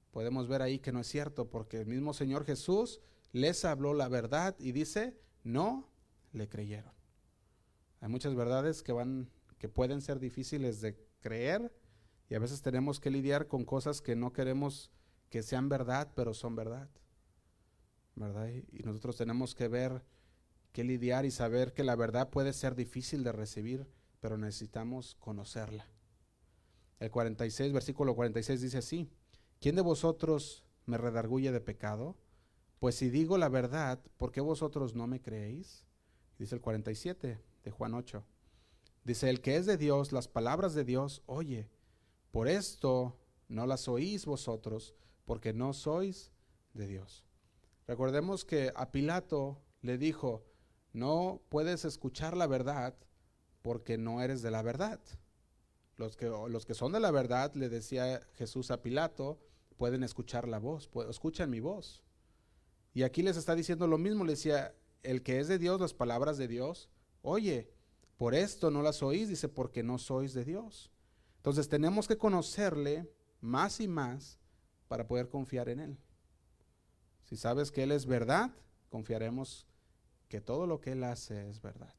Podemos 0.09 0.47
ver 0.47 0.61
ahí 0.61 0.79
que 0.79 0.91
no 0.91 1.01
es 1.01 1.07
cierto, 1.07 1.49
porque 1.49 1.81
el 1.81 1.88
mismo 1.88 2.13
Señor 2.13 2.45
Jesús 2.45 3.01
les 3.36 3.65
habló 3.65 3.93
la 3.93 4.07
verdad 4.07 4.55
y 4.59 4.71
dice, 4.71 5.19
no 5.43 5.89
le 6.31 6.47
creyeron. 6.47 6.93
Hay 7.99 8.07
muchas 8.07 8.33
verdades 8.33 8.81
que 8.81 8.93
van, 8.93 9.29
que 9.57 9.67
pueden 9.67 9.99
ser 9.99 10.21
difíciles 10.21 10.79
de 10.79 10.97
creer, 11.19 11.75
y 12.29 12.36
a 12.36 12.39
veces 12.39 12.61
tenemos 12.61 13.01
que 13.01 13.11
lidiar 13.11 13.49
con 13.49 13.65
cosas 13.65 14.01
que 14.01 14.15
no 14.15 14.31
queremos 14.31 14.89
que 15.29 15.43
sean 15.43 15.67
verdad, 15.67 16.13
pero 16.15 16.33
son 16.33 16.55
verdad. 16.55 16.89
¿Verdad? 18.15 18.47
Y 18.71 18.83
nosotros 18.83 19.17
tenemos 19.17 19.53
que 19.53 19.67
ver 19.67 20.05
que 20.71 20.86
lidiar 20.86 21.25
y 21.25 21.31
saber 21.31 21.73
que 21.73 21.83
la 21.83 21.97
verdad 21.97 22.29
puede 22.29 22.53
ser 22.53 22.73
difícil 22.73 23.25
de 23.25 23.33
recibir, 23.33 23.86
pero 24.21 24.38
necesitamos 24.38 25.15
conocerla. 25.15 25.89
El 26.99 27.11
46, 27.11 27.73
versículo 27.73 28.15
46 28.15 28.61
dice 28.61 28.77
así, 28.77 29.09
¿quién 29.59 29.75
de 29.75 29.81
vosotros 29.81 30.63
me 30.86 30.97
redarguye 30.97 31.51
de 31.51 31.59
pecado? 31.59 32.15
Pues 32.86 32.97
si 32.97 33.09
digo 33.09 33.39
la 33.39 33.49
verdad, 33.49 33.99
¿por 34.15 34.31
qué 34.31 34.41
vosotros 34.41 34.93
no 34.93 35.07
me 35.07 35.19
creéis? 35.19 35.88
Dice 36.38 36.53
el 36.53 36.61
47 36.61 37.41
de 37.63 37.71
Juan 37.71 37.95
8. 37.95 38.23
Dice, 39.03 39.27
el 39.31 39.41
que 39.41 39.55
es 39.55 39.65
de 39.65 39.75
Dios, 39.75 40.11
las 40.11 40.27
palabras 40.27 40.75
de 40.75 40.83
Dios, 40.86 41.23
oye, 41.25 41.67
por 42.29 42.47
esto 42.47 43.17
no 43.47 43.65
las 43.65 43.88
oís 43.88 44.27
vosotros, 44.27 44.93
porque 45.25 45.51
no 45.51 45.73
sois 45.73 46.31
de 46.75 46.86
Dios. 46.86 47.25
Recordemos 47.88 48.45
que 48.45 48.71
a 48.75 48.91
Pilato 48.91 49.63
le 49.81 49.97
dijo, 49.97 50.45
no 50.93 51.41
puedes 51.49 51.86
escuchar 51.86 52.38
la 52.38 52.45
verdad 52.45 52.93
porque 53.63 53.97
no 53.97 54.21
eres 54.21 54.43
de 54.43 54.51
la 54.51 54.61
verdad. 54.61 54.99
Los 55.97 56.17
que, 56.17 56.27
los 56.27 56.67
que 56.67 56.75
son 56.75 56.91
de 56.91 56.99
la 56.99 57.09
verdad, 57.09 57.51
le 57.55 57.67
decía 57.67 58.21
Jesús 58.36 58.69
a 58.69 58.83
Pilato, 58.83 59.39
pueden 59.75 60.03
escuchar 60.03 60.47
la 60.47 60.59
voz, 60.59 60.88
escuchan 61.09 61.49
mi 61.49 61.61
voz. 61.61 62.05
Y 62.95 63.03
aquí 63.03 63.21
les 63.21 63.35
está 63.35 63.55
diciendo 63.55 63.87
lo 63.87 63.97
mismo, 63.97 64.23
le 64.23 64.31
decía, 64.31 64.73
el 65.03 65.21
que 65.21 65.41
es 65.41 65.49
de 65.49 65.59
Dios, 65.59 65.81
las 65.81 65.93
palabras 65.93 66.37
de 66.37 66.47
Dios, 66.47 66.89
oye, 67.21 67.69
por 68.15 68.33
esto 68.33 68.71
no 68.71 68.81
las 68.81 69.03
oís, 69.03 69.27
dice, 69.27 69.49
porque 69.49 69.83
no 69.83 69.97
sois 69.97 70.33
de 70.33 70.45
Dios. 70.45 70.93
Entonces 71.35 71.67
tenemos 71.67 72.07
que 72.07 72.17
conocerle 72.17 73.13
más 73.41 73.81
y 73.81 73.89
más 73.89 74.39
para 74.87 75.07
poder 75.07 75.27
confiar 75.27 75.67
en 75.67 75.81
Él. 75.81 75.97
Si 77.25 77.35
sabes 77.35 77.69
que 77.69 77.83
Él 77.83 77.91
es 77.91 78.05
verdad, 78.05 78.55
confiaremos 78.89 79.67
que 80.29 80.39
todo 80.39 80.65
lo 80.65 80.79
que 80.79 80.93
Él 80.93 81.03
hace 81.03 81.49
es 81.49 81.61
verdad. 81.61 81.93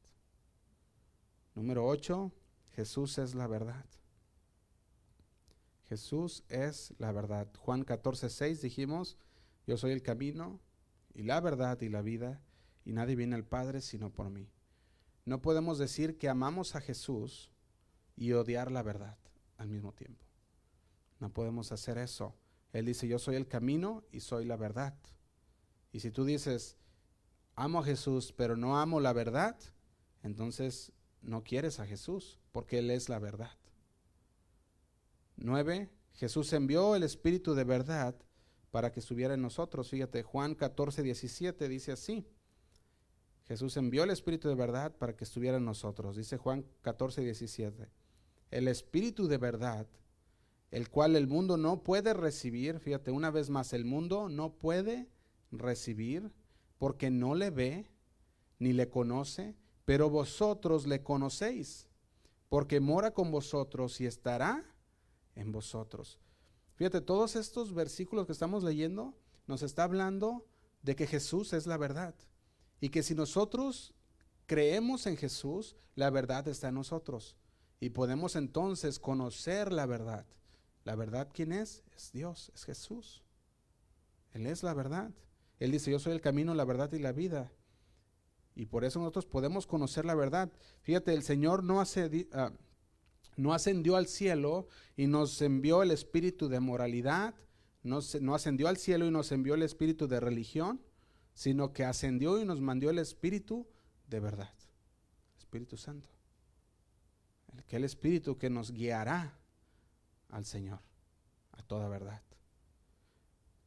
Número 1.53 1.85
8, 1.85 2.31
Jesús 2.71 3.19
es 3.19 3.35
la 3.35 3.45
verdad. 3.45 3.85
Jesús 5.89 6.43
es 6.49 6.91
la 6.97 7.11
verdad. 7.11 7.47
Juan 7.59 7.83
14, 7.83 8.31
6 8.31 8.63
dijimos, 8.63 9.15
yo 9.67 9.77
soy 9.77 9.91
el 9.91 10.01
camino 10.01 10.59
y 11.17 11.23
la 11.23 11.41
verdad 11.41 11.81
y 11.81 11.89
la 11.89 12.03
vida, 12.03 12.43
y 12.85 12.93
nadie 12.93 13.15
viene 13.15 13.35
al 13.35 13.43
Padre 13.43 13.81
sino 13.81 14.13
por 14.13 14.29
mí. 14.29 14.51
No 15.25 15.41
podemos 15.41 15.79
decir 15.79 16.19
que 16.19 16.29
amamos 16.29 16.75
a 16.75 16.79
Jesús 16.79 17.51
y 18.15 18.33
odiar 18.33 18.71
la 18.71 18.83
verdad 18.83 19.17
al 19.57 19.67
mismo 19.67 19.93
tiempo. 19.93 20.23
No 21.19 21.33
podemos 21.33 21.71
hacer 21.71 21.97
eso. 21.97 22.35
Él 22.71 22.85
dice, 22.85 23.07
yo 23.07 23.17
soy 23.17 23.35
el 23.35 23.47
camino 23.47 24.03
y 24.11 24.19
soy 24.19 24.45
la 24.45 24.57
verdad. 24.57 24.93
Y 25.91 26.01
si 26.01 26.11
tú 26.11 26.23
dices, 26.23 26.77
amo 27.55 27.79
a 27.79 27.83
Jesús, 27.83 28.31
pero 28.31 28.55
no 28.55 28.79
amo 28.79 28.99
la 28.99 29.11
verdad, 29.11 29.57
entonces 30.21 30.91
no 31.23 31.43
quieres 31.43 31.79
a 31.79 31.87
Jesús, 31.87 32.39
porque 32.51 32.77
Él 32.77 32.91
es 32.91 33.09
la 33.09 33.17
verdad. 33.17 33.57
9. 35.37 35.89
Jesús 36.13 36.53
envió 36.53 36.95
el 36.95 37.01
Espíritu 37.01 37.55
de 37.55 37.63
verdad 37.63 38.15
para 38.77 38.91
que 38.91 38.99
estuviera 38.99 39.33
en 39.33 39.41
nosotros. 39.41 39.89
Fíjate, 39.89 40.21
Juan 40.21 40.53
14, 40.53 41.01
17 41.01 41.67
dice 41.67 41.93
así. 41.93 42.27
Jesús 43.47 43.75
envió 43.75 44.03
el 44.03 44.11
Espíritu 44.11 44.49
de 44.49 44.53
verdad 44.53 44.95
para 44.95 45.15
que 45.15 45.23
estuviera 45.23 45.57
en 45.57 45.65
nosotros. 45.65 46.15
Dice 46.15 46.37
Juan 46.37 46.63
14, 46.83 47.23
17. 47.23 47.89
El 48.51 48.67
Espíritu 48.67 49.27
de 49.27 49.39
verdad, 49.39 49.87
el 50.69 50.91
cual 50.91 51.15
el 51.15 51.25
mundo 51.25 51.57
no 51.57 51.81
puede 51.81 52.13
recibir, 52.13 52.79
fíjate, 52.79 53.09
una 53.09 53.31
vez 53.31 53.49
más, 53.49 53.73
el 53.73 53.83
mundo 53.83 54.29
no 54.29 54.53
puede 54.53 55.09
recibir 55.51 56.31
porque 56.77 57.09
no 57.09 57.33
le 57.33 57.49
ve 57.49 57.89
ni 58.59 58.73
le 58.73 58.89
conoce, 58.89 59.55
pero 59.85 60.11
vosotros 60.11 60.85
le 60.85 61.01
conocéis, 61.01 61.87
porque 62.47 62.79
mora 62.79 63.09
con 63.09 63.31
vosotros 63.31 63.99
y 64.01 64.05
estará 64.05 64.63
en 65.33 65.51
vosotros. 65.51 66.19
Fíjate, 66.77 67.01
todos 67.01 67.35
estos 67.35 67.73
versículos 67.73 68.27
que 68.27 68.31
estamos 68.31 68.63
leyendo 68.63 69.17
nos 69.47 69.63
está 69.63 69.83
hablando 69.83 70.45
de 70.83 70.95
que 70.95 71.07
Jesús 71.07 71.53
es 71.53 71.65
la 71.65 71.77
verdad 71.77 72.13
y 72.79 72.89
que 72.89 73.01
si 73.01 73.15
nosotros 73.15 73.95
creemos 74.45 75.07
en 75.07 75.17
Jesús, 75.17 75.75
la 75.95 76.11
verdad 76.11 76.47
está 76.47 76.69
en 76.69 76.75
nosotros 76.75 77.35
y 77.79 77.89
podemos 77.89 78.35
entonces 78.35 78.99
conocer 78.99 79.73
la 79.73 79.87
verdad. 79.87 80.27
¿La 80.83 80.95
verdad 80.95 81.29
quién 81.33 81.51
es? 81.51 81.83
Es 81.95 82.11
Dios, 82.11 82.51
es 82.53 82.63
Jesús. 82.63 83.23
Él 84.33 84.45
es 84.45 84.61
la 84.61 84.75
verdad. 84.75 85.11
Él 85.59 85.71
dice, 85.71 85.89
yo 85.89 85.97
soy 85.97 86.13
el 86.13 86.21
camino, 86.21 86.53
la 86.53 86.63
verdad 86.63 86.91
y 86.93 86.99
la 86.99 87.11
vida. 87.11 87.51
Y 88.55 88.67
por 88.67 88.85
eso 88.85 88.99
nosotros 88.99 89.25
podemos 89.25 89.65
conocer 89.65 90.05
la 90.05 90.15
verdad. 90.15 90.51
Fíjate, 90.83 91.13
el 91.13 91.23
Señor 91.23 91.63
no, 91.63 91.81
hace, 91.81 92.27
ah, 92.33 92.51
no 93.37 93.53
ascendió 93.53 93.95
al 93.95 94.07
cielo 94.07 94.67
y 94.95 95.07
nos 95.07 95.41
envió 95.41 95.81
el 95.83 95.91
espíritu 95.91 96.49
de 96.49 96.59
moralidad, 96.59 97.35
no, 97.83 97.99
ascendió 98.35 98.67
al 98.67 98.77
cielo 98.77 99.05
y 99.05 99.11
nos 99.11 99.31
envió 99.31 99.53
el 99.53 99.63
espíritu 99.63 100.07
de 100.07 100.19
religión, 100.19 100.81
sino 101.33 101.71
que 101.71 101.85
ascendió 101.85 102.41
y 102.41 102.45
nos 102.45 102.59
mandó 102.59 102.89
el 102.89 102.99
espíritu 102.99 103.67
de 104.07 104.19
verdad, 104.19 104.53
Espíritu 105.37 105.77
Santo. 105.77 106.09
Aquel 107.57 107.83
espíritu 107.83 108.37
que 108.37 108.49
nos 108.49 108.71
guiará 108.71 109.39
al 110.29 110.45
Señor, 110.45 110.79
a 111.51 111.63
toda 111.63 111.87
verdad. 111.87 112.21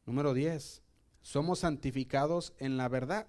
Número 0.05 0.33
10 0.33 0.83
somos 1.21 1.59
santificados 1.59 2.53
en 2.57 2.77
la 2.77 2.87
verdad. 2.87 3.27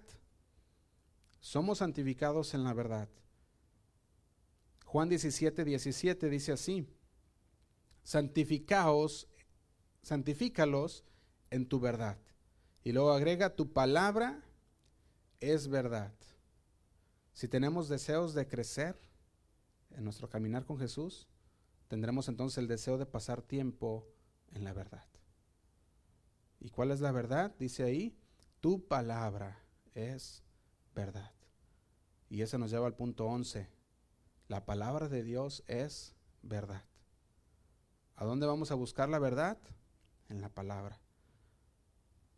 Somos 1.39 1.79
santificados 1.79 2.53
en 2.53 2.63
la 2.63 2.73
verdad. 2.73 3.09
Juan 4.93 5.09
17, 5.09 5.65
17 5.65 6.29
dice 6.29 6.51
así, 6.51 6.87
santificaos, 8.03 9.27
santifícalos 10.03 11.03
en 11.49 11.67
tu 11.67 11.79
verdad. 11.79 12.19
Y 12.83 12.91
luego 12.91 13.11
agrega, 13.11 13.55
tu 13.55 13.73
palabra 13.73 14.43
es 15.39 15.67
verdad. 15.67 16.13
Si 17.33 17.47
tenemos 17.47 17.89
deseos 17.89 18.35
de 18.35 18.47
crecer 18.47 18.95
en 19.89 20.03
nuestro 20.03 20.29
caminar 20.29 20.63
con 20.63 20.77
Jesús, 20.77 21.27
tendremos 21.87 22.29
entonces 22.29 22.59
el 22.59 22.67
deseo 22.67 22.99
de 22.99 23.07
pasar 23.07 23.41
tiempo 23.41 24.07
en 24.51 24.63
la 24.63 24.73
verdad. 24.73 25.07
¿Y 26.59 26.69
cuál 26.69 26.91
es 26.91 26.99
la 26.99 27.11
verdad? 27.11 27.55
Dice 27.57 27.81
ahí, 27.81 28.15
tu 28.59 28.87
palabra 28.87 29.57
es 29.95 30.43
verdad. 30.93 31.31
Y 32.29 32.43
ese 32.43 32.59
nos 32.59 32.69
lleva 32.69 32.85
al 32.85 32.95
punto 32.95 33.25
11. 33.25 33.81
La 34.53 34.65
palabra 34.65 35.09
de 35.09 35.23
Dios 35.23 35.63
es 35.65 36.13
verdad. 36.43 36.83
¿A 38.15 38.23
dónde 38.23 38.45
vamos 38.45 38.69
a 38.69 38.75
buscar 38.75 39.09
la 39.09 39.17
verdad? 39.17 39.57
En 40.29 40.41
la 40.41 40.49
palabra. 40.49 41.01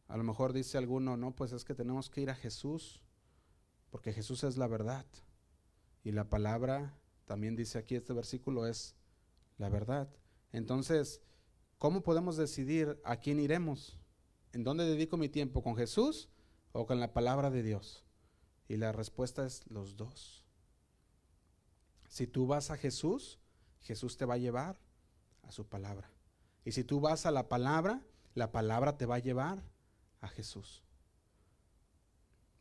A 0.08 0.16
lo 0.16 0.24
mejor 0.24 0.54
dice 0.54 0.78
alguno, 0.78 1.18
no, 1.18 1.36
pues 1.36 1.52
es 1.52 1.66
que 1.66 1.76
tenemos 1.76 2.10
que 2.10 2.22
ir 2.22 2.30
a 2.30 2.36
Jesús, 2.36 3.04
porque 3.90 4.14
Jesús 4.14 4.46
es 4.46 4.56
la 4.56 4.68
verdad. 4.68 5.06
Y 6.06 6.14
la 6.14 6.30
palabra, 6.30 6.98
también 7.26 7.58
dice 7.58 7.80
aquí 7.80 7.96
este 7.96 8.14
versículo, 8.14 8.66
es 8.66 8.96
la 9.58 9.68
verdad. 9.68 10.08
Entonces, 10.54 11.20
¿cómo 11.80 12.02
podemos 12.02 12.38
decidir 12.38 12.98
a 13.04 13.18
quién 13.18 13.42
iremos? 13.42 14.00
¿En 14.54 14.64
dónde 14.64 14.86
dedico 14.86 15.18
mi 15.18 15.28
tiempo? 15.28 15.62
¿Con 15.62 15.76
Jesús 15.76 16.30
o 16.72 16.86
con 16.86 17.02
la 17.02 17.12
palabra 17.12 17.52
de 17.52 17.62
Dios? 17.62 18.06
Y 18.70 18.78
la 18.78 18.94
respuesta 18.94 19.46
es 19.46 19.70
los 19.70 19.98
dos. 19.98 20.45
Si 22.16 22.28
tú 22.28 22.48
vas 22.48 22.72
a 22.72 22.78
Jesús, 22.78 23.42
Jesús 23.82 24.16
te 24.16 24.24
va 24.24 24.36
a 24.36 24.38
llevar 24.38 24.80
a 25.44 25.52
su 25.52 25.68
palabra. 25.68 26.10
Y 26.64 26.72
si 26.72 26.86
tú 26.86 27.02
vas 27.02 27.26
a 27.26 27.32
la 27.32 27.50
palabra, 27.50 28.06
la 28.36 28.54
palabra 28.54 28.98
te 28.98 29.06
va 29.06 29.16
a 29.16 29.20
llevar 29.20 29.62
a 30.22 30.30
Jesús. 30.30 30.82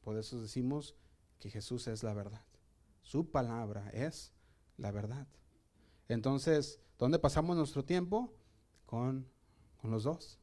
Por 0.00 0.18
eso 0.18 0.42
decimos 0.42 0.96
que 1.38 1.50
Jesús 1.50 1.86
es 1.86 2.02
la 2.02 2.14
verdad. 2.14 2.44
Su 3.02 3.30
palabra 3.30 3.90
es 3.90 4.32
la 4.76 4.90
verdad. 4.90 5.28
Entonces, 6.08 6.80
¿dónde 6.98 7.20
pasamos 7.20 7.56
nuestro 7.56 7.84
tiempo? 7.84 8.34
Con, 8.86 9.30
con 9.76 9.92
los 9.92 10.02
dos. 10.02 10.40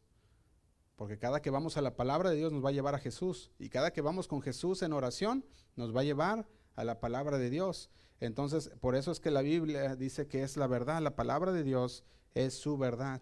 Porque 0.95 1.19
cada 1.19 1.41
que 1.41 1.49
vamos 1.49 1.75
a 1.75 1.81
la 1.81 1.97
palabra 1.97 2.29
de 2.29 2.37
Dios 2.37 2.53
nos 2.53 2.63
va 2.63 2.69
a 2.69 2.71
llevar 2.71 2.95
a 2.95 2.99
Jesús. 2.99 3.51
Y 3.59 3.67
cada 3.67 3.91
que 3.91 3.99
vamos 3.99 4.29
con 4.29 4.41
Jesús 4.41 4.81
en 4.83 4.93
oración 4.93 5.45
nos 5.75 5.93
va 5.93 5.99
a 5.99 6.05
llevar 6.05 6.39
a 6.39 6.47
la 6.75 6.99
palabra 6.99 7.37
de 7.37 7.49
Dios. 7.49 7.89
Entonces, 8.19 8.69
por 8.79 8.95
eso 8.95 9.11
es 9.11 9.19
que 9.19 9.31
la 9.31 9.41
Biblia 9.41 9.95
dice 9.95 10.27
que 10.27 10.43
es 10.43 10.57
la 10.57 10.67
verdad. 10.67 11.01
La 11.01 11.15
palabra 11.15 11.51
de 11.51 11.63
Dios 11.63 12.03
es 12.33 12.53
su 12.53 12.77
verdad. 12.77 13.21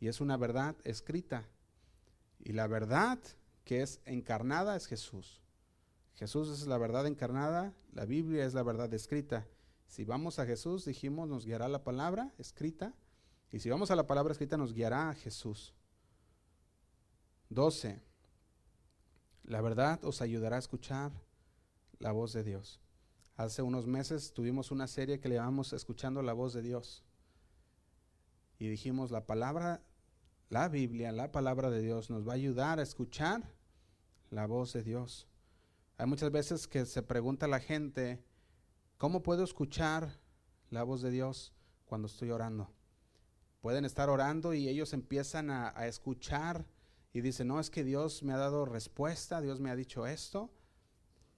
Y 0.00 0.08
es 0.08 0.20
una 0.20 0.36
verdad 0.36 0.76
escrita. 0.84 1.48
Y 2.38 2.52
la 2.52 2.66
verdad 2.66 3.18
que 3.64 3.82
es 3.82 4.00
encarnada 4.04 4.76
es 4.76 4.86
Jesús. 4.86 5.42
Jesús 6.14 6.48
es 6.48 6.66
la 6.66 6.78
verdad 6.78 7.06
encarnada, 7.06 7.74
la 7.92 8.06
Biblia 8.06 8.46
es 8.46 8.54
la 8.54 8.62
verdad 8.62 8.92
escrita. 8.94 9.46
Si 9.86 10.04
vamos 10.04 10.38
a 10.38 10.46
Jesús, 10.46 10.84
dijimos, 10.84 11.28
nos 11.28 11.44
guiará 11.44 11.68
la 11.68 11.84
palabra 11.84 12.32
escrita. 12.38 12.94
Y 13.52 13.60
si 13.60 13.68
vamos 13.68 13.90
a 13.90 13.96
la 13.96 14.06
palabra 14.06 14.32
escrita, 14.32 14.56
nos 14.56 14.72
guiará 14.72 15.10
a 15.10 15.14
Jesús. 15.14 15.74
12. 17.50 18.00
La 19.44 19.60
verdad 19.60 20.04
os 20.04 20.22
ayudará 20.22 20.56
a 20.56 20.60
escuchar 20.60 21.12
la 21.98 22.12
voz 22.12 22.32
de 22.32 22.44
Dios. 22.44 22.80
Hace 23.36 23.60
unos 23.60 23.86
meses 23.86 24.32
tuvimos 24.32 24.70
una 24.70 24.86
serie 24.86 25.20
que 25.20 25.28
le 25.28 25.34
llamamos 25.34 25.74
Escuchando 25.74 26.22
la 26.22 26.32
voz 26.32 26.54
de 26.54 26.62
Dios. 26.62 27.04
Y 28.58 28.66
dijimos, 28.66 29.10
la 29.10 29.26
palabra, 29.26 29.82
la 30.48 30.70
Biblia, 30.70 31.12
la 31.12 31.32
palabra 31.32 31.68
de 31.68 31.82
Dios 31.82 32.08
nos 32.08 32.26
va 32.26 32.32
a 32.32 32.36
ayudar 32.36 32.78
a 32.78 32.82
escuchar 32.82 33.52
la 34.30 34.46
voz 34.46 34.72
de 34.72 34.82
Dios. 34.82 35.28
Hay 35.98 36.06
muchas 36.06 36.30
veces 36.30 36.66
que 36.66 36.86
se 36.86 37.02
pregunta 37.02 37.46
la 37.46 37.60
gente, 37.60 38.24
¿cómo 38.96 39.22
puedo 39.22 39.44
escuchar 39.44 40.18
la 40.70 40.82
voz 40.82 41.02
de 41.02 41.10
Dios 41.10 41.52
cuando 41.84 42.06
estoy 42.06 42.30
orando? 42.30 42.72
Pueden 43.60 43.84
estar 43.84 44.08
orando 44.08 44.54
y 44.54 44.66
ellos 44.66 44.94
empiezan 44.94 45.50
a, 45.50 45.78
a 45.78 45.86
escuchar 45.86 46.64
y 47.12 47.20
dicen, 47.20 47.48
no, 47.48 47.60
es 47.60 47.68
que 47.68 47.84
Dios 47.84 48.22
me 48.22 48.32
ha 48.32 48.38
dado 48.38 48.64
respuesta, 48.64 49.42
Dios 49.42 49.60
me 49.60 49.70
ha 49.70 49.76
dicho 49.76 50.06
esto, 50.06 50.50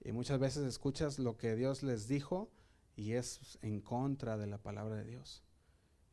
y 0.01 0.11
muchas 0.11 0.39
veces 0.39 0.65
escuchas 0.65 1.19
lo 1.19 1.37
que 1.37 1.55
Dios 1.55 1.83
les 1.83 2.07
dijo 2.07 2.49
y 2.95 3.13
es 3.13 3.59
en 3.61 3.81
contra 3.81 4.37
de 4.37 4.47
la 4.47 4.57
palabra 4.57 4.95
de 4.95 5.03
Dios. 5.03 5.43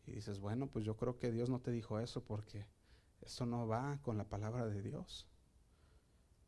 Y 0.06 0.12
dices, 0.12 0.40
bueno, 0.40 0.68
pues 0.68 0.84
yo 0.84 0.96
creo 0.96 1.18
que 1.18 1.32
Dios 1.32 1.50
no 1.50 1.60
te 1.60 1.70
dijo 1.70 2.00
eso 2.00 2.24
porque 2.24 2.66
eso 3.20 3.46
no 3.46 3.66
va 3.66 3.98
con 4.02 4.18
la 4.18 4.28
palabra 4.28 4.66
de 4.66 4.82
Dios. 4.82 5.26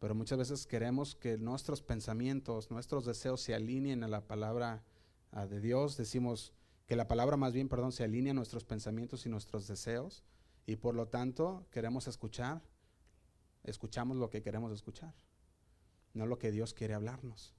Pero 0.00 0.14
muchas 0.14 0.38
veces 0.38 0.66
queremos 0.66 1.14
que 1.14 1.38
nuestros 1.38 1.82
pensamientos, 1.82 2.70
nuestros 2.70 3.04
deseos 3.04 3.40
se 3.40 3.54
alineen 3.54 4.04
a 4.04 4.08
la 4.08 4.26
palabra 4.26 4.84
de 5.48 5.60
Dios. 5.60 5.96
Decimos 5.96 6.52
que 6.86 6.96
la 6.96 7.08
palabra 7.08 7.36
más 7.36 7.52
bien, 7.52 7.68
perdón, 7.68 7.92
se 7.92 8.04
alinea 8.04 8.30
a 8.30 8.34
nuestros 8.34 8.64
pensamientos 8.64 9.26
y 9.26 9.28
nuestros 9.28 9.66
deseos. 9.66 10.24
Y 10.66 10.76
por 10.76 10.94
lo 10.94 11.06
tanto 11.08 11.66
queremos 11.70 12.06
escuchar, 12.06 12.62
escuchamos 13.64 14.16
lo 14.16 14.30
que 14.30 14.42
queremos 14.42 14.72
escuchar 14.72 15.14
no 16.18 16.26
lo 16.26 16.38
que 16.38 16.50
Dios 16.50 16.74
quiere 16.74 16.94
hablarnos. 16.94 17.54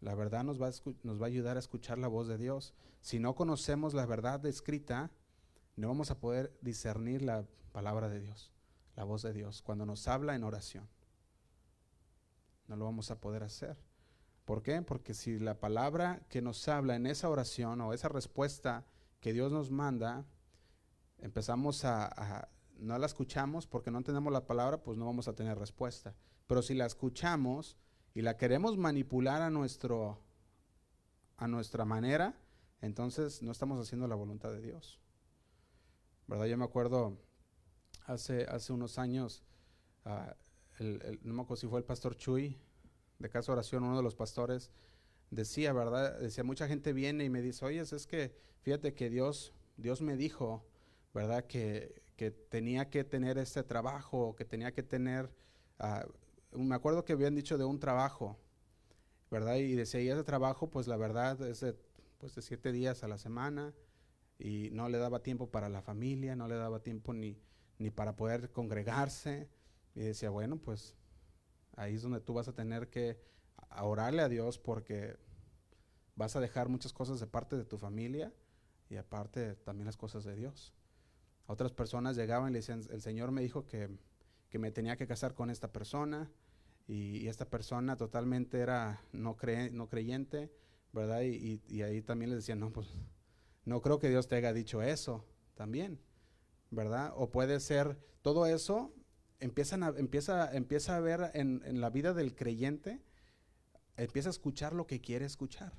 La 0.00 0.14
verdad 0.14 0.42
nos 0.42 0.60
va, 0.60 0.68
a 0.68 0.72
nos 1.02 1.20
va 1.20 1.26
a 1.26 1.28
ayudar 1.28 1.56
a 1.56 1.60
escuchar 1.60 1.98
la 1.98 2.08
voz 2.08 2.26
de 2.26 2.36
Dios. 2.36 2.74
Si 3.00 3.18
no 3.18 3.34
conocemos 3.34 3.94
la 3.94 4.06
verdad 4.06 4.44
escrita, 4.46 5.10
no 5.76 5.88
vamos 5.88 6.10
a 6.10 6.18
poder 6.18 6.56
discernir 6.60 7.22
la 7.22 7.46
palabra 7.72 8.08
de 8.08 8.20
Dios, 8.20 8.52
la 8.96 9.04
voz 9.04 9.22
de 9.22 9.32
Dios, 9.32 9.62
cuando 9.62 9.86
nos 9.86 10.08
habla 10.08 10.34
en 10.34 10.44
oración. 10.44 10.88
No 12.66 12.76
lo 12.76 12.86
vamos 12.86 13.10
a 13.10 13.20
poder 13.20 13.42
hacer. 13.42 13.76
¿Por 14.44 14.62
qué? 14.62 14.82
Porque 14.82 15.14
si 15.14 15.38
la 15.38 15.58
palabra 15.58 16.22
que 16.28 16.42
nos 16.42 16.66
habla 16.68 16.96
en 16.96 17.06
esa 17.06 17.28
oración 17.28 17.80
o 17.80 17.92
esa 17.92 18.08
respuesta 18.08 18.86
que 19.20 19.32
Dios 19.32 19.52
nos 19.52 19.70
manda, 19.70 20.26
empezamos 21.18 21.84
a, 21.84 22.48
no 22.78 22.98
la 22.98 23.06
escuchamos 23.06 23.66
porque 23.66 23.90
no 23.90 24.02
tenemos 24.02 24.32
la 24.32 24.46
palabra, 24.46 24.82
pues 24.82 24.98
no 24.98 25.06
vamos 25.06 25.28
a 25.28 25.34
tener 25.34 25.58
respuesta. 25.58 26.14
Pero 26.46 26.62
si 26.62 26.74
la 26.74 26.86
escuchamos 26.86 27.76
y 28.14 28.22
la 28.22 28.36
queremos 28.36 28.76
manipular 28.76 29.42
a, 29.42 29.50
nuestro, 29.50 30.20
a 31.36 31.48
nuestra 31.48 31.84
manera, 31.84 32.34
entonces 32.80 33.42
no 33.42 33.52
estamos 33.52 33.80
haciendo 33.80 34.06
la 34.06 34.14
voluntad 34.14 34.52
de 34.52 34.60
Dios. 34.60 35.00
¿Verdad? 36.26 36.46
Yo 36.46 36.56
me 36.56 36.64
acuerdo 36.64 37.18
hace, 38.06 38.44
hace 38.44 38.72
unos 38.72 38.98
años, 38.98 39.42
ah, 40.04 40.34
no 40.78 41.34
me 41.34 41.42
acuerdo 41.42 41.60
si 41.60 41.66
fue 41.66 41.78
el 41.78 41.84
pastor 41.84 42.16
Chuy, 42.16 42.58
de 43.18 43.28
Casa 43.30 43.52
Oración, 43.52 43.84
uno 43.84 43.96
de 43.96 44.02
los 44.02 44.14
pastores, 44.14 44.70
decía, 45.30 45.72
¿verdad? 45.72 46.18
Decía, 46.18 46.44
mucha 46.44 46.68
gente 46.68 46.92
viene 46.92 47.24
y 47.24 47.30
me 47.30 47.42
dice, 47.42 47.64
oye, 47.64 47.80
es 47.80 48.06
que 48.06 48.36
fíjate 48.62 48.94
que 48.94 49.10
Dios, 49.10 49.54
Dios 49.76 50.02
me 50.02 50.16
dijo, 50.16 50.64
¿verdad? 51.12 51.44
Que, 51.46 52.02
que 52.16 52.30
tenía 52.30 52.90
que 52.90 53.04
tener 53.04 53.38
este 53.38 53.62
trabajo, 53.62 54.34
que 54.36 54.44
tenía 54.44 54.72
que 54.72 54.82
tener 54.82 55.30
uh, 55.80 56.08
me 56.54 56.74
acuerdo 56.74 57.04
que 57.04 57.12
habían 57.12 57.34
dicho 57.34 57.58
de 57.58 57.64
un 57.64 57.78
trabajo, 57.78 58.38
¿verdad? 59.30 59.56
Y 59.56 59.74
decía, 59.74 60.00
y 60.00 60.08
ese 60.08 60.24
trabajo, 60.24 60.70
pues 60.70 60.86
la 60.86 60.96
verdad 60.96 61.40
es 61.42 61.60
de, 61.60 61.76
pues 62.18 62.34
de 62.34 62.42
siete 62.42 62.72
días 62.72 63.02
a 63.02 63.08
la 63.08 63.18
semana 63.18 63.74
y 64.38 64.70
no 64.72 64.88
le 64.88 64.98
daba 64.98 65.22
tiempo 65.22 65.50
para 65.50 65.68
la 65.68 65.82
familia, 65.82 66.36
no 66.36 66.48
le 66.48 66.56
daba 66.56 66.82
tiempo 66.82 67.12
ni, 67.12 67.38
ni 67.78 67.90
para 67.90 68.16
poder 68.16 68.50
congregarse. 68.50 69.48
Y 69.94 70.00
decía, 70.00 70.30
bueno, 70.30 70.56
pues 70.58 70.96
ahí 71.76 71.94
es 71.94 72.02
donde 72.02 72.20
tú 72.20 72.34
vas 72.34 72.48
a 72.48 72.54
tener 72.54 72.90
que 72.90 73.20
orarle 73.82 74.22
a 74.22 74.28
Dios 74.28 74.58
porque 74.58 75.16
vas 76.16 76.36
a 76.36 76.40
dejar 76.40 76.68
muchas 76.68 76.92
cosas 76.92 77.20
de 77.20 77.26
parte 77.26 77.56
de 77.56 77.64
tu 77.64 77.78
familia 77.78 78.32
y 78.88 78.96
aparte 78.96 79.56
también 79.56 79.86
las 79.86 79.96
cosas 79.96 80.24
de 80.24 80.34
Dios. 80.36 80.74
Otras 81.46 81.72
personas 81.72 82.16
llegaban 82.16 82.50
y 82.50 82.52
le 82.52 82.58
decían, 82.60 82.82
el 82.90 83.02
Señor 83.02 83.30
me 83.30 83.42
dijo 83.42 83.66
que, 83.66 83.98
que 84.48 84.58
me 84.58 84.70
tenía 84.70 84.96
que 84.96 85.06
casar 85.06 85.34
con 85.34 85.50
esta 85.50 85.72
persona, 85.72 86.30
y, 86.86 87.28
esta 87.28 87.48
persona 87.48 87.96
totalmente 87.96 88.58
era 88.58 89.02
no, 89.12 89.36
no 89.72 89.88
creyente, 89.88 90.52
¿verdad? 90.92 91.22
Y, 91.22 91.82
ahí 91.82 92.02
también 92.02 92.30
les 92.30 92.40
decían, 92.40 92.60
no, 92.60 92.72
pues 92.72 92.88
no 93.64 93.80
creo 93.80 93.98
que 93.98 94.08
Dios 94.08 94.28
te 94.28 94.36
haya 94.36 94.52
dicho 94.52 94.82
eso 94.82 95.24
también, 95.54 96.00
¿verdad? 96.70 97.12
O 97.16 97.30
puede 97.30 97.60
ser 97.60 97.98
todo 98.22 98.46
eso, 98.46 98.94
empiezan 99.40 99.82
a, 99.82 99.88
empieza, 99.96 100.54
empieza 100.54 100.96
a 100.96 101.00
ver 101.00 101.30
en, 101.34 101.62
en 101.64 101.80
la 101.80 101.90
vida 101.90 102.12
del 102.12 102.34
creyente, 102.34 103.02
empieza 103.96 104.28
a 104.28 104.32
escuchar 104.32 104.74
lo 104.74 104.86
que 104.86 105.00
quiere 105.00 105.24
escuchar. 105.24 105.72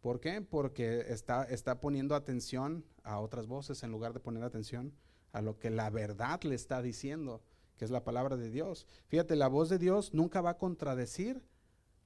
¿Por 0.00 0.20
qué? 0.20 0.42
Porque 0.42 1.00
está, 1.08 1.44
está 1.44 1.80
poniendo 1.80 2.14
atención 2.14 2.84
a 3.04 3.20
otras 3.20 3.46
voces 3.46 3.82
en 3.82 3.90
lugar 3.90 4.12
de 4.12 4.20
poner 4.20 4.42
atención 4.42 4.92
a 5.32 5.40
lo 5.40 5.58
que 5.58 5.70
la 5.70 5.88
verdad 5.88 6.42
le 6.42 6.54
está 6.54 6.82
diciendo 6.82 7.42
que 7.76 7.84
es 7.84 7.90
la 7.90 8.04
palabra 8.04 8.36
de 8.36 8.50
Dios. 8.50 8.86
Fíjate, 9.06 9.36
la 9.36 9.48
voz 9.48 9.68
de 9.68 9.78
Dios 9.78 10.14
nunca 10.14 10.40
va 10.40 10.50
a 10.50 10.58
contradecir 10.58 11.42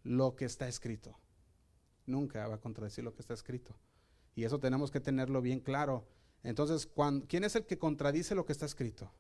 lo 0.03 0.37
que 0.37 0.45
está 0.45 0.69
escrito. 0.69 1.19
Nunca 2.07 2.47
va 2.49 2.57
a 2.57 2.61
contradecir 2.61 3.05
lo 3.05 3.14
que 3.14 3.23
está 3.23 3.35
escrito. 3.35 3.77
Y 4.35 4.45
eso 4.45 4.59
tenemos 4.59 4.91
que 4.91 5.01
tenerlo 5.01 5.43
bien 5.43 5.61
claro. 5.61 6.07
Entonces, 6.43 6.89
¿quién 7.29 7.45
es 7.45 7.57
el 7.57 7.66
que 7.66 7.79
contradice 7.79 8.35
lo 8.35 8.47
que 8.47 8.53
está 8.53 8.66
escrito? 8.66 9.12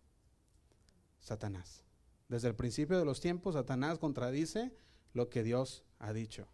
Satanás. 1.20 1.84
Desde 2.28 2.48
el 2.48 2.54
principio 2.54 2.98
de 2.98 3.04
los 3.04 3.20
tiempos, 3.20 3.54
Satanás 3.54 3.98
contradice 3.98 4.74
lo 5.12 5.28
que 5.28 5.42
Dios 5.42 5.84
ha 5.98 6.12
dicho. 6.12 6.46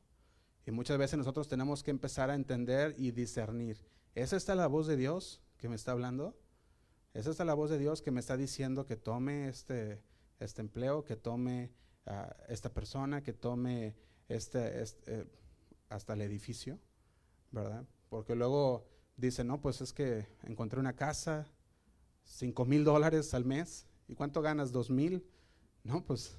Y 0.67 0.71
muchas 0.71 0.99
veces 0.99 1.19
nosotros 1.19 1.49
tenemos 1.49 1.83
que 1.83 1.91
empezar 1.91 2.31
a 2.31 2.35
entender 2.35 2.95
y 2.97 3.11
discernir. 3.11 3.85
¿Es 4.15 4.33
esta 4.33 4.55
la 4.55 4.67
voz 4.67 4.87
de 4.87 4.97
Dios 4.97 5.43
que 5.59 5.69
me 5.69 5.77
está 5.77 5.93
hablando? 5.93 6.37
Es 7.15 7.29
esta 7.29 7.45
la 7.45 7.55
voz 7.55 7.71
de 7.71 7.79
Dios 7.79 8.03
que 8.03 8.11
me 8.11 8.19
está 8.19 8.37
diciendo 8.37 8.87
que 8.87 8.97
tome 8.97 9.49
este, 9.49 10.03
este 10.41 10.61
empleo, 10.61 11.05
que 11.05 11.15
tome 11.15 11.71
a 12.07 12.37
esta 12.49 12.75
persona, 12.75 13.23
que 13.23 13.33
tome 13.33 13.95
este, 14.29 14.83
este 14.83 15.29
hasta 15.89 16.15
el 16.15 16.23
edificio, 16.23 16.81
¿verdad? 17.53 17.87
Porque 18.09 18.35
luego 18.35 18.89
dice, 19.17 19.45
no, 19.45 19.61
pues 19.61 19.81
es 19.81 19.93
que 19.93 20.27
encontré 20.43 20.81
una 20.81 20.97
casa, 20.97 21.47
cinco 22.25 22.65
mil 22.65 22.83
dólares 22.83 23.33
al 23.33 23.45
mes, 23.45 23.87
¿y 24.09 24.17
cuánto 24.17 24.43
ganas? 24.43 24.73
¿Dos 24.73 24.91
mil? 24.91 25.25
No, 25.85 26.05
pues, 26.05 26.37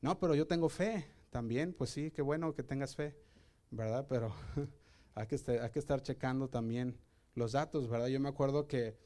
no, 0.00 0.20
pero 0.20 0.36
yo 0.36 0.46
tengo 0.46 0.68
fe 0.68 1.08
también, 1.30 1.72
pues 1.72 1.90
sí, 1.90 2.12
qué 2.12 2.22
bueno 2.22 2.54
que 2.54 2.62
tengas 2.62 2.94
fe, 2.94 3.16
¿verdad? 3.72 4.06
Pero 4.08 4.32
hay, 5.16 5.26
que 5.26 5.40
hay 5.60 5.70
que 5.70 5.78
estar 5.80 6.02
checando 6.02 6.48
también 6.48 6.96
los 7.34 7.50
datos, 7.50 7.88
¿verdad? 7.88 8.06
Yo 8.06 8.20
me 8.20 8.28
acuerdo 8.28 8.68
que 8.68 8.96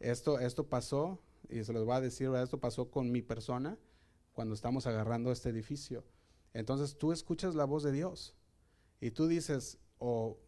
esto, 0.00 0.38
esto 0.38 0.68
pasó, 0.68 1.20
y 1.48 1.64
se 1.64 1.72
los 1.72 1.84
voy 1.84 1.96
a 1.96 2.00
decir, 2.00 2.30
esto 2.34 2.58
pasó 2.58 2.90
con 2.90 3.10
mi 3.10 3.22
persona 3.22 3.78
cuando 4.32 4.54
estamos 4.54 4.86
agarrando 4.86 5.32
este 5.32 5.48
edificio. 5.48 6.04
Entonces 6.52 6.96
tú 6.96 7.12
escuchas 7.12 7.54
la 7.54 7.64
voz 7.64 7.82
de 7.82 7.92
Dios 7.92 8.34
y 9.00 9.10
tú 9.10 9.26
dices, 9.26 9.78
o 9.98 10.38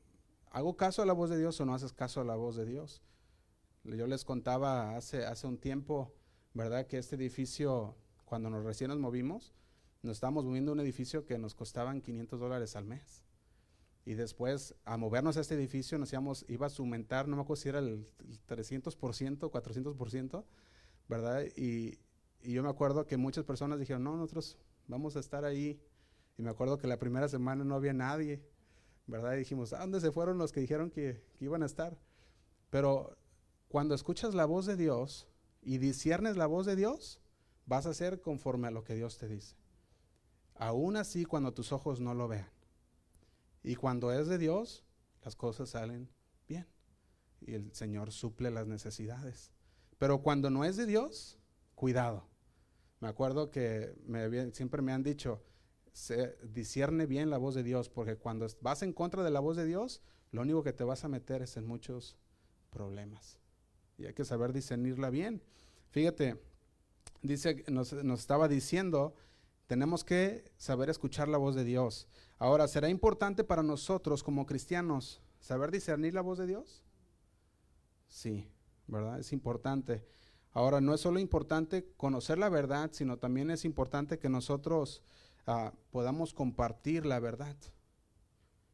hago 0.50 0.76
caso 0.76 1.02
a 1.02 1.06
la 1.06 1.12
voz 1.12 1.30
de 1.30 1.38
Dios 1.38 1.60
o 1.60 1.66
no 1.66 1.74
haces 1.74 1.92
caso 1.92 2.20
a 2.20 2.24
la 2.24 2.36
voz 2.36 2.56
de 2.56 2.66
Dios. 2.66 3.02
Yo 3.84 4.06
les 4.06 4.24
contaba 4.24 4.96
hace, 4.96 5.24
hace 5.24 5.46
un 5.46 5.58
tiempo, 5.58 6.12
¿verdad? 6.54 6.86
Que 6.86 6.98
este 6.98 7.16
edificio, 7.16 7.96
cuando 8.24 8.50
nos 8.50 8.64
recién 8.64 8.90
nos 8.90 8.98
movimos, 8.98 9.54
nos 10.02 10.16
estábamos 10.16 10.44
moviendo 10.44 10.72
a 10.72 10.74
un 10.74 10.80
edificio 10.80 11.24
que 11.24 11.38
nos 11.38 11.54
costaban 11.54 12.00
500 12.00 12.40
dólares 12.40 12.76
al 12.76 12.84
mes. 12.84 13.24
Y 14.10 14.14
después, 14.14 14.74
a 14.84 14.96
movernos 14.96 15.36
a 15.36 15.40
este 15.40 15.54
edificio, 15.54 15.96
nos 15.96 16.12
íbamos, 16.12 16.44
iba 16.48 16.66
a 16.66 16.70
aumentar, 16.76 17.28
no 17.28 17.36
me 17.36 17.42
acuerdo 17.42 17.62
si 17.62 17.68
era 17.68 17.78
el 17.78 18.08
300%, 18.48 18.98
400%, 18.98 20.44
¿verdad? 21.08 21.44
Y, 21.56 21.96
y 22.42 22.52
yo 22.54 22.64
me 22.64 22.70
acuerdo 22.70 23.06
que 23.06 23.16
muchas 23.16 23.44
personas 23.44 23.78
dijeron, 23.78 24.02
no, 24.02 24.16
nosotros 24.16 24.58
vamos 24.88 25.14
a 25.14 25.20
estar 25.20 25.44
ahí. 25.44 25.80
Y 26.36 26.42
me 26.42 26.50
acuerdo 26.50 26.76
que 26.76 26.88
la 26.88 26.98
primera 26.98 27.28
semana 27.28 27.62
no 27.62 27.76
había 27.76 27.92
nadie, 27.92 28.42
¿verdad? 29.06 29.34
Y 29.34 29.38
dijimos, 29.38 29.72
¿a 29.74 29.78
dónde 29.78 30.00
se 30.00 30.10
fueron 30.10 30.38
los 30.38 30.50
que 30.50 30.58
dijeron 30.58 30.90
que, 30.90 31.22
iban 31.38 31.62
a 31.62 31.66
estar? 31.66 31.96
Pero 32.68 33.16
cuando 33.68 33.94
escuchas 33.94 34.34
la 34.34 34.44
voz 34.44 34.66
de 34.66 34.76
Dios 34.76 35.28
y 35.62 35.78
disiernes 35.78 36.36
la 36.36 36.48
voz 36.48 36.66
de 36.66 36.74
Dios, 36.74 37.20
vas 37.64 37.86
a 37.86 37.94
ser 37.94 38.20
conforme 38.20 38.66
a 38.66 38.72
lo 38.72 38.82
que 38.82 38.96
Dios 38.96 39.18
te 39.18 39.28
dice. 39.28 39.54
Aún 40.56 40.96
así, 40.96 41.24
cuando 41.24 41.54
tus 41.54 41.70
ojos 41.70 42.00
no 42.00 42.12
lo 42.12 42.26
vean. 42.26 42.50
Y 43.62 43.74
cuando 43.76 44.12
es 44.12 44.26
de 44.26 44.38
Dios, 44.38 44.84
las 45.22 45.36
cosas 45.36 45.70
salen 45.70 46.10
bien. 46.48 46.66
Y 47.40 47.54
el 47.54 47.72
Señor 47.72 48.12
suple 48.12 48.50
las 48.50 48.66
necesidades. 48.66 49.52
Pero 49.98 50.22
cuando 50.22 50.50
no 50.50 50.64
es 50.64 50.76
de 50.76 50.86
Dios, 50.86 51.38
cuidado. 51.74 52.26
Me 53.00 53.08
acuerdo 53.08 53.50
que 53.50 53.94
siempre 54.52 54.82
me 54.82 54.92
han 54.92 55.02
dicho, 55.02 55.42
se 55.92 56.36
discierne 56.42 57.06
bien 57.06 57.30
la 57.30 57.38
voz 57.38 57.54
de 57.54 57.62
Dios, 57.62 57.88
porque 57.88 58.16
cuando 58.16 58.46
vas 58.60 58.82
en 58.82 58.92
contra 58.92 59.22
de 59.22 59.30
la 59.30 59.40
voz 59.40 59.56
de 59.56 59.64
Dios, 59.64 60.02
lo 60.32 60.42
único 60.42 60.62
que 60.62 60.72
te 60.72 60.84
vas 60.84 61.04
a 61.04 61.08
meter 61.08 61.42
es 61.42 61.56
en 61.56 61.66
muchos 61.66 62.16
problemas. 62.70 63.38
Y 63.98 64.06
hay 64.06 64.14
que 64.14 64.24
saber 64.24 64.52
discernirla 64.52 65.10
bien. 65.10 65.42
Fíjate, 65.90 66.40
dice, 67.22 67.64
nos, 67.68 67.92
nos 67.92 68.20
estaba 68.20 68.48
diciendo, 68.48 69.14
tenemos 69.70 70.02
que 70.02 70.50
saber 70.56 70.90
escuchar 70.90 71.28
la 71.28 71.38
voz 71.38 71.54
de 71.54 71.62
Dios. 71.62 72.08
Ahora, 72.40 72.66
¿será 72.66 72.88
importante 72.88 73.44
para 73.44 73.62
nosotros 73.62 74.24
como 74.24 74.44
cristianos 74.44 75.22
saber 75.38 75.70
discernir 75.70 76.12
la 76.12 76.22
voz 76.22 76.38
de 76.38 76.48
Dios? 76.48 76.82
Sí, 78.08 78.50
¿verdad? 78.88 79.20
Es 79.20 79.32
importante. 79.32 80.04
Ahora, 80.50 80.80
no 80.80 80.92
es 80.92 81.00
solo 81.00 81.20
importante 81.20 81.86
conocer 81.96 82.36
la 82.36 82.48
verdad, 82.48 82.90
sino 82.92 83.18
también 83.18 83.48
es 83.48 83.64
importante 83.64 84.18
que 84.18 84.28
nosotros 84.28 85.04
ah, 85.46 85.72
podamos 85.92 86.34
compartir 86.34 87.06
la 87.06 87.20
verdad, 87.20 87.54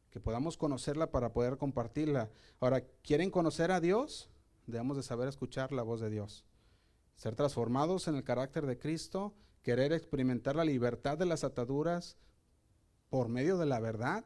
que 0.08 0.18
podamos 0.18 0.56
conocerla 0.56 1.10
para 1.10 1.34
poder 1.34 1.58
compartirla. 1.58 2.30
Ahora, 2.58 2.80
¿quieren 3.02 3.30
conocer 3.30 3.70
a 3.70 3.80
Dios? 3.80 4.30
Debemos 4.66 4.96
de 4.96 5.02
saber 5.02 5.28
escuchar 5.28 5.72
la 5.72 5.82
voz 5.82 6.00
de 6.00 6.08
Dios. 6.08 6.46
Ser 7.16 7.36
transformados 7.36 8.08
en 8.08 8.14
el 8.14 8.24
carácter 8.24 8.64
de 8.64 8.78
Cristo, 8.78 9.34
querer 9.66 9.92
experimentar 9.92 10.56
la 10.56 10.64
libertad 10.64 11.18
de 11.18 11.26
las 11.26 11.44
ataduras 11.44 12.16
por 13.10 13.28
medio 13.28 13.58
de 13.58 13.66
la 13.66 13.80
verdad, 13.80 14.24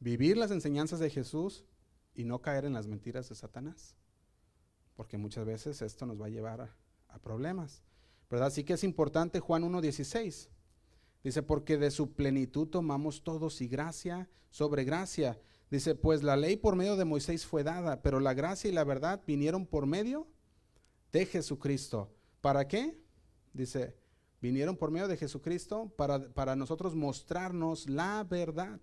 vivir 0.00 0.36
las 0.36 0.50
enseñanzas 0.50 0.98
de 0.98 1.08
Jesús 1.08 1.64
y 2.14 2.24
no 2.24 2.42
caer 2.42 2.64
en 2.64 2.74
las 2.74 2.86
mentiras 2.86 3.28
de 3.30 3.36
Satanás 3.36 3.96
porque 4.96 5.18
muchas 5.18 5.44
veces 5.44 5.82
esto 5.82 6.06
nos 6.06 6.20
va 6.20 6.26
a 6.26 6.30
llevar 6.30 6.60
a, 6.62 6.76
problemas. 7.22 7.82
¿Verdad? 8.28 8.48
Así 8.48 8.62
que 8.62 8.74
es 8.74 8.84
importante 8.84 9.40
Juan 9.40 9.62
1.16. 9.62 10.48
Dice, 11.24 11.42
porque 11.42 11.78
de 11.78 11.90
su 11.90 12.12
plenitud 12.12 12.68
tomamos 12.68 13.22
todos 13.24 13.62
y 13.62 13.68
gracia 13.68 14.28
sobre 14.50 14.84
gracia. 14.84 15.40
Dice, 15.70 15.94
pues 15.94 16.22
la 16.22 16.36
ley 16.36 16.56
por 16.56 16.76
medio 16.76 16.96
de 16.96 17.06
Moisés 17.06 17.46
fue 17.46 17.64
dada, 17.64 18.02
pero 18.02 18.20
la 18.20 18.34
gracia 18.34 18.68
y 18.68 18.74
la 18.74 18.84
verdad 18.84 19.22
vinieron 19.26 19.64
por 19.64 19.86
medio 19.86 20.26
de 21.10 21.24
Jesucristo. 21.24 22.12
¿Para 22.42 22.68
qué? 22.68 23.00
Dice, 23.54 23.96
vinieron 24.46 24.76
por 24.76 24.90
medio 24.90 25.08
de 25.08 25.16
Jesucristo 25.16 25.92
para, 25.96 26.28
para 26.32 26.56
nosotros 26.56 26.94
mostrarnos 26.94 27.88
la 27.88 28.24
verdad. 28.24 28.80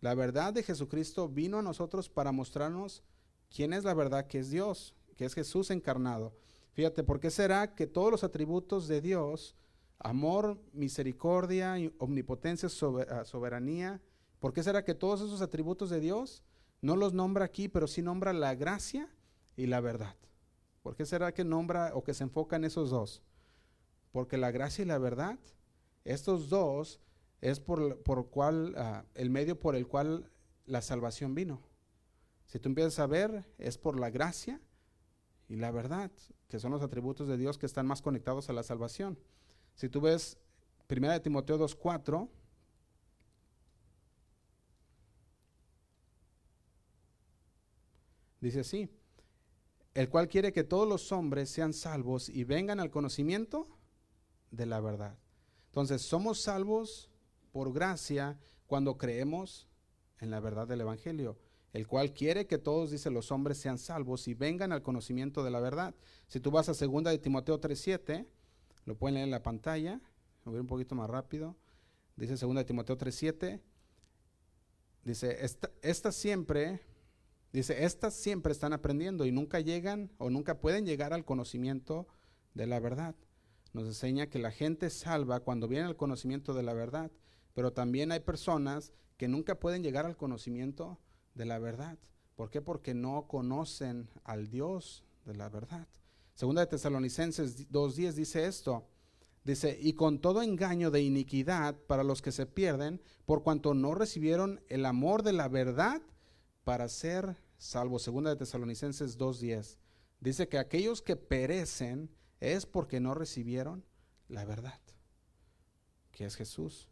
La 0.00 0.14
verdad 0.14 0.52
de 0.52 0.62
Jesucristo 0.62 1.28
vino 1.28 1.58
a 1.58 1.62
nosotros 1.62 2.08
para 2.08 2.32
mostrarnos 2.32 3.02
quién 3.54 3.72
es 3.72 3.84
la 3.84 3.94
verdad 3.94 4.26
que 4.26 4.38
es 4.38 4.50
Dios 4.50 4.94
que 5.18 5.24
es 5.26 5.34
Jesús 5.34 5.70
encarnado. 5.70 6.32
Fíjate, 6.72 7.02
¿por 7.02 7.18
qué 7.18 7.30
será 7.30 7.74
que 7.74 7.88
todos 7.88 8.10
los 8.10 8.22
atributos 8.22 8.86
de 8.86 9.00
Dios, 9.00 9.56
amor, 9.98 10.62
misericordia, 10.72 11.74
omnipotencia, 11.98 12.68
ah, 13.10 13.24
soberanía, 13.24 14.00
¿por 14.38 14.52
qué 14.52 14.62
será 14.62 14.84
que 14.84 14.94
todos 14.94 15.20
esos 15.20 15.42
atributos 15.42 15.90
de 15.90 15.98
Dios 15.98 16.44
no 16.80 16.94
los 16.94 17.12
nombra 17.12 17.44
aquí, 17.44 17.68
pero 17.68 17.88
sí 17.88 18.00
nombra 18.00 18.32
la 18.32 18.54
gracia 18.54 19.12
y 19.56 19.66
la 19.66 19.80
verdad? 19.80 20.14
¿Por 20.82 20.94
qué 20.94 21.04
será 21.04 21.34
que 21.34 21.42
nombra 21.42 21.90
o 21.94 22.04
que 22.04 22.14
se 22.14 22.22
enfoca 22.22 22.54
en 22.54 22.64
esos 22.64 22.90
dos? 22.90 23.20
Porque 24.12 24.38
la 24.38 24.50
gracia 24.50 24.82
y 24.82 24.86
la 24.86 24.98
verdad, 24.98 25.38
estos 26.04 26.48
dos 26.48 27.00
es 27.40 27.60
por, 27.60 28.02
por 28.02 28.30
cual, 28.30 28.74
ah, 28.76 29.04
el 29.14 29.30
medio 29.30 29.58
por 29.58 29.76
el 29.76 29.86
cual 29.86 30.30
la 30.66 30.82
salvación 30.82 31.34
vino. 31.34 31.62
Si 32.46 32.58
tú 32.58 32.68
empiezas 32.68 32.98
a 32.98 33.06
ver, 33.06 33.44
es 33.58 33.78
por 33.78 33.98
la 33.98 34.10
gracia 34.10 34.60
y 35.48 35.56
la 35.56 35.70
verdad, 35.70 36.10
que 36.48 36.58
son 36.58 36.72
los 36.72 36.82
atributos 36.82 37.28
de 37.28 37.36
Dios 37.36 37.58
que 37.58 37.66
están 37.66 37.86
más 37.86 38.02
conectados 38.02 38.48
a 38.48 38.52
la 38.52 38.62
salvación. 38.62 39.18
Si 39.74 39.88
tú 39.88 40.00
ves 40.00 40.38
1 40.90 41.22
Timoteo 41.22 41.58
2.4, 41.58 42.28
dice 48.40 48.60
así, 48.60 48.88
el 49.94 50.08
cual 50.08 50.28
quiere 50.28 50.52
que 50.52 50.64
todos 50.64 50.88
los 50.88 51.12
hombres 51.12 51.50
sean 51.50 51.72
salvos 51.72 52.28
y 52.28 52.44
vengan 52.44 52.80
al 52.80 52.90
conocimiento 52.90 53.77
de 54.50 54.66
la 54.66 54.80
verdad. 54.80 55.16
Entonces, 55.66 56.02
somos 56.02 56.40
salvos 56.40 57.10
por 57.52 57.72
gracia 57.72 58.38
cuando 58.66 58.98
creemos 58.98 59.68
en 60.20 60.30
la 60.30 60.40
verdad 60.40 60.66
del 60.66 60.80
Evangelio 60.82 61.38
el 61.72 61.86
cual 61.86 62.12
quiere 62.12 62.46
que 62.46 62.58
todos, 62.58 62.90
dice, 62.90 63.10
los 63.10 63.30
hombres 63.30 63.58
sean 63.58 63.78
salvos 63.78 64.26
y 64.28 64.34
vengan 64.34 64.72
al 64.72 64.82
conocimiento 64.82 65.44
de 65.44 65.50
la 65.50 65.60
verdad. 65.60 65.94
Si 66.26 66.40
tú 66.40 66.50
vas 66.50 66.68
a 66.68 66.72
2 66.72 67.04
de 67.04 67.18
Timoteo 67.18 67.60
3.7, 67.60 68.26
lo 68.84 68.96
pueden 68.96 69.14
leer 69.14 69.24
en 69.24 69.30
la 69.30 69.42
pantalla, 69.42 70.00
voy 70.44 70.58
un 70.58 70.66
poquito 70.66 70.94
más 70.94 71.10
rápido. 71.10 71.56
Dice 72.16 72.36
2 72.36 72.54
de 72.56 72.64
Timoteo 72.64 72.96
3.7, 72.96 73.60
dice, 75.04 75.38
estas 75.82 76.14
siempre, 76.16 76.80
dice, 77.52 77.84
estas 77.84 78.14
siempre 78.14 78.52
están 78.52 78.72
aprendiendo 78.72 79.26
y 79.26 79.32
nunca 79.32 79.60
llegan 79.60 80.10
o 80.18 80.30
nunca 80.30 80.58
pueden 80.58 80.86
llegar 80.86 81.12
al 81.12 81.24
conocimiento 81.24 82.08
de 82.54 82.66
la 82.66 82.80
verdad. 82.80 83.14
Nos 83.72 83.86
enseña 83.86 84.28
que 84.28 84.38
la 84.38 84.50
gente 84.50 84.90
salva 84.90 85.40
cuando 85.40 85.68
viene 85.68 85.86
al 85.86 85.96
conocimiento 85.96 86.54
de 86.54 86.62
la 86.62 86.74
verdad, 86.74 87.10
pero 87.54 87.72
también 87.72 88.12
hay 88.12 88.20
personas 88.20 88.92
que 89.16 89.28
nunca 89.28 89.58
pueden 89.58 89.82
llegar 89.82 90.06
al 90.06 90.16
conocimiento 90.16 90.98
de 91.34 91.44
la 91.44 91.58
verdad. 91.58 91.98
¿Por 92.34 92.50
qué? 92.50 92.62
Porque 92.62 92.94
no 92.94 93.26
conocen 93.26 94.08
al 94.24 94.48
Dios 94.48 95.04
de 95.24 95.34
la 95.34 95.48
verdad. 95.48 95.88
Segunda 96.34 96.60
de 96.60 96.68
Tesalonicenses 96.68 97.68
2.10 97.70 98.12
dice 98.12 98.46
esto. 98.46 98.86
Dice, 99.44 99.76
y 99.80 99.94
con 99.94 100.20
todo 100.20 100.42
engaño 100.42 100.90
de 100.90 101.00
iniquidad 101.00 101.74
para 101.86 102.04
los 102.04 102.22
que 102.22 102.32
se 102.32 102.46
pierden, 102.46 103.00
por 103.24 103.42
cuanto 103.42 103.74
no 103.74 103.94
recibieron 103.94 104.60
el 104.68 104.84
amor 104.84 105.22
de 105.22 105.32
la 105.32 105.48
verdad 105.48 106.02
para 106.64 106.88
ser 106.88 107.36
salvos. 107.56 108.02
Segunda 108.02 108.30
de 108.30 108.36
Tesalonicenses 108.36 109.18
2.10. 109.18 109.78
Dice 110.20 110.48
que 110.48 110.58
aquellos 110.58 111.02
que 111.02 111.16
perecen 111.16 112.10
es 112.40 112.66
porque 112.66 113.00
no 113.00 113.14
recibieron 113.14 113.84
la 114.28 114.44
verdad, 114.44 114.80
que 116.12 116.24
es 116.24 116.36
Jesús. 116.36 116.88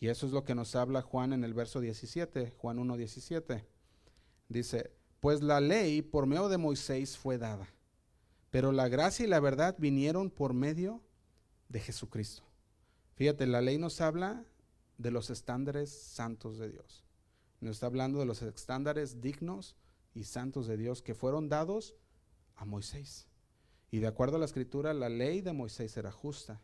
Y 0.00 0.08
eso 0.08 0.26
es 0.26 0.32
lo 0.32 0.44
que 0.44 0.54
nos 0.54 0.74
habla 0.74 1.02
Juan 1.02 1.32
en 1.32 1.44
el 1.44 1.54
verso 1.54 1.80
17, 1.80 2.54
Juan 2.58 2.78
1.17. 2.78 3.64
Dice, 4.48 4.90
pues 5.20 5.42
la 5.42 5.60
ley 5.60 6.02
por 6.02 6.26
medio 6.26 6.48
de 6.48 6.58
Moisés 6.58 7.16
fue 7.16 7.38
dada, 7.38 7.68
pero 8.50 8.72
la 8.72 8.88
gracia 8.88 9.24
y 9.24 9.28
la 9.28 9.40
verdad 9.40 9.76
vinieron 9.78 10.30
por 10.30 10.52
medio 10.52 11.00
de 11.68 11.80
Jesucristo. 11.80 12.42
Fíjate, 13.14 13.46
la 13.46 13.60
ley 13.60 13.78
nos 13.78 14.00
habla 14.00 14.44
de 14.98 15.10
los 15.10 15.30
estándares 15.30 15.90
santos 15.90 16.58
de 16.58 16.70
Dios. 16.70 17.04
Nos 17.60 17.76
está 17.76 17.86
hablando 17.86 18.18
de 18.18 18.26
los 18.26 18.42
estándares 18.42 19.20
dignos 19.20 19.76
y 20.14 20.24
santos 20.24 20.66
de 20.66 20.76
Dios 20.76 21.02
que 21.02 21.14
fueron 21.14 21.48
dados 21.48 21.94
a 22.56 22.64
Moisés. 22.64 23.28
Y 23.92 24.00
de 24.00 24.08
acuerdo 24.08 24.36
a 24.36 24.40
la 24.40 24.46
escritura, 24.46 24.92
la 24.92 25.08
ley 25.08 25.40
de 25.40 25.52
Moisés 25.52 25.96
era 25.96 26.10
justa 26.10 26.60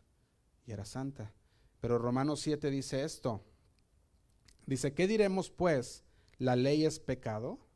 y 0.65 0.73
era 0.73 0.83
santa. 0.83 1.33
Pero 1.79 1.97
Romanos 1.97 2.41
7 2.41 2.69
dice 2.69 3.05
esto. 3.05 3.45
Dice, 4.65 4.93
¿qué 4.93 5.07
diremos 5.07 5.49
pues? 5.49 6.03
¿La 6.37 6.57
ley 6.57 6.83
es 6.83 6.99
pecado? 6.99 7.69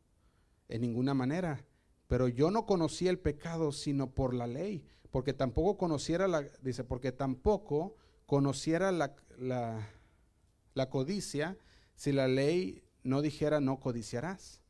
en 0.74 0.82
ninguna 0.82 1.14
manera. 1.14 1.66
Pero 2.08 2.28
yo 2.28 2.52
no 2.52 2.66
conocía 2.66 3.10
el 3.10 3.20
pecado 3.20 3.72
sino 3.72 4.12
por 4.12 4.34
la 4.34 4.48
ley, 4.48 4.86
porque 5.12 5.34
tampoco 5.34 5.78
conociera 5.78 6.28
la, 6.28 6.42
dice, 6.62 6.84
porque 6.84 7.12
tampoco 7.12 7.96
conociera 8.26 8.92
la, 8.92 9.16
la, 9.38 9.88
la 10.74 10.90
codicia 10.90 11.58
si 11.96 12.12
la 12.12 12.28
ley 12.28 12.84
no 13.04 13.22
dijera 13.22 13.62
no 13.62 13.80
codiciarás. 13.80 14.62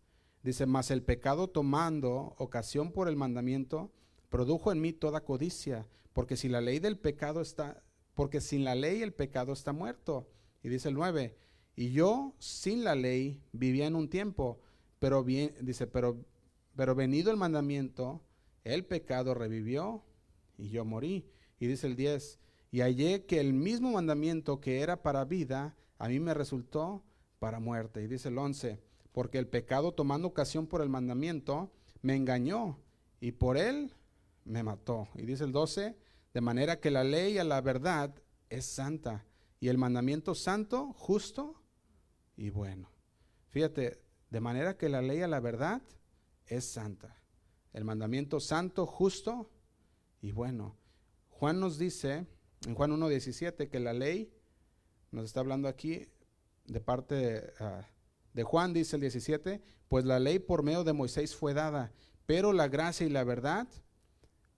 Dice, 0.44 0.66
mas 0.66 0.92
el 0.92 1.04
pecado 1.04 1.50
tomando 1.50 2.36
ocasión 2.38 2.92
por 2.92 3.08
el 3.08 3.16
mandamiento, 3.16 3.94
produjo 4.34 4.72
en 4.72 4.82
mí 4.82 4.94
toda 4.94 5.24
codicia, 5.24 5.88
porque 6.12 6.38
si 6.38 6.50
la 6.50 6.60
ley 6.60 6.80
del 6.80 6.98
pecado 6.98 7.40
está, 7.40 7.84
porque 8.16 8.42
sin 8.42 8.64
la 8.64 8.74
ley 8.74 9.04
el 9.04 9.14
pecado 9.14 9.54
está 9.54 9.74
muerto. 9.74 10.28
Y 10.64 10.70
dice 10.70 10.90
el 10.90 10.96
9, 10.96 11.38
y 11.76 11.92
yo 11.92 12.34
sin 12.40 12.84
la 12.84 12.96
ley 12.96 13.44
vivía 13.52 13.86
en 13.86 13.96
un 13.96 14.10
tiempo, 14.10 14.60
pero 14.98 15.24
bien, 15.24 15.54
dice, 15.62 15.86
pero, 15.86 16.18
pero 16.76 16.96
venido 16.96 17.30
el 17.30 17.38
mandamiento, 17.38 18.24
el 18.64 18.86
pecado 18.86 19.36
revivió 19.36 20.04
y 20.58 20.70
yo 20.70 20.84
morí. 20.84 21.30
Y 21.60 21.68
dice 21.68 21.86
el 21.86 21.96
10, 21.96 22.40
y 22.72 22.82
hallé 22.82 23.28
que 23.28 23.40
el 23.40 23.54
mismo 23.54 23.92
mandamiento 23.92 24.60
que 24.60 24.80
era 24.80 25.04
para 25.04 25.26
vida, 25.26 25.78
a 26.00 26.10
mí 26.10 26.20
me 26.20 26.34
resultó 26.34 27.04
para 27.38 27.60
muerte. 27.60 28.02
Y 28.02 28.08
dice 28.08 28.30
el 28.30 28.40
11, 28.40 28.82
porque 29.12 29.38
el 29.38 29.46
pecado 29.46 29.92
tomando 29.92 30.28
ocasión 30.28 30.66
por 30.66 30.82
el 30.82 30.90
mandamiento, 30.90 31.72
me 32.02 32.16
engañó 32.16 32.80
y 33.22 33.34
por 33.34 33.58
él 33.58 33.94
me 34.46 34.64
mató. 34.64 35.08
Y 35.16 35.26
dice 35.26 35.44
el 35.44 35.52
12, 35.52 35.98
de 36.34 36.42
manera 36.42 36.80
que 36.80 36.92
la 36.92 37.04
ley 37.04 37.38
a 37.38 37.44
la 37.44 37.62
verdad 37.62 38.14
es 38.50 38.66
santa 38.66 39.26
y 39.60 39.70
el 39.70 39.78
mandamiento 39.78 40.36
santo, 40.36 40.94
justo 40.94 41.62
y 42.36 42.50
bueno. 42.50 42.90
Fíjate, 43.50 44.02
de 44.30 44.40
manera 44.40 44.78
que 44.78 44.90
la 44.90 45.02
ley 45.02 45.22
a 45.22 45.28
la 45.28 45.40
verdad 45.40 45.82
es 46.48 46.66
santa. 46.66 47.16
El 47.72 47.86
mandamiento 47.86 48.40
santo, 48.40 48.86
justo 48.86 49.50
y 50.22 50.32
bueno. 50.32 50.78
Juan 51.30 51.60
nos 51.60 51.78
dice 51.78 52.28
en 52.66 52.76
Juan 52.76 52.92
1.17 52.92 53.70
que 53.70 53.80
la 53.80 53.94
ley 53.94 54.34
nos 55.12 55.26
está 55.26 55.42
hablando 55.42 55.68
aquí 55.68 56.08
de 56.66 56.80
parte 56.80 57.54
ah, 57.60 57.88
de 58.34 58.44
Juan, 58.44 58.74
dice 58.74 58.96
el 58.96 59.02
17, 59.02 59.62
pues 59.88 60.06
la 60.06 60.20
ley 60.20 60.40
por 60.40 60.64
medio 60.64 60.84
de 60.84 60.94
Moisés 60.94 61.36
fue 61.36 61.54
dada, 61.54 61.92
pero 62.26 62.52
la 62.52 62.68
gracia 62.68 63.06
y 63.06 63.10
la 63.10 63.24
verdad 63.24 63.68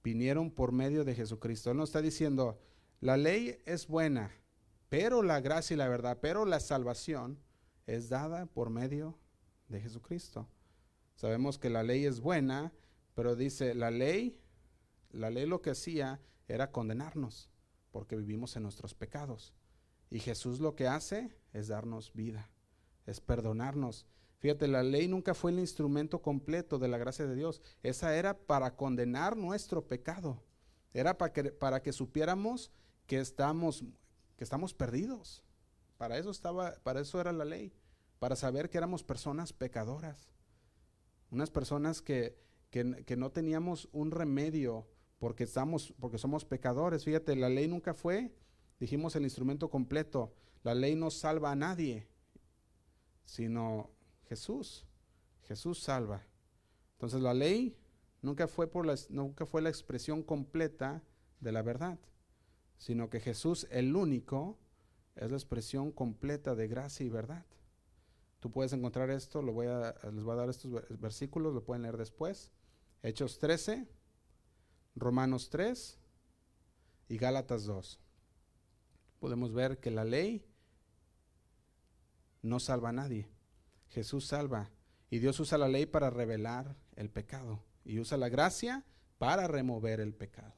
vinieron 0.06 0.52
por 0.52 0.72
medio 0.72 1.04
de 1.04 1.16
Jesucristo. 1.16 1.72
Él 1.72 1.78
nos 1.78 1.90
está 1.90 2.00
diciendo, 2.00 2.60
la 3.02 3.18
ley 3.18 3.58
es 3.66 3.88
buena, 3.88 4.32
pero 4.88 5.24
la 5.24 5.40
gracia 5.40 5.74
y 5.74 5.78
la 5.78 5.88
verdad, 5.88 6.20
pero 6.22 6.46
la 6.46 6.60
salvación 6.60 7.40
es 7.88 8.08
dada 8.08 8.46
por 8.46 8.70
medio 8.70 9.18
de 9.68 9.82
Jesucristo. 9.82 10.48
Sabemos 11.16 11.58
que 11.58 11.72
la 11.72 11.82
ley 11.82 12.06
es 12.06 12.20
buena, 12.20 12.72
pero 13.16 13.36
dice, 13.36 13.74
la 13.74 13.90
ley, 13.90 14.40
la 15.10 15.32
ley 15.32 15.48
lo 15.48 15.64
que 15.64 15.72
hacía 15.72 16.22
era 16.48 16.72
condenarnos, 16.72 17.50
porque 17.92 18.16
vivimos 18.16 18.56
en 18.56 18.62
nuestros 18.62 18.94
pecados. 18.94 19.56
Y 20.12 20.20
Jesús 20.20 20.60
lo 20.60 20.76
que 20.76 20.88
hace 20.88 21.36
es 21.52 21.68
darnos 21.68 22.14
vida, 22.14 22.52
es 23.08 23.22
perdonarnos. 23.22 24.06
Fíjate, 24.46 24.68
la 24.68 24.84
ley 24.84 25.08
nunca 25.08 25.34
fue 25.34 25.50
el 25.50 25.58
instrumento 25.58 26.22
completo 26.22 26.78
de 26.78 26.88
la 26.88 27.00
gracia 27.00 27.26
de 27.26 27.34
Dios. 27.36 27.64
Esa 27.82 28.16
era 28.16 28.38
para 28.38 28.76
condenar 28.76 29.36
nuestro 29.36 29.88
pecado. 29.88 30.44
Era 30.94 31.18
para 31.18 31.34
que, 31.34 31.46
para 31.46 31.82
que 31.82 31.92
supiéramos 31.92 32.70
que 33.08 33.20
estamos, 33.20 33.84
que 34.38 34.44
estamos 34.44 34.76
perdidos. 34.76 35.44
Para 35.98 36.20
eso 36.20 36.30
estaba, 36.30 36.76
para 36.84 37.00
eso 37.00 37.20
era 37.20 37.34
la 37.34 37.44
ley, 37.44 37.74
para 38.20 38.36
saber 38.36 38.70
que 38.70 38.78
éramos 38.78 39.02
personas 39.02 39.52
pecadoras. 39.52 40.30
Unas 41.32 41.50
personas 41.50 42.04
que, 42.04 42.38
que, 42.70 43.04
que 43.04 43.18
no 43.18 43.32
teníamos 43.32 43.90
un 43.94 44.12
remedio 44.12 44.88
porque 45.18 45.46
estamos, 45.46 45.92
porque 46.00 46.20
somos 46.20 46.46
pecadores. 46.46 47.04
Fíjate, 47.04 47.36
la 47.36 47.50
ley 47.50 47.68
nunca 47.68 47.96
fue, 47.96 48.32
dijimos 48.80 49.16
el 49.16 49.24
instrumento 49.24 49.72
completo. 49.72 50.36
La 50.62 50.76
ley 50.76 50.94
no 50.94 51.10
salva 51.10 51.50
a 51.50 51.56
nadie, 51.56 52.08
sino 53.24 53.95
Jesús. 54.28 54.86
Jesús 55.48 55.80
salva. 55.80 56.26
Entonces 56.94 57.22
la 57.22 57.34
ley 57.34 57.78
nunca 58.22 58.48
fue, 58.48 58.68
por 58.68 58.86
la, 58.86 58.96
nunca 59.10 59.46
fue 59.46 59.62
la 59.62 59.70
expresión 59.70 60.24
completa 60.24 61.04
de 61.40 61.52
la 61.52 61.62
verdad, 61.62 62.00
sino 62.78 63.10
que 63.10 63.20
Jesús, 63.20 63.68
el 63.70 63.96
único, 63.96 64.58
es 65.16 65.30
la 65.30 65.38
expresión 65.38 65.92
completa 65.92 66.56
de 66.56 66.68
gracia 66.68 67.06
y 67.06 67.10
verdad. 67.10 67.46
Tú 68.40 68.52
puedes 68.52 68.74
encontrar 68.74 69.10
esto, 69.10 69.42
lo 69.42 69.54
voy 69.54 69.68
a, 69.68 69.96
les 70.12 70.24
voy 70.24 70.34
a 70.34 70.38
dar 70.38 70.50
estos 70.50 70.72
versículos, 71.00 71.54
lo 71.54 71.64
pueden 71.64 71.84
leer 71.84 71.98
después. 71.98 72.52
Hechos 73.02 73.40
13, 73.40 73.88
Romanos 74.96 75.50
3 75.50 76.00
y 77.10 77.18
Gálatas 77.18 77.66
2. 77.66 78.00
Podemos 79.20 79.54
ver 79.54 79.80
que 79.80 79.92
la 79.92 80.04
ley 80.04 80.46
no 82.42 82.60
salva 82.60 82.90
a 82.90 82.94
nadie. 82.94 83.35
Jesús 83.90 84.26
salva. 84.28 84.72
Y 85.10 85.20
Dios 85.20 85.40
usa 85.40 85.58
la 85.58 85.68
ley 85.68 85.86
para 85.86 86.10
revelar 86.10 86.76
el 86.96 87.10
pecado. 87.10 87.64
Y 87.84 88.00
usa 88.00 88.18
la 88.18 88.30
gracia 88.30 88.84
para 89.18 89.48
remover 89.48 90.00
el 90.00 90.14
pecado. 90.14 90.54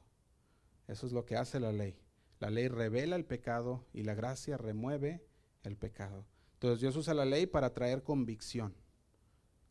Eso 0.86 1.06
es 1.06 1.12
lo 1.12 1.24
que 1.24 1.36
hace 1.36 1.60
la 1.60 1.72
ley. 1.72 1.98
La 2.40 2.50
ley 2.50 2.68
revela 2.68 3.16
el 3.16 3.24
pecado 3.24 3.86
y 3.92 4.04
la 4.04 4.14
gracia 4.14 4.56
remueve 4.56 5.24
el 5.64 5.76
pecado. 5.76 6.24
Entonces 6.54 6.80
Dios 6.80 6.96
usa 6.96 7.14
la 7.14 7.24
ley 7.24 7.46
para 7.46 7.72
traer 7.72 8.02
convicción 8.02 8.74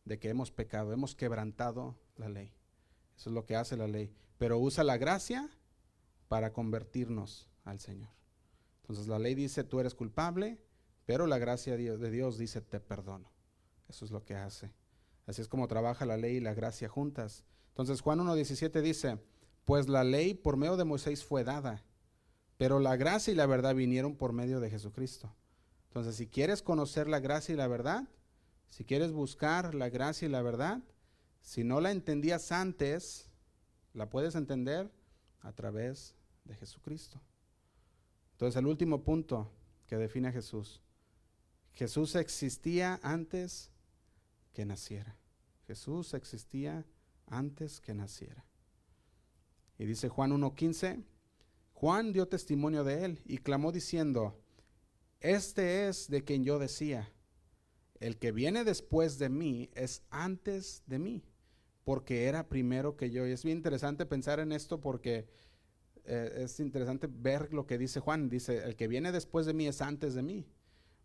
de 0.04 0.18
que 0.18 0.28
hemos 0.28 0.50
pecado, 0.50 0.92
hemos 0.92 1.14
quebrantado 1.14 1.98
la 2.16 2.28
ley. 2.28 2.52
Eso 3.16 3.30
es 3.30 3.34
lo 3.34 3.44
que 3.44 3.56
hace 3.56 3.76
la 3.76 3.88
ley. 3.88 4.14
Pero 4.38 4.58
usa 4.58 4.84
la 4.84 4.96
gracia 4.96 5.50
para 6.28 6.52
convertirnos 6.52 7.48
al 7.64 7.80
Señor. 7.80 8.10
Entonces 8.82 9.08
la 9.08 9.18
ley 9.18 9.34
dice, 9.34 9.64
tú 9.64 9.80
eres 9.80 9.94
culpable, 9.94 10.58
pero 11.04 11.26
la 11.26 11.38
gracia 11.38 11.76
de 11.76 12.10
Dios 12.10 12.38
dice, 12.38 12.60
te 12.60 12.80
perdono. 12.80 13.30
Eso 13.88 14.04
es 14.04 14.10
lo 14.10 14.24
que 14.24 14.34
hace. 14.34 14.72
Así 15.26 15.42
es 15.42 15.48
como 15.48 15.68
trabaja 15.68 16.06
la 16.06 16.16
ley 16.16 16.36
y 16.36 16.40
la 16.40 16.54
gracia 16.54 16.88
juntas. 16.88 17.44
Entonces 17.68 18.00
Juan 18.00 18.20
1.17 18.20 18.80
dice, 18.80 19.18
pues 19.64 19.88
la 19.88 20.04
ley 20.04 20.34
por 20.34 20.56
medio 20.56 20.76
de 20.76 20.84
Moisés 20.84 21.24
fue 21.24 21.44
dada, 21.44 21.84
pero 22.56 22.80
la 22.80 22.96
gracia 22.96 23.32
y 23.32 23.36
la 23.36 23.46
verdad 23.46 23.74
vinieron 23.74 24.16
por 24.16 24.32
medio 24.32 24.60
de 24.60 24.70
Jesucristo. 24.70 25.34
Entonces, 25.88 26.16
si 26.16 26.26
quieres 26.26 26.62
conocer 26.62 27.08
la 27.08 27.20
gracia 27.20 27.52
y 27.52 27.56
la 27.56 27.66
verdad, 27.66 28.08
si 28.70 28.84
quieres 28.84 29.12
buscar 29.12 29.74
la 29.74 29.88
gracia 29.88 30.26
y 30.26 30.30
la 30.30 30.42
verdad, 30.42 30.82
si 31.40 31.64
no 31.64 31.80
la 31.80 31.90
entendías 31.90 32.52
antes, 32.52 33.30
la 33.94 34.10
puedes 34.10 34.34
entender 34.34 34.90
a 35.40 35.52
través 35.52 36.14
de 36.44 36.54
Jesucristo. 36.54 37.20
Entonces, 38.32 38.58
el 38.58 38.66
último 38.66 39.02
punto 39.02 39.50
que 39.86 39.96
define 39.96 40.28
a 40.28 40.32
Jesús. 40.32 40.82
Jesús 41.72 42.14
existía 42.16 43.00
antes 43.02 43.70
que 44.52 44.64
naciera. 44.64 45.16
Jesús 45.66 46.14
existía 46.14 46.86
antes 47.26 47.80
que 47.80 47.94
naciera. 47.94 48.44
Y 49.78 49.86
dice 49.86 50.08
Juan 50.08 50.32
1.15, 50.32 51.04
Juan 51.72 52.12
dio 52.12 52.26
testimonio 52.26 52.82
de 52.84 53.04
él 53.04 53.22
y 53.24 53.38
clamó 53.38 53.70
diciendo, 53.70 54.40
este 55.20 55.88
es 55.88 56.08
de 56.08 56.24
quien 56.24 56.44
yo 56.44 56.58
decía, 56.58 57.12
el 58.00 58.18
que 58.18 58.32
viene 58.32 58.64
después 58.64 59.18
de 59.18 59.28
mí 59.28 59.70
es 59.74 60.02
antes 60.10 60.82
de 60.86 60.98
mí, 60.98 61.24
porque 61.84 62.24
era 62.24 62.48
primero 62.48 62.96
que 62.96 63.10
yo. 63.10 63.26
Y 63.26 63.32
es 63.32 63.44
bien 63.44 63.58
interesante 63.58 64.06
pensar 64.06 64.40
en 64.40 64.52
esto 64.52 64.80
porque 64.80 65.28
eh, 66.04 66.42
es 66.44 66.60
interesante 66.60 67.08
ver 67.10 67.52
lo 67.52 67.66
que 67.66 67.78
dice 67.78 68.00
Juan. 68.00 68.28
Dice, 68.28 68.64
el 68.64 68.76
que 68.76 68.88
viene 68.88 69.12
después 69.12 69.46
de 69.46 69.54
mí 69.54 69.66
es 69.66 69.82
antes 69.82 70.14
de 70.14 70.22
mí. 70.22 70.46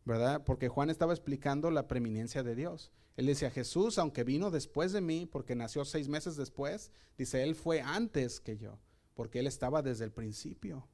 ¿Verdad? 0.05 0.43
Porque 0.43 0.69
Juan 0.69 0.89
estaba 0.89 1.13
explicando 1.13 1.71
la 1.71 1.87
preeminencia 1.87 2.43
de 2.43 2.55
Dios. 2.55 2.91
Él 3.15 3.27
decía, 3.27 3.51
Jesús, 3.51 3.97
aunque 3.97 4.23
vino 4.23 4.51
después 4.51 4.91
de 4.91 5.01
mí, 5.01 5.25
porque 5.25 5.55
nació 5.55 5.85
seis 5.85 6.07
meses 6.07 6.35
después, 6.35 6.91
dice, 7.17 7.43
Él 7.43 7.55
fue 7.55 7.81
antes 7.81 8.39
que 8.39 8.57
yo, 8.57 8.79
porque 9.13 9.39
Él 9.39 9.47
estaba 9.47 9.81
desde 9.81 10.05
el 10.05 10.11
principio. 10.11 10.87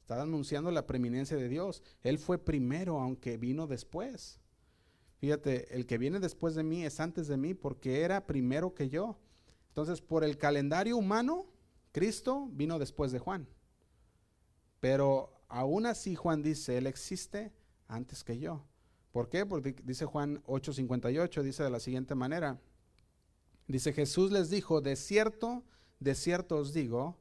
Estaba 0.00 0.22
anunciando 0.22 0.70
la 0.70 0.86
preeminencia 0.86 1.36
de 1.36 1.48
Dios. 1.48 1.82
Él 2.02 2.18
fue 2.18 2.38
primero, 2.38 3.00
aunque 3.00 3.36
vino 3.36 3.66
después. 3.66 4.40
Fíjate, 5.18 5.74
el 5.74 5.86
que 5.86 5.98
viene 5.98 6.20
después 6.20 6.54
de 6.54 6.62
mí 6.62 6.84
es 6.84 7.00
antes 7.00 7.28
de 7.28 7.36
mí, 7.36 7.54
porque 7.54 8.02
era 8.02 8.26
primero 8.26 8.74
que 8.74 8.88
yo. 8.88 9.18
Entonces, 9.68 10.00
por 10.00 10.24
el 10.24 10.38
calendario 10.38 10.96
humano, 10.96 11.46
Cristo 11.92 12.48
vino 12.52 12.78
después 12.78 13.10
de 13.10 13.18
Juan. 13.18 13.48
Pero 14.80 15.42
aún 15.48 15.86
así 15.86 16.14
Juan 16.14 16.42
dice, 16.42 16.78
Él 16.78 16.86
existe 16.86 17.52
antes 17.88 18.22
que 18.22 18.38
yo. 18.38 18.64
¿Por 19.10 19.28
qué? 19.28 19.44
Porque 19.46 19.74
dice 19.82 20.04
Juan 20.04 20.42
8:58, 20.44 21.42
dice 21.42 21.64
de 21.64 21.70
la 21.70 21.80
siguiente 21.80 22.14
manera. 22.14 22.60
Dice, 23.66 23.92
Jesús 23.92 24.30
les 24.30 24.48
dijo, 24.48 24.80
de 24.80 24.96
cierto, 24.96 25.62
de 26.00 26.14
cierto 26.14 26.56
os 26.56 26.72
digo, 26.72 27.18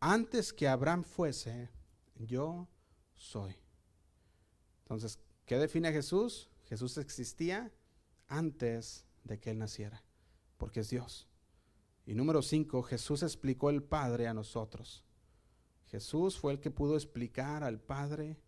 antes 0.00 0.52
que 0.54 0.66
Abraham 0.66 1.04
fuese, 1.04 1.68
yo 2.16 2.66
soy. 3.14 3.54
Entonces, 4.84 5.18
¿qué 5.44 5.58
define 5.58 5.92
Jesús? 5.92 6.48
Jesús 6.64 6.96
existía 6.96 7.70
antes 8.26 9.04
de 9.24 9.38
que 9.38 9.50
Él 9.50 9.58
naciera, 9.58 10.02
porque 10.56 10.80
es 10.80 10.88
Dios. 10.88 11.28
Y 12.06 12.14
número 12.14 12.40
5, 12.40 12.82
Jesús 12.82 13.22
explicó 13.22 13.68
el 13.68 13.82
Padre 13.82 14.26
a 14.26 14.34
nosotros. 14.34 15.04
Jesús 15.86 16.38
fue 16.38 16.52
el 16.52 16.60
que 16.60 16.70
pudo 16.70 16.94
explicar 16.94 17.62
al 17.62 17.78
Padre 17.78 18.38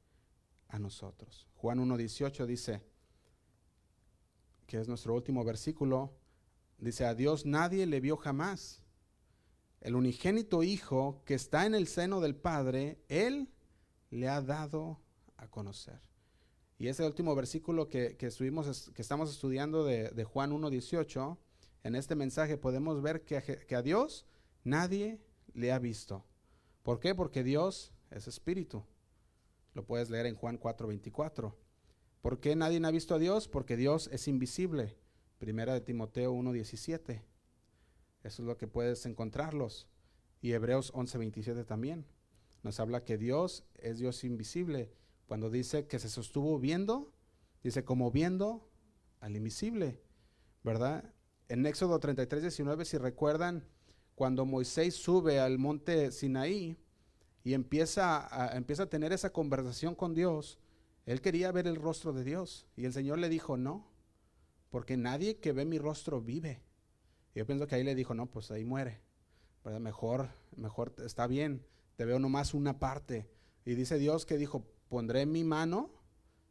a 0.74 0.78
nosotros. 0.80 1.46
Juan 1.54 1.78
1.18 1.78 2.46
dice, 2.46 2.82
que 4.66 4.80
es 4.80 4.88
nuestro 4.88 5.14
último 5.14 5.44
versículo, 5.44 6.12
dice, 6.78 7.04
a 7.04 7.14
Dios 7.14 7.46
nadie 7.46 7.86
le 7.86 8.00
vio 8.00 8.16
jamás. 8.16 8.82
El 9.80 9.94
unigénito 9.94 10.64
Hijo 10.64 11.22
que 11.24 11.34
está 11.34 11.64
en 11.64 11.76
el 11.76 11.86
seno 11.86 12.20
del 12.20 12.34
Padre, 12.34 12.98
Él 13.08 13.52
le 14.10 14.28
ha 14.28 14.42
dado 14.42 15.00
a 15.36 15.46
conocer. 15.48 16.00
Y 16.76 16.88
ese 16.88 17.04
último 17.04 17.36
versículo 17.36 17.88
que, 17.88 18.16
que, 18.16 18.26
estuvimos, 18.26 18.90
que 18.90 19.02
estamos 19.02 19.30
estudiando 19.30 19.84
de, 19.84 20.10
de 20.10 20.24
Juan 20.24 20.50
1.18, 20.50 21.38
en 21.84 21.94
este 21.94 22.16
mensaje 22.16 22.56
podemos 22.56 23.00
ver 23.00 23.24
que 23.24 23.40
que 23.42 23.76
a 23.76 23.82
Dios 23.82 24.26
nadie 24.64 25.20
le 25.52 25.70
ha 25.70 25.78
visto. 25.78 26.24
¿Por 26.82 26.98
qué? 26.98 27.14
Porque 27.14 27.44
Dios 27.44 27.92
es 28.10 28.26
espíritu. 28.26 28.84
Lo 29.74 29.84
puedes 29.84 30.08
leer 30.08 30.26
en 30.26 30.36
Juan 30.36 30.58
4:24. 30.58 31.54
¿Por 32.22 32.40
qué 32.40 32.56
nadie 32.56 32.80
ha 32.84 32.90
visto 32.90 33.14
a 33.14 33.18
Dios? 33.18 33.48
Porque 33.48 33.76
Dios 33.76 34.08
es 34.12 34.28
invisible. 34.28 34.96
Primera 35.38 35.74
de 35.74 35.80
Timoteo 35.80 36.32
1:17. 36.32 37.22
Eso 38.22 38.42
es 38.42 38.46
lo 38.46 38.56
que 38.56 38.66
puedes 38.66 39.04
encontrarlos. 39.04 39.88
Y 40.40 40.52
Hebreos 40.52 40.92
11:27 40.94 41.64
también. 41.64 42.06
Nos 42.62 42.80
habla 42.80 43.04
que 43.04 43.18
Dios 43.18 43.64
es 43.74 43.98
Dios 43.98 44.24
invisible. 44.24 44.90
Cuando 45.26 45.50
dice 45.50 45.86
que 45.86 45.98
se 45.98 46.08
sostuvo 46.08 46.58
viendo, 46.58 47.12
dice 47.62 47.84
como 47.84 48.10
viendo 48.10 48.70
al 49.20 49.36
invisible, 49.36 50.00
¿verdad? 50.62 51.12
En 51.48 51.66
Éxodo 51.66 51.98
33, 51.98 52.42
19, 52.42 52.84
si 52.84 52.96
recuerdan, 52.96 53.66
cuando 54.14 54.46
Moisés 54.46 54.94
sube 54.94 55.40
al 55.40 55.58
monte 55.58 56.10
Sinaí, 56.12 56.78
y 57.44 57.52
empieza 57.52 58.26
a, 58.26 58.56
empieza 58.56 58.84
a 58.84 58.90
tener 58.90 59.12
esa 59.12 59.30
conversación 59.30 59.94
con 59.94 60.14
Dios, 60.14 60.58
Él 61.04 61.20
quería 61.20 61.52
ver 61.52 61.66
el 61.66 61.76
rostro 61.76 62.14
de 62.14 62.24
Dios. 62.24 62.66
Y 62.74 62.86
el 62.86 62.92
Señor 62.94 63.18
le 63.18 63.28
dijo, 63.28 63.58
no, 63.58 63.86
porque 64.70 64.96
nadie 64.96 65.36
que 65.36 65.52
ve 65.52 65.66
mi 65.66 65.78
rostro 65.78 66.22
vive. 66.22 66.62
Y 67.34 67.40
yo 67.40 67.46
pienso 67.46 67.66
que 67.66 67.74
ahí 67.74 67.84
le 67.84 67.94
dijo, 67.94 68.14
no, 68.14 68.26
pues 68.26 68.50
ahí 68.50 68.64
muere. 68.64 69.02
Mejor, 69.80 70.30
mejor 70.56 70.94
está 71.04 71.26
bien, 71.26 71.66
te 71.96 72.06
veo 72.06 72.18
nomás 72.18 72.54
una 72.54 72.78
parte. 72.78 73.30
Y 73.66 73.74
dice 73.74 73.98
Dios 73.98 74.24
que 74.24 74.38
dijo, 74.38 74.66
pondré 74.88 75.26
mi 75.26 75.44
mano 75.44 75.90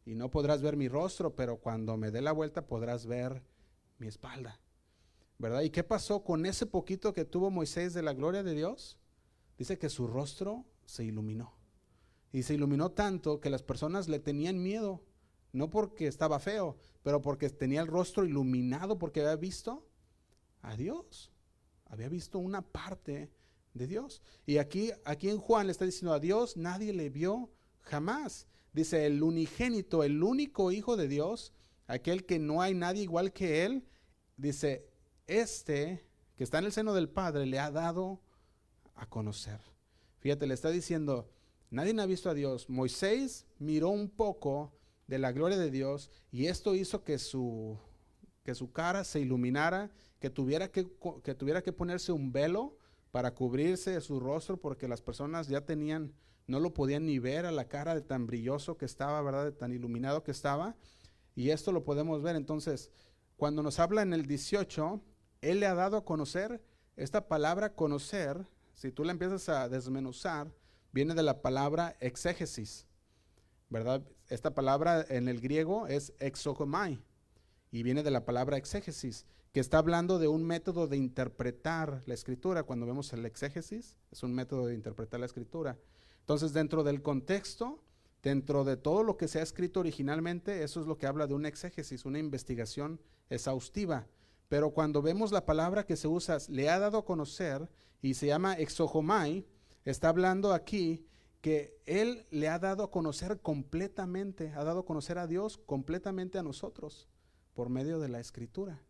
y 0.04 0.14
no 0.14 0.30
podrás 0.30 0.62
ver 0.62 0.76
mi 0.76 0.88
rostro, 0.88 1.34
pero 1.34 1.58
cuando 1.58 1.96
me 1.96 2.10
dé 2.10 2.22
la 2.22 2.32
vuelta 2.32 2.66
podrás 2.66 3.06
ver 3.06 3.42
mi 3.98 4.06
espalda. 4.06 4.60
¿Verdad? 5.38 5.62
¿Y 5.62 5.70
qué 5.70 5.82
pasó 5.82 6.22
con 6.22 6.46
ese 6.46 6.66
poquito 6.66 7.12
que 7.12 7.24
tuvo 7.24 7.50
Moisés 7.50 7.94
de 7.94 8.02
la 8.02 8.12
gloria 8.12 8.44
de 8.44 8.54
Dios? 8.54 8.98
Dice 9.58 9.78
que 9.78 9.88
su 9.88 10.06
rostro 10.06 10.64
se 10.86 11.04
iluminó. 11.04 11.54
Y 12.32 12.42
se 12.42 12.54
iluminó 12.54 12.90
tanto 12.90 13.40
que 13.40 13.50
las 13.50 13.62
personas 13.62 14.08
le 14.08 14.18
tenían 14.18 14.62
miedo, 14.62 15.04
no 15.52 15.70
porque 15.70 16.06
estaba 16.06 16.40
feo, 16.40 16.76
pero 17.02 17.22
porque 17.22 17.48
tenía 17.50 17.80
el 17.80 17.86
rostro 17.86 18.24
iluminado, 18.24 18.98
porque 18.98 19.20
había 19.20 19.36
visto 19.36 19.86
a 20.62 20.76
Dios. 20.76 21.32
Había 21.86 22.08
visto 22.08 22.38
una 22.38 22.62
parte 22.62 23.30
de 23.72 23.86
Dios. 23.86 24.22
Y 24.46 24.58
aquí, 24.58 24.90
aquí 25.04 25.28
en 25.28 25.38
Juan 25.38 25.66
le 25.66 25.72
está 25.72 25.84
diciendo 25.84 26.12
a 26.12 26.20
Dios, 26.20 26.56
nadie 26.56 26.92
le 26.92 27.10
vio 27.10 27.52
jamás. 27.82 28.48
Dice, 28.72 29.06
el 29.06 29.22
unigénito, 29.22 30.02
el 30.02 30.22
único 30.22 30.72
hijo 30.72 30.96
de 30.96 31.06
Dios, 31.06 31.52
aquel 31.86 32.26
que 32.26 32.38
no 32.38 32.62
hay 32.62 32.74
nadie 32.74 33.02
igual 33.02 33.32
que 33.32 33.64
él, 33.64 33.86
dice, 34.36 34.88
este 35.26 36.04
que 36.36 36.42
está 36.42 36.58
en 36.58 36.64
el 36.64 36.72
seno 36.72 36.94
del 36.94 37.08
Padre 37.08 37.46
le 37.46 37.58
ha 37.58 37.70
dado 37.70 38.20
a 38.94 39.08
conocer. 39.08 39.60
Fíjate, 40.24 40.46
le 40.46 40.54
está 40.54 40.70
diciendo, 40.70 41.28
nadie 41.68 41.94
ha 42.00 42.06
visto 42.06 42.30
a 42.30 42.34
Dios. 42.34 42.70
Moisés 42.70 43.44
miró 43.58 43.90
un 43.90 44.08
poco 44.08 44.72
de 45.06 45.18
la 45.18 45.32
gloria 45.32 45.58
de 45.58 45.70
Dios 45.70 46.10
y 46.32 46.46
esto 46.46 46.74
hizo 46.74 47.04
que 47.04 47.18
su, 47.18 47.78
que 48.42 48.54
su 48.54 48.72
cara 48.72 49.04
se 49.04 49.20
iluminara, 49.20 49.90
que 50.20 50.30
tuviera 50.30 50.72
que, 50.72 50.88
que 51.22 51.34
tuviera 51.34 51.60
que 51.60 51.74
ponerse 51.74 52.10
un 52.10 52.32
velo 52.32 52.78
para 53.10 53.34
cubrirse 53.34 54.00
su 54.00 54.18
rostro 54.18 54.56
porque 54.56 54.88
las 54.88 55.02
personas 55.02 55.48
ya 55.48 55.66
tenían, 55.66 56.14
no 56.46 56.58
lo 56.58 56.72
podían 56.72 57.04
ni 57.04 57.18
ver 57.18 57.44
a 57.44 57.52
la 57.52 57.68
cara 57.68 57.94
de 57.94 58.00
tan 58.00 58.26
brilloso 58.26 58.78
que 58.78 58.86
estaba, 58.86 59.20
¿verdad? 59.20 59.44
De 59.44 59.52
tan 59.52 59.72
iluminado 59.72 60.22
que 60.22 60.30
estaba. 60.30 60.74
Y 61.34 61.50
esto 61.50 61.70
lo 61.70 61.84
podemos 61.84 62.22
ver. 62.22 62.34
Entonces, 62.34 62.90
cuando 63.36 63.62
nos 63.62 63.78
habla 63.78 64.00
en 64.00 64.14
el 64.14 64.24
18, 64.24 65.02
Él 65.42 65.60
le 65.60 65.66
ha 65.66 65.74
dado 65.74 65.98
a 65.98 66.04
conocer, 66.06 66.64
esta 66.96 67.28
palabra 67.28 67.74
conocer 67.74 68.46
si 68.74 68.92
tú 68.92 69.04
la 69.04 69.12
empiezas 69.12 69.48
a 69.48 69.68
desmenuzar, 69.68 70.52
viene 70.92 71.14
de 71.14 71.22
la 71.22 71.42
palabra 71.42 71.96
exégesis, 72.00 72.86
¿verdad? 73.68 74.02
Esta 74.28 74.54
palabra 74.54 75.04
en 75.08 75.28
el 75.28 75.40
griego 75.40 75.86
es 75.86 76.12
exogomai 76.18 77.02
y 77.70 77.82
viene 77.82 78.02
de 78.02 78.10
la 78.10 78.24
palabra 78.24 78.56
exégesis, 78.56 79.26
que 79.52 79.60
está 79.60 79.78
hablando 79.78 80.18
de 80.18 80.28
un 80.28 80.44
método 80.44 80.86
de 80.86 80.96
interpretar 80.96 82.02
la 82.06 82.14
escritura. 82.14 82.64
Cuando 82.64 82.86
vemos 82.86 83.12
el 83.12 83.24
exégesis, 83.24 83.96
es 84.10 84.22
un 84.22 84.34
método 84.34 84.66
de 84.66 84.74
interpretar 84.74 85.20
la 85.20 85.26
escritura. 85.26 85.78
Entonces, 86.20 86.52
dentro 86.52 86.82
del 86.82 87.02
contexto, 87.02 87.82
dentro 88.22 88.64
de 88.64 88.76
todo 88.76 89.02
lo 89.02 89.16
que 89.16 89.28
se 89.28 89.38
ha 89.38 89.42
escrito 89.42 89.80
originalmente, 89.80 90.62
eso 90.62 90.80
es 90.80 90.86
lo 90.86 90.98
que 90.98 91.06
habla 91.06 91.26
de 91.26 91.34
un 91.34 91.46
exégesis, 91.46 92.04
una 92.04 92.18
investigación 92.18 93.00
exhaustiva. 93.28 94.06
Pero 94.54 94.70
cuando 94.70 95.02
vemos 95.02 95.32
la 95.32 95.44
palabra 95.44 95.84
que 95.84 95.96
se 95.96 96.06
usa, 96.06 96.38
le 96.48 96.70
ha 96.70 96.78
dado 96.78 96.98
a 96.98 97.04
conocer 97.04 97.68
y 98.00 98.14
se 98.14 98.28
llama 98.28 98.54
exojomai, 98.54 99.48
está 99.84 100.10
hablando 100.10 100.52
aquí 100.52 101.08
que 101.40 101.76
Él 101.86 102.24
le 102.30 102.46
ha 102.46 102.60
dado 102.60 102.84
a 102.84 102.90
conocer 102.92 103.40
completamente, 103.40 104.52
ha 104.54 104.62
dado 104.62 104.78
a 104.78 104.86
conocer 104.86 105.18
a 105.18 105.26
Dios 105.26 105.58
completamente 105.58 106.38
a 106.38 106.44
nosotros 106.44 107.08
por 107.52 107.68
medio 107.68 107.98
de 107.98 108.06
la 108.06 108.20
escritura. 108.20 108.80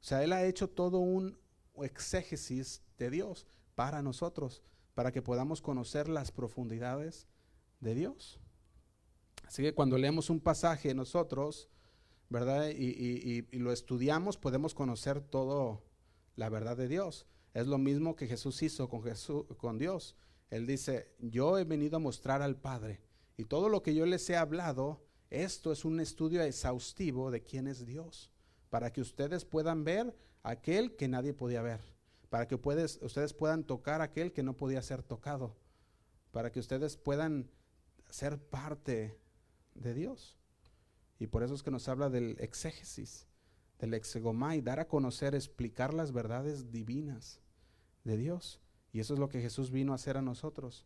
O 0.00 0.02
sea, 0.02 0.24
Él 0.24 0.32
ha 0.32 0.46
hecho 0.46 0.70
todo 0.70 1.00
un 1.00 1.38
exégesis 1.82 2.80
de 2.96 3.10
Dios 3.10 3.46
para 3.74 4.00
nosotros, 4.00 4.62
para 4.94 5.12
que 5.12 5.20
podamos 5.20 5.60
conocer 5.60 6.08
las 6.08 6.32
profundidades 6.32 7.28
de 7.80 7.94
Dios. 7.94 8.40
Así 9.46 9.62
que 9.62 9.74
cuando 9.74 9.98
leemos 9.98 10.30
un 10.30 10.40
pasaje 10.40 10.94
nosotros, 10.94 11.68
¿verdad? 12.32 12.70
Y, 12.70 13.42
lo 13.58 13.72
estudiamos, 13.72 14.36
podemos 14.36 14.74
conocer 14.74 15.20
todo 15.20 15.84
la 16.34 16.48
verdad 16.48 16.76
de 16.76 16.88
Dios. 16.88 17.26
Es 17.54 17.66
lo 17.66 17.78
mismo 17.78 18.16
que 18.16 18.26
Jesús 18.26 18.62
hizo 18.62 18.88
con, 18.88 19.02
Jesús, 19.02 19.44
con 19.58 19.78
Dios. 19.78 20.16
Él 20.50 20.66
dice, 20.66 21.14
yo 21.18 21.58
he 21.58 21.64
venido 21.64 21.96
a 21.96 22.00
mostrar 22.00 22.42
al 22.42 22.56
Padre 22.56 23.00
y 23.36 23.44
todo 23.44 23.68
lo 23.68 23.82
que 23.82 23.94
yo 23.94 24.06
les 24.06 24.28
he 24.30 24.36
hablado, 24.36 25.04
esto 25.30 25.72
es 25.72 25.84
un 25.84 26.00
estudio 26.00 26.42
exhaustivo 26.42 27.30
de 27.30 27.42
quién 27.42 27.66
es 27.66 27.86
Dios, 27.86 28.30
para 28.70 28.92
que 28.92 29.00
ustedes 29.00 29.44
puedan 29.44 29.84
ver 29.84 30.14
aquel 30.42 30.96
que 30.96 31.08
nadie 31.08 31.32
podía 31.32 31.62
ver, 31.62 31.80
para 32.28 32.46
que 32.46 32.54
ustedes 32.54 33.32
puedan 33.34 33.64
tocar 33.64 34.00
aquel 34.00 34.32
que 34.32 34.42
no 34.42 34.56
podía 34.56 34.82
ser 34.82 35.02
tocado, 35.02 35.56
para 36.30 36.52
que 36.52 36.60
ustedes 36.60 36.96
puedan 36.96 37.50
ser 38.10 38.38
parte 38.38 39.18
de 39.74 39.94
Dios. 39.94 40.41
Y 41.22 41.28
por 41.28 41.44
eso 41.44 41.54
es 41.54 41.62
que 41.62 41.70
nos 41.70 41.88
habla 41.88 42.10
del 42.10 42.34
exégesis, 42.40 43.28
del 43.78 43.94
exegomai, 43.94 44.60
dar 44.60 44.80
a 44.80 44.88
conocer, 44.88 45.36
explicar 45.36 45.94
las 45.94 46.10
verdades 46.10 46.72
divinas 46.72 47.40
de 48.02 48.16
Dios. 48.16 48.60
Y 48.90 48.98
eso 48.98 49.14
es 49.14 49.20
lo 49.20 49.28
que 49.28 49.40
Jesús 49.40 49.70
vino 49.70 49.92
a 49.92 49.94
hacer 49.94 50.16
a 50.16 50.20
nosotros. 50.20 50.84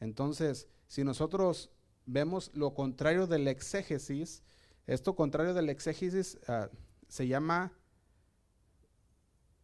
Entonces, 0.00 0.68
si 0.86 1.02
nosotros 1.02 1.70
vemos 2.04 2.50
lo 2.52 2.74
contrario 2.74 3.26
del 3.26 3.48
exégesis, 3.48 4.42
esto 4.86 5.16
contrario 5.16 5.54
del 5.54 5.70
exégesis 5.70 6.38
ah, 6.46 6.68
se 7.08 7.26
llama, 7.26 7.72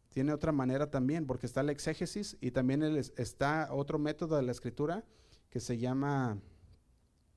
tiene 0.09 0.33
otra 0.33 0.51
manera 0.51 0.91
también, 0.91 1.27
porque 1.27 1.45
está 1.45 1.61
el 1.61 1.69
exégesis 1.69 2.39
y 2.41 2.53
también 2.53 2.83
está 3.19 3.69
otro 3.71 3.99
método 3.99 4.37
de 4.37 4.45
la 4.45 4.53
escritura 4.53 5.05
que 5.51 5.61
se 5.61 5.77
llama, 5.77 6.41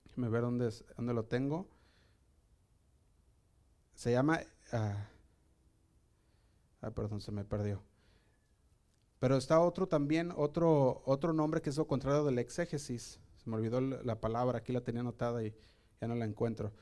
déjame 0.06 0.30
ver 0.30 0.44
dónde, 0.44 0.74
dónde 0.96 1.14
lo 1.14 1.26
tengo, 1.26 1.73
se 4.04 4.12
llama... 4.12 4.42
ah, 4.74 5.08
perdón, 6.94 7.22
se 7.22 7.32
me 7.32 7.46
perdió. 7.46 7.82
Pero 9.20 9.38
está 9.38 9.62
otro 9.62 9.88
también, 9.88 10.34
otro, 10.36 11.02
otro 11.06 11.32
nombre 11.32 11.62
que 11.62 11.70
es 11.70 11.78
lo 11.78 11.88
contrario 11.88 12.26
del 12.26 12.38
exégesis. 12.38 13.22
Se 13.38 13.50
me 13.50 13.56
olvidó 13.56 13.80
la 13.80 14.20
palabra, 14.20 14.58
aquí 14.58 14.74
la 14.74 14.82
tenía 14.82 15.00
anotada 15.00 15.42
y 15.42 15.56
ya 16.02 16.10
no 16.10 16.16
la 16.16 16.26
encuentro. 16.26 16.74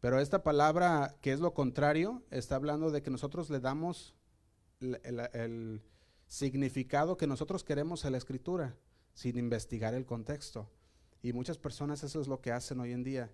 Pero 0.00 0.18
esta 0.18 0.42
palabra 0.42 1.14
que 1.20 1.30
es 1.30 1.38
lo 1.38 1.54
contrario, 1.54 2.24
está 2.32 2.56
hablando 2.56 2.90
de 2.90 3.02
que 3.02 3.10
nosotros 3.12 3.50
le 3.50 3.60
damos 3.60 4.16
el, 4.80 5.80
significado 6.26 7.16
que 7.16 7.28
nosotros 7.28 7.62
queremos 7.62 8.04
a 8.04 8.10
la 8.10 8.18
escritura, 8.18 8.76
sin 9.12 9.38
investigar 9.38 9.94
el 9.94 10.06
contexto. 10.06 10.68
Y 11.22 11.32
muchas 11.34 11.58
personas 11.58 12.02
eso 12.02 12.20
es 12.20 12.26
lo 12.26 12.40
que 12.40 12.50
hacen 12.50 12.80
hoy 12.80 12.90
en 12.90 13.04
día. 13.04 13.30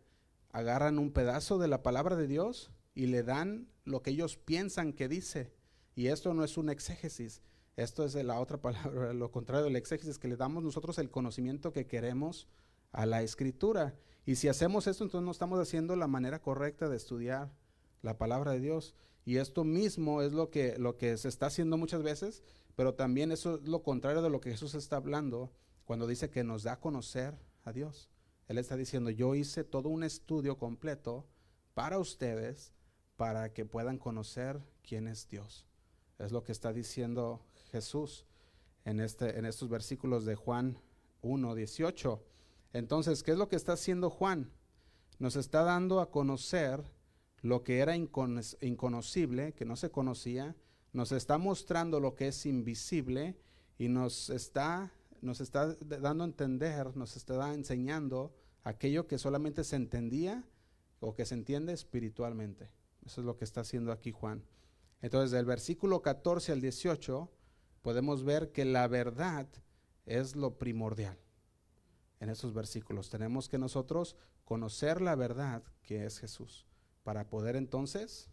Agarran 0.53 0.99
un 0.99 1.11
pedazo 1.11 1.57
de 1.57 1.68
la 1.68 1.82
palabra 1.82 2.16
de 2.16 2.26
Dios 2.26 2.70
y 3.01 3.07
le 3.07 3.22
dan 3.22 3.66
lo 3.86 4.03
que 4.03 4.11
ellos 4.11 4.36
piensan 4.36 4.92
que 4.92 5.09
dice. 5.09 5.55
Y 5.94 6.09
esto 6.09 6.34
no 6.34 6.44
es 6.44 6.59
un 6.59 6.68
exégesis, 6.68 7.40
esto 7.76 8.05
es 8.05 8.14
la 8.14 8.38
otra 8.38 8.59
palabra, 8.61 9.14
lo 9.14 9.30
contrario 9.30 9.64
del 9.64 9.76
exégesis, 9.76 10.18
que 10.18 10.28
le 10.28 10.36
damos 10.36 10.62
nosotros 10.62 10.98
el 10.98 11.11
conocimiento 11.11 11.72
que 11.72 11.86
queremos 11.86 12.46
a 12.92 13.07
la 13.07 13.22
escritura. 13.22 13.94
Y 14.26 14.34
si 14.34 14.48
hacemos 14.48 14.86
esto, 14.86 15.05
entonces 15.05 15.24
no 15.24 15.30
estamos 15.30 15.59
haciendo 15.59 15.96
la 15.96 16.09
manera 16.09 16.42
correcta 16.42 16.90
de 16.90 16.98
estudiar 16.98 17.51
la 18.03 18.18
palabra 18.18 18.53
de 18.53 18.61
Dios. 18.61 18.94
Y 19.24 19.38
esto 19.38 19.64
mismo 19.64 20.20
es 20.20 20.34
lo 20.34 20.51
que, 20.51 20.76
lo 20.76 20.98
que 20.98 21.16
se 21.16 21.28
está 21.28 21.46
haciendo 21.46 21.78
muchas 21.78 22.03
veces, 22.03 22.42
pero 22.76 22.92
también 22.92 23.32
eso 23.32 23.55
es 23.55 23.66
lo 23.66 23.82
contrario 23.82 24.20
de 24.20 24.28
lo 24.28 24.42
que 24.42 24.51
Jesús 24.51 24.74
está 24.74 24.96
hablando 24.96 25.55
cuando 25.86 26.07
dice 26.07 26.28
que 26.28 26.44
nos 26.44 26.64
da 26.64 26.74
a 26.74 26.80
conocer 26.80 27.34
a 27.64 27.72
Dios. 27.72 28.11
Él 28.46 28.59
está 28.59 28.76
diciendo, 28.76 29.09
yo 29.09 29.34
hice 29.34 29.64
todo 29.64 29.88
un 29.88 30.03
estudio 30.03 30.59
completo 30.59 31.26
para 31.72 31.98
ustedes 31.98 32.74
para 33.21 33.53
que 33.53 33.66
puedan 33.66 33.99
conocer 33.99 34.62
quién 34.83 35.07
es 35.07 35.29
Dios. 35.29 35.66
Es 36.18 36.33
lo 36.33 36.43
que 36.43 36.53
está 36.53 36.73
diciendo 36.73 37.45
Jesús 37.71 38.25
en, 38.87 38.99
este, 38.99 39.39
en 39.39 39.45
estos 39.45 39.68
versículos 39.68 40.25
de 40.25 40.37
Juan 40.37 40.79
1, 41.21 41.55
18. 41.55 42.25
Entonces, 42.73 43.23
¿qué 43.23 43.33
es 43.33 43.37
lo 43.37 43.51
que 43.51 43.57
está 43.57 43.75
haciendo 43.75 44.09
Juan? 44.09 44.51
Nos 45.18 45.37
está 45.37 45.64
dando 45.64 46.01
a 46.01 46.11
conocer 46.11 46.83
lo 47.43 47.62
que 47.62 47.81
era 47.81 47.95
inconocible, 47.95 49.53
que 49.53 49.66
no 49.66 49.77
se 49.77 49.91
conocía, 49.91 50.57
nos 50.95 51.12
está 51.12 51.37
mostrando 51.37 52.01
lo 52.01 52.14
que 52.14 52.29
es 52.29 52.47
invisible 52.47 53.37
y 53.77 53.89
nos 53.89 54.31
está, 54.31 54.95
nos 55.21 55.43
está 55.43 55.75
dando 55.75 56.25
a 56.25 56.27
entender, 56.27 56.97
nos 56.97 57.18
está 57.18 57.53
enseñando 57.53 58.35
aquello 58.64 59.07
que 59.07 59.18
solamente 59.18 59.62
se 59.62 59.77
entendía 59.77 60.43
o 61.01 61.14
que 61.14 61.27
se 61.27 61.35
entiende 61.35 61.75
espiritualmente. 61.75 62.80
Eso 63.05 63.20
es 63.20 63.26
lo 63.26 63.36
que 63.36 63.44
está 63.44 63.62
haciendo 63.62 63.92
aquí 63.92 64.12
Juan. 64.12 64.44
Entonces, 65.03 65.30
del 65.30 65.46
versículo 65.46 66.03
14 66.03 66.53
al 66.53 66.61
18, 66.61 67.30
podemos 67.82 68.24
ver 68.24 68.53
que 68.53 68.64
la 68.64 68.86
verdad 68.88 69.48
es 70.07 70.36
lo 70.36 70.59
primordial. 70.59 71.18
en 72.20 72.28
estos 72.28 72.53
versículos. 72.53 73.09
Tenemos 73.09 73.48
que 73.48 73.57
nosotros 73.57 74.14
conocer 74.44 75.01
la 75.01 75.14
verdad 75.14 75.62
que 75.82 76.05
es 76.05 76.18
Jesús 76.18 76.66
para 77.03 77.28
poder 77.28 77.57
entonces, 77.57 78.30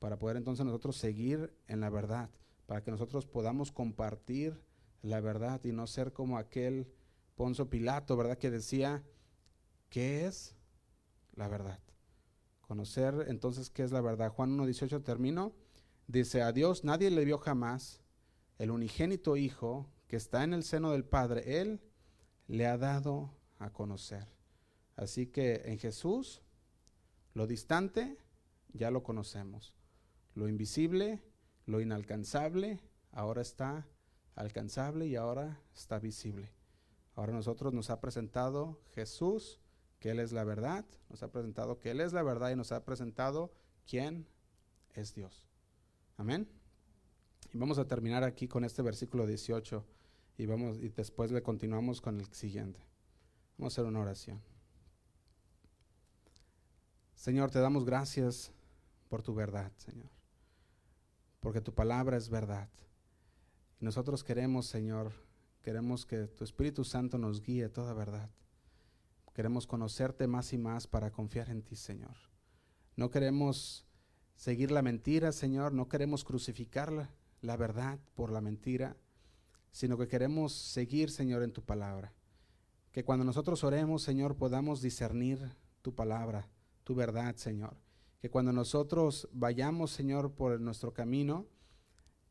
para 0.00 0.18
poder 0.18 0.36
entonces 0.36 0.66
nosotros 0.66 0.96
seguir 0.96 1.56
en 1.68 1.80
la 1.80 1.88
verdad, 1.88 2.30
para 2.66 2.82
que 2.82 2.90
nosotros 2.90 3.26
podamos 3.26 3.70
compartir 3.70 4.60
la 5.02 5.20
verdad 5.20 5.62
y 5.64 5.72
no 5.72 5.86
ser 5.86 6.12
como 6.12 6.36
aquel 6.36 6.92
Ponzo 7.36 7.70
Pilato, 7.70 8.16
¿verdad? 8.16 8.38
Que 8.38 8.50
decía, 8.50 9.04
¿qué 9.88 10.26
es 10.26 10.56
la 11.34 11.48
verdad? 11.48 11.78
Conocer 12.66 13.26
entonces 13.28 13.70
qué 13.70 13.82
es 13.82 13.92
la 13.92 14.00
verdad. 14.00 14.32
Juan 14.32 14.58
1.18 14.58 15.02
termino. 15.04 15.52
Dice, 16.08 16.42
a 16.42 16.52
Dios 16.52 16.84
nadie 16.84 17.10
le 17.10 17.24
vio 17.24 17.38
jamás, 17.38 18.00
el 18.58 18.70
unigénito 18.70 19.36
Hijo 19.36 19.88
que 20.08 20.16
está 20.16 20.44
en 20.44 20.54
el 20.54 20.62
seno 20.62 20.92
del 20.92 21.04
Padre, 21.04 21.60
Él 21.60 21.80
le 22.46 22.66
ha 22.66 22.78
dado 22.78 23.32
a 23.58 23.70
conocer. 23.70 24.28
Así 24.94 25.26
que 25.26 25.62
en 25.66 25.78
Jesús, 25.78 26.42
lo 27.34 27.46
distante 27.46 28.18
ya 28.72 28.90
lo 28.90 29.02
conocemos. 29.02 29.74
Lo 30.34 30.48
invisible, 30.48 31.22
lo 31.66 31.80
inalcanzable, 31.80 32.80
ahora 33.12 33.42
está 33.42 33.88
alcanzable 34.34 35.06
y 35.06 35.16
ahora 35.16 35.60
está 35.74 35.98
visible. 35.98 36.52
Ahora 37.14 37.32
nosotros 37.32 37.72
nos 37.72 37.90
ha 37.90 38.00
presentado 38.00 38.80
Jesús, 38.94 39.60
que 39.98 40.10
Él 40.10 40.20
es 40.20 40.32
la 40.32 40.44
verdad, 40.44 40.84
nos 41.08 41.22
ha 41.22 41.30
presentado 41.30 41.78
que 41.78 41.90
Él 41.90 42.00
es 42.00 42.12
la 42.12 42.22
verdad 42.22 42.50
y 42.50 42.56
nos 42.56 42.72
ha 42.72 42.84
presentado 42.84 43.52
quién 43.86 44.26
es 44.94 45.14
Dios. 45.14 45.46
Amén. 46.16 46.48
Y 47.52 47.58
vamos 47.58 47.78
a 47.78 47.86
terminar 47.86 48.24
aquí 48.24 48.48
con 48.48 48.64
este 48.64 48.82
versículo 48.82 49.26
18 49.26 49.84
y 50.38 50.46
vamos 50.46 50.78
y 50.78 50.88
después 50.88 51.30
le 51.30 51.42
continuamos 51.42 52.00
con 52.00 52.20
el 52.20 52.26
siguiente. 52.32 52.80
Vamos 53.58 53.72
a 53.72 53.74
hacer 53.74 53.88
una 53.88 54.00
oración. 54.00 54.42
Señor, 57.14 57.50
te 57.50 57.58
damos 57.58 57.84
gracias 57.84 58.52
por 59.08 59.22
tu 59.22 59.34
verdad, 59.34 59.72
Señor. 59.76 60.10
Porque 61.40 61.60
tu 61.60 61.72
palabra 61.72 62.16
es 62.16 62.28
verdad. 62.28 62.68
Nosotros 63.80 64.22
queremos, 64.22 64.66
Señor, 64.66 65.12
queremos 65.62 66.06
que 66.06 66.26
tu 66.26 66.44
Espíritu 66.44 66.84
Santo 66.84 67.18
nos 67.18 67.40
guíe 67.40 67.68
toda 67.68 67.94
verdad. 67.94 68.30
Queremos 69.36 69.66
conocerte 69.66 70.26
más 70.26 70.54
y 70.54 70.56
más 70.56 70.86
para 70.86 71.10
confiar 71.10 71.50
en 71.50 71.60
ti, 71.60 71.76
Señor. 71.76 72.16
No 72.96 73.10
queremos 73.10 73.86
seguir 74.34 74.70
la 74.70 74.80
mentira, 74.80 75.30
Señor. 75.30 75.74
No 75.74 75.90
queremos 75.90 76.24
crucificar 76.24 77.10
la, 77.42 77.56
verdad 77.58 77.98
por 78.14 78.30
la 78.30 78.40
mentira 78.40 78.96
sino 79.72 79.98
que 79.98 80.08
queremos 80.08 80.54
seguir, 80.54 81.10
Señor, 81.10 81.42
en 81.42 81.52
tu 81.52 81.62
palabra. 81.62 82.14
Que 82.92 83.04
cuando 83.04 83.26
nosotros 83.26 83.62
oremos, 83.62 84.02
Señor, 84.02 84.38
podamos 84.38 84.80
discernir 84.80 85.38
tu 85.82 85.94
palabra, 85.94 86.48
tu 86.82 86.94
verdad, 86.94 87.36
Señor. 87.36 87.76
Que 88.18 88.30
cuando 88.30 88.54
nosotros 88.54 89.28
vayamos, 89.34 89.90
Señor, 89.90 90.32
por 90.32 90.58
nuestro 90.62 90.94
camino 90.94 91.44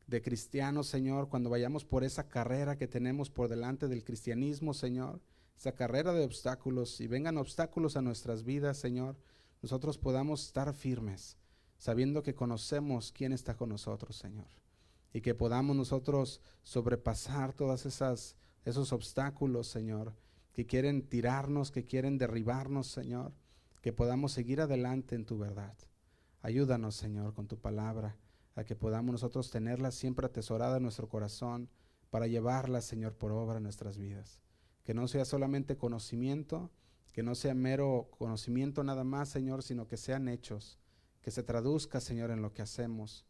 de 0.08 0.24
cristianos, 0.24 0.88
Señor, 0.88 1.30
cuando 1.30 1.52
vayamos 1.52 1.86
por 1.86 2.04
esa 2.04 2.30
carrera 2.30 2.80
que 2.80 2.88
tenemos 2.88 3.30
por 3.30 3.48
delante 3.48 3.88
del 3.88 4.04
cristianismo, 4.04 4.74
Señor, 4.74 5.22
esa 5.58 5.74
carrera 5.74 6.14
de 6.14 6.26
obstáculos, 6.26 7.00
y 7.02 7.08
vengan 7.08 7.38
obstáculos 7.38 7.98
a 7.98 8.02
nuestras 8.02 8.44
vidas, 8.44 8.78
Señor, 8.78 9.18
nosotros 9.62 9.98
podamos 9.98 10.46
estar 10.46 10.74
firmes, 10.74 11.38
sabiendo 11.78 12.24
que 12.24 12.36
conocemos 12.36 13.12
quién 13.12 13.32
está 13.34 13.56
con 13.56 13.70
nosotros, 13.70 14.16
Señor 14.16 14.48
y 15.16 15.22
que 15.22 15.34
podamos 15.34 15.78
nosotros 15.78 16.42
sobrepasar 16.62 17.54
todas 17.54 17.86
esas 17.86 18.36
esos 18.66 18.92
obstáculos, 18.92 19.68
Señor, 19.68 20.14
que 20.52 20.66
quieren 20.66 21.08
tirarnos, 21.08 21.72
que 21.72 21.86
quieren 21.86 22.18
derribarnos, 22.18 22.88
Señor, 22.88 23.32
que 23.82 23.94
podamos 23.94 24.34
seguir 24.34 24.60
adelante 24.60 25.16
en 25.16 25.26
tu 25.26 25.38
verdad. 25.38 25.78
Ayúdanos, 26.42 26.96
Señor, 26.96 27.34
con 27.34 27.48
tu 27.48 27.58
palabra, 27.58 28.18
a 28.56 28.66
que 28.66 28.76
podamos 28.76 29.14
nosotros 29.14 29.52
tenerla 29.52 29.92
siempre 29.92 30.26
atesorada 30.26 30.78
en 30.78 30.84
nuestro 30.84 31.08
corazón 31.08 31.70
para 32.10 32.28
llevarla, 32.28 32.82
Señor, 32.82 33.14
por 33.14 33.32
obra 33.32 33.58
en 33.58 33.64
nuestras 33.64 33.98
vidas. 33.98 34.42
Que 34.86 34.94
no 34.94 35.10
sea 35.10 35.26
solamente 35.26 35.76
conocimiento, 35.76 36.72
que 37.12 37.24
no 37.24 37.36
sea 37.36 37.54
mero 37.54 38.10
conocimiento 38.18 38.84
nada 38.84 39.04
más, 39.04 39.28
Señor, 39.28 39.64
sino 39.64 39.88
que 39.88 39.98
sean 39.98 40.30
hechos, 40.30 40.80
que 41.22 41.32
se 41.32 41.44
traduzca, 41.44 42.00
Señor, 42.00 42.32
en 42.32 42.42
lo 42.42 42.54
que 42.54 42.62
hacemos 42.62 43.26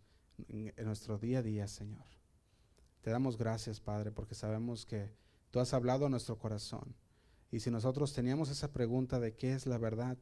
en, 0.47 0.73
nuestro 0.85 1.17
día 1.17 1.39
a 1.39 1.41
día, 1.41 1.67
Señor. 1.67 2.05
Te 3.01 3.09
damos 3.09 3.37
gracias, 3.37 3.79
Padre, 3.79 4.11
porque 4.11 4.35
sabemos 4.35 4.85
que 4.85 5.11
tú 5.51 5.59
has 5.59 5.73
hablado 5.73 6.05
a 6.05 6.09
nuestro 6.09 6.37
corazón. 6.37 6.95
Y 7.51 7.59
si 7.61 7.71
nosotros 7.71 8.13
teníamos 8.13 8.49
esa 8.49 8.73
pregunta 8.73 9.19
de 9.19 9.35
qué 9.35 9.53
es 9.53 9.65
la 9.65 9.77
verdad, 9.77 10.17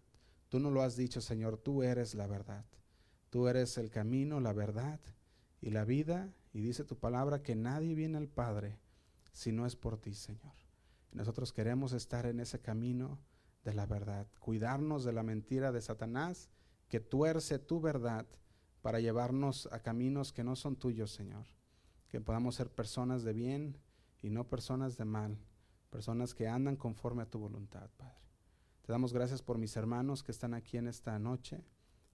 tú 0.50 0.60
no 0.60 0.70
lo 0.70 0.82
has 0.82 0.96
dicho, 0.96 1.22
Señor, 1.22 1.58
tú 1.58 1.84
eres 1.84 2.14
la 2.14 2.28
verdad. 2.28 2.66
Tú 3.30 3.48
eres 3.48 3.78
el 3.78 3.90
camino, 3.90 4.40
la 4.40 4.54
verdad 4.54 5.00
y 5.62 5.72
la 5.72 5.86
vida. 5.86 6.32
Y 6.52 6.62
dice 6.62 6.84
tu 6.84 6.98
palabra 6.98 7.42
que 7.42 7.56
nadie 7.56 7.96
viene 7.96 8.18
al 8.18 8.28
Padre 8.28 8.78
si 9.32 9.52
no 9.52 9.66
es 9.66 9.76
por 9.76 9.98
ti, 9.98 10.14
Señor. 10.14 10.63
Nosotros 11.14 11.54
queremos 11.54 11.94
estar 11.94 12.26
en 12.26 12.40
ese 12.40 12.60
camino 12.60 13.20
de 13.64 13.74
la 13.74 13.86
verdad, 13.86 14.28
cuidarnos 14.40 15.04
de 15.04 15.14
la 15.14 15.24
mentira 15.24 15.72
de 15.72 15.82
Satanás 15.82 16.50
que 16.90 17.00
tuerce 17.00 17.60
tu 17.60 17.80
verdad 17.80 18.26
para 18.82 19.00
llevarnos 19.00 19.70
a 19.72 19.80
caminos 19.80 20.34
que 20.34 20.44
no 20.44 20.56
son 20.56 20.76
tuyos, 20.76 21.12
Señor. 21.12 21.46
Que 22.10 22.20
podamos 22.20 22.56
ser 22.56 22.70
personas 22.70 23.24
de 23.24 23.34
bien 23.34 23.78
y 24.22 24.30
no 24.30 24.48
personas 24.48 24.98
de 24.98 25.06
mal, 25.06 25.40
personas 25.90 26.34
que 26.34 26.48
andan 26.48 26.76
conforme 26.76 27.24
a 27.24 27.30
tu 27.30 27.40
voluntad, 27.40 27.90
Padre. 27.98 28.20
Te 28.82 28.92
damos 28.92 29.14
gracias 29.14 29.42
por 29.42 29.58
mis 29.58 29.78
hermanos 29.78 30.24
que 30.24 30.32
están 30.32 30.54
aquí 30.54 30.78
en 30.78 30.88
esta 30.88 31.18
noche. 31.18 31.64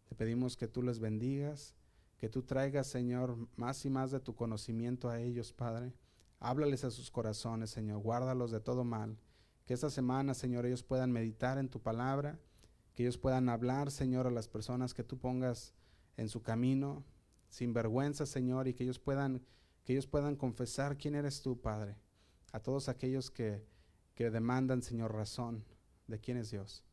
Te 0.08 0.16
pedimos 0.16 0.56
que 0.56 0.68
tú 0.68 0.84
les 0.84 1.00
bendigas, 1.00 1.76
que 2.18 2.30
tú 2.30 2.44
traigas, 2.44 2.88
Señor, 2.88 3.38
más 3.56 3.84
y 3.86 3.90
más 3.90 4.12
de 4.12 4.20
tu 4.20 4.36
conocimiento 4.36 5.10
a 5.10 5.20
ellos, 5.20 5.52
Padre. 5.52 5.94
Háblales 6.40 6.84
a 6.84 6.92
sus 6.92 7.12
corazones, 7.12 7.70
Señor, 7.70 8.00
guárdalos 8.00 8.52
de 8.52 8.60
todo 8.60 8.84
mal. 8.84 9.18
Que 9.66 9.74
esta 9.74 9.90
semana, 9.90 10.34
Señor, 10.34 10.66
ellos 10.66 10.84
puedan 10.84 11.12
meditar 11.12 11.58
en 11.58 11.70
tu 11.70 11.82
palabra, 11.82 12.40
que 12.96 13.04
ellos 13.04 13.18
puedan 13.18 13.50
hablar, 13.50 13.92
Señor, 13.92 14.28
a 14.28 14.32
las 14.32 14.48
personas 14.48 14.94
que 14.94 15.04
tú 15.04 15.18
pongas 15.18 15.74
en 16.18 16.30
su 16.30 16.42
camino, 16.42 17.04
sin 17.50 17.74
vergüenza, 17.74 18.26
Señor, 18.26 18.68
y 18.68 18.74
que 18.74 18.84
ellos 18.84 19.00
puedan, 19.00 19.46
que 19.84 19.94
ellos 19.94 20.08
puedan 20.08 20.36
confesar 20.36 20.98
quién 20.98 21.16
eres 21.16 21.42
tú, 21.42 21.60
Padre, 21.60 21.98
a 22.52 22.60
todos 22.60 22.90
aquellos 22.90 23.32
que, 23.32 23.66
que 24.16 24.30
demandan, 24.32 24.82
Señor, 24.82 25.14
razón 25.14 25.66
de 26.08 26.20
quién 26.20 26.38
es 26.38 26.52
Dios. 26.52 26.84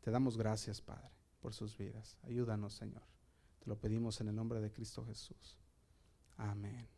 Te 0.00 0.10
damos 0.10 0.36
gracias, 0.36 0.80
Padre, 0.80 1.10
por 1.40 1.54
sus 1.54 1.76
vidas. 1.76 2.16
Ayúdanos, 2.22 2.74
Señor. 2.74 3.02
Te 3.58 3.66
lo 3.66 3.78
pedimos 3.78 4.20
en 4.20 4.28
el 4.28 4.34
nombre 4.34 4.60
de 4.60 4.72
Cristo 4.72 5.04
Jesús. 5.04 5.58
Amén. 6.36 6.97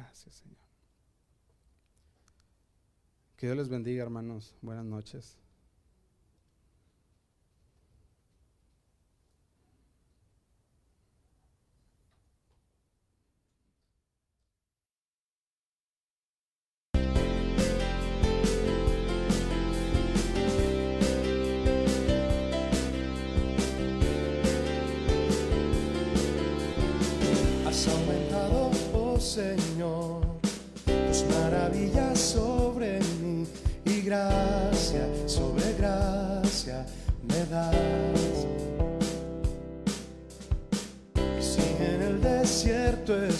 Gracias, 0.00 0.34
Señor. 0.36 0.56
Que 3.36 3.46
Dios 3.46 3.58
les 3.58 3.68
bendiga, 3.68 4.02
hermanos. 4.02 4.54
Buenas 4.62 4.84
noches. 4.86 5.36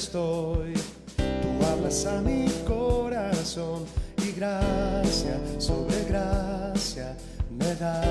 Estoy, 0.01 0.73
tú 1.17 1.67
hablas 1.67 2.07
a 2.07 2.21
mi 2.23 2.47
corazón 2.67 3.85
y 4.27 4.33
gracia 4.33 5.39
sobre 5.59 6.05
gracia 6.09 7.17
me 7.51 7.75
das. 7.75 8.07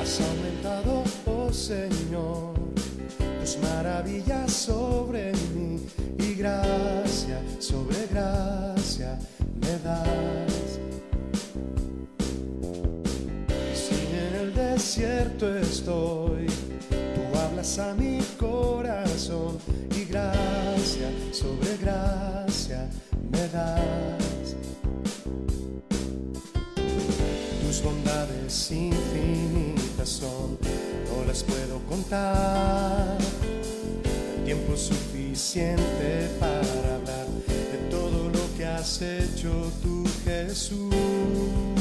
Has 0.00 0.20
aumentado, 0.20 1.02
oh 1.26 1.52
Señor, 1.52 1.90
tus 1.90 1.90
maravillas 1.90 2.29
sobre 4.60 5.32
mí 5.54 5.80
y 6.18 6.34
gracia 6.34 7.40
sobre 7.58 8.06
gracia 8.08 9.18
me 9.58 9.78
das. 9.78 10.78
Si 13.74 13.94
en 13.94 14.34
el 14.34 14.54
desierto 14.54 15.56
estoy, 15.56 16.46
tú 16.90 17.38
hablas 17.38 17.78
a 17.78 17.94
mi 17.94 18.20
corazón 18.38 19.56
y 19.96 20.04
gracia 20.04 21.10
sobre 21.32 21.78
gracia 21.78 22.86
me 23.32 23.48
das. 23.48 24.56
Tus 27.62 27.82
bondades 27.82 28.70
infinitas 28.70 30.08
son, 30.08 30.58
no 31.08 31.24
las 31.26 31.42
puedo 31.44 31.78
contar 31.88 33.39
Suficiente 35.40 36.28
para 36.38 36.60
hablar 36.96 37.26
de 37.48 37.78
todo 37.90 38.28
lo 38.28 38.56
que 38.58 38.66
has 38.66 39.00
hecho 39.00 39.72
tú, 39.82 40.04
Jesús. 40.22 41.79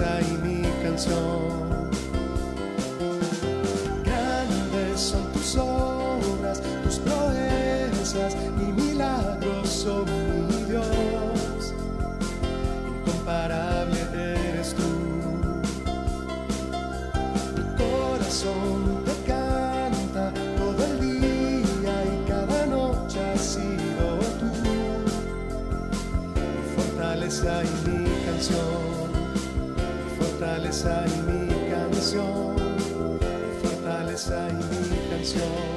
Y 0.00 0.38
mi 0.46 0.62
canción. 0.82 1.90
Grandes 4.02 4.98
son 4.98 5.30
tus 5.32 5.56
obras, 5.56 6.62
tus 6.84 6.98
proezas 7.00 8.34
y 8.34 8.72
milagros 8.72 9.68
son 9.68 10.06
mi 10.48 10.64
Dios. 10.64 11.74
Incomparable 12.88 14.00
eres 14.14 14.74
tú. 14.74 14.88
Mi 17.56 17.62
corazón 17.76 19.04
te 19.04 19.30
canta 19.30 20.32
todo 20.56 20.84
el 20.86 21.00
día 21.00 21.94
y 22.04 22.26
cada 22.26 22.66
noche 22.66 23.20
has 23.34 23.40
sido 23.40 24.18
tú. 24.38 24.46
Mi 26.34 26.74
fortaleza 26.74 27.62
y 27.64 27.90
mi 27.90 28.24
canción. 28.24 28.69
Fortaleza 30.80 31.04
y 31.06 31.22
mi 31.30 31.70
canción. 31.70 32.54
Mi 32.54 33.68
fortaleza 33.68 34.48
y 34.48 34.54
mi 34.54 35.10
canción. 35.10 35.69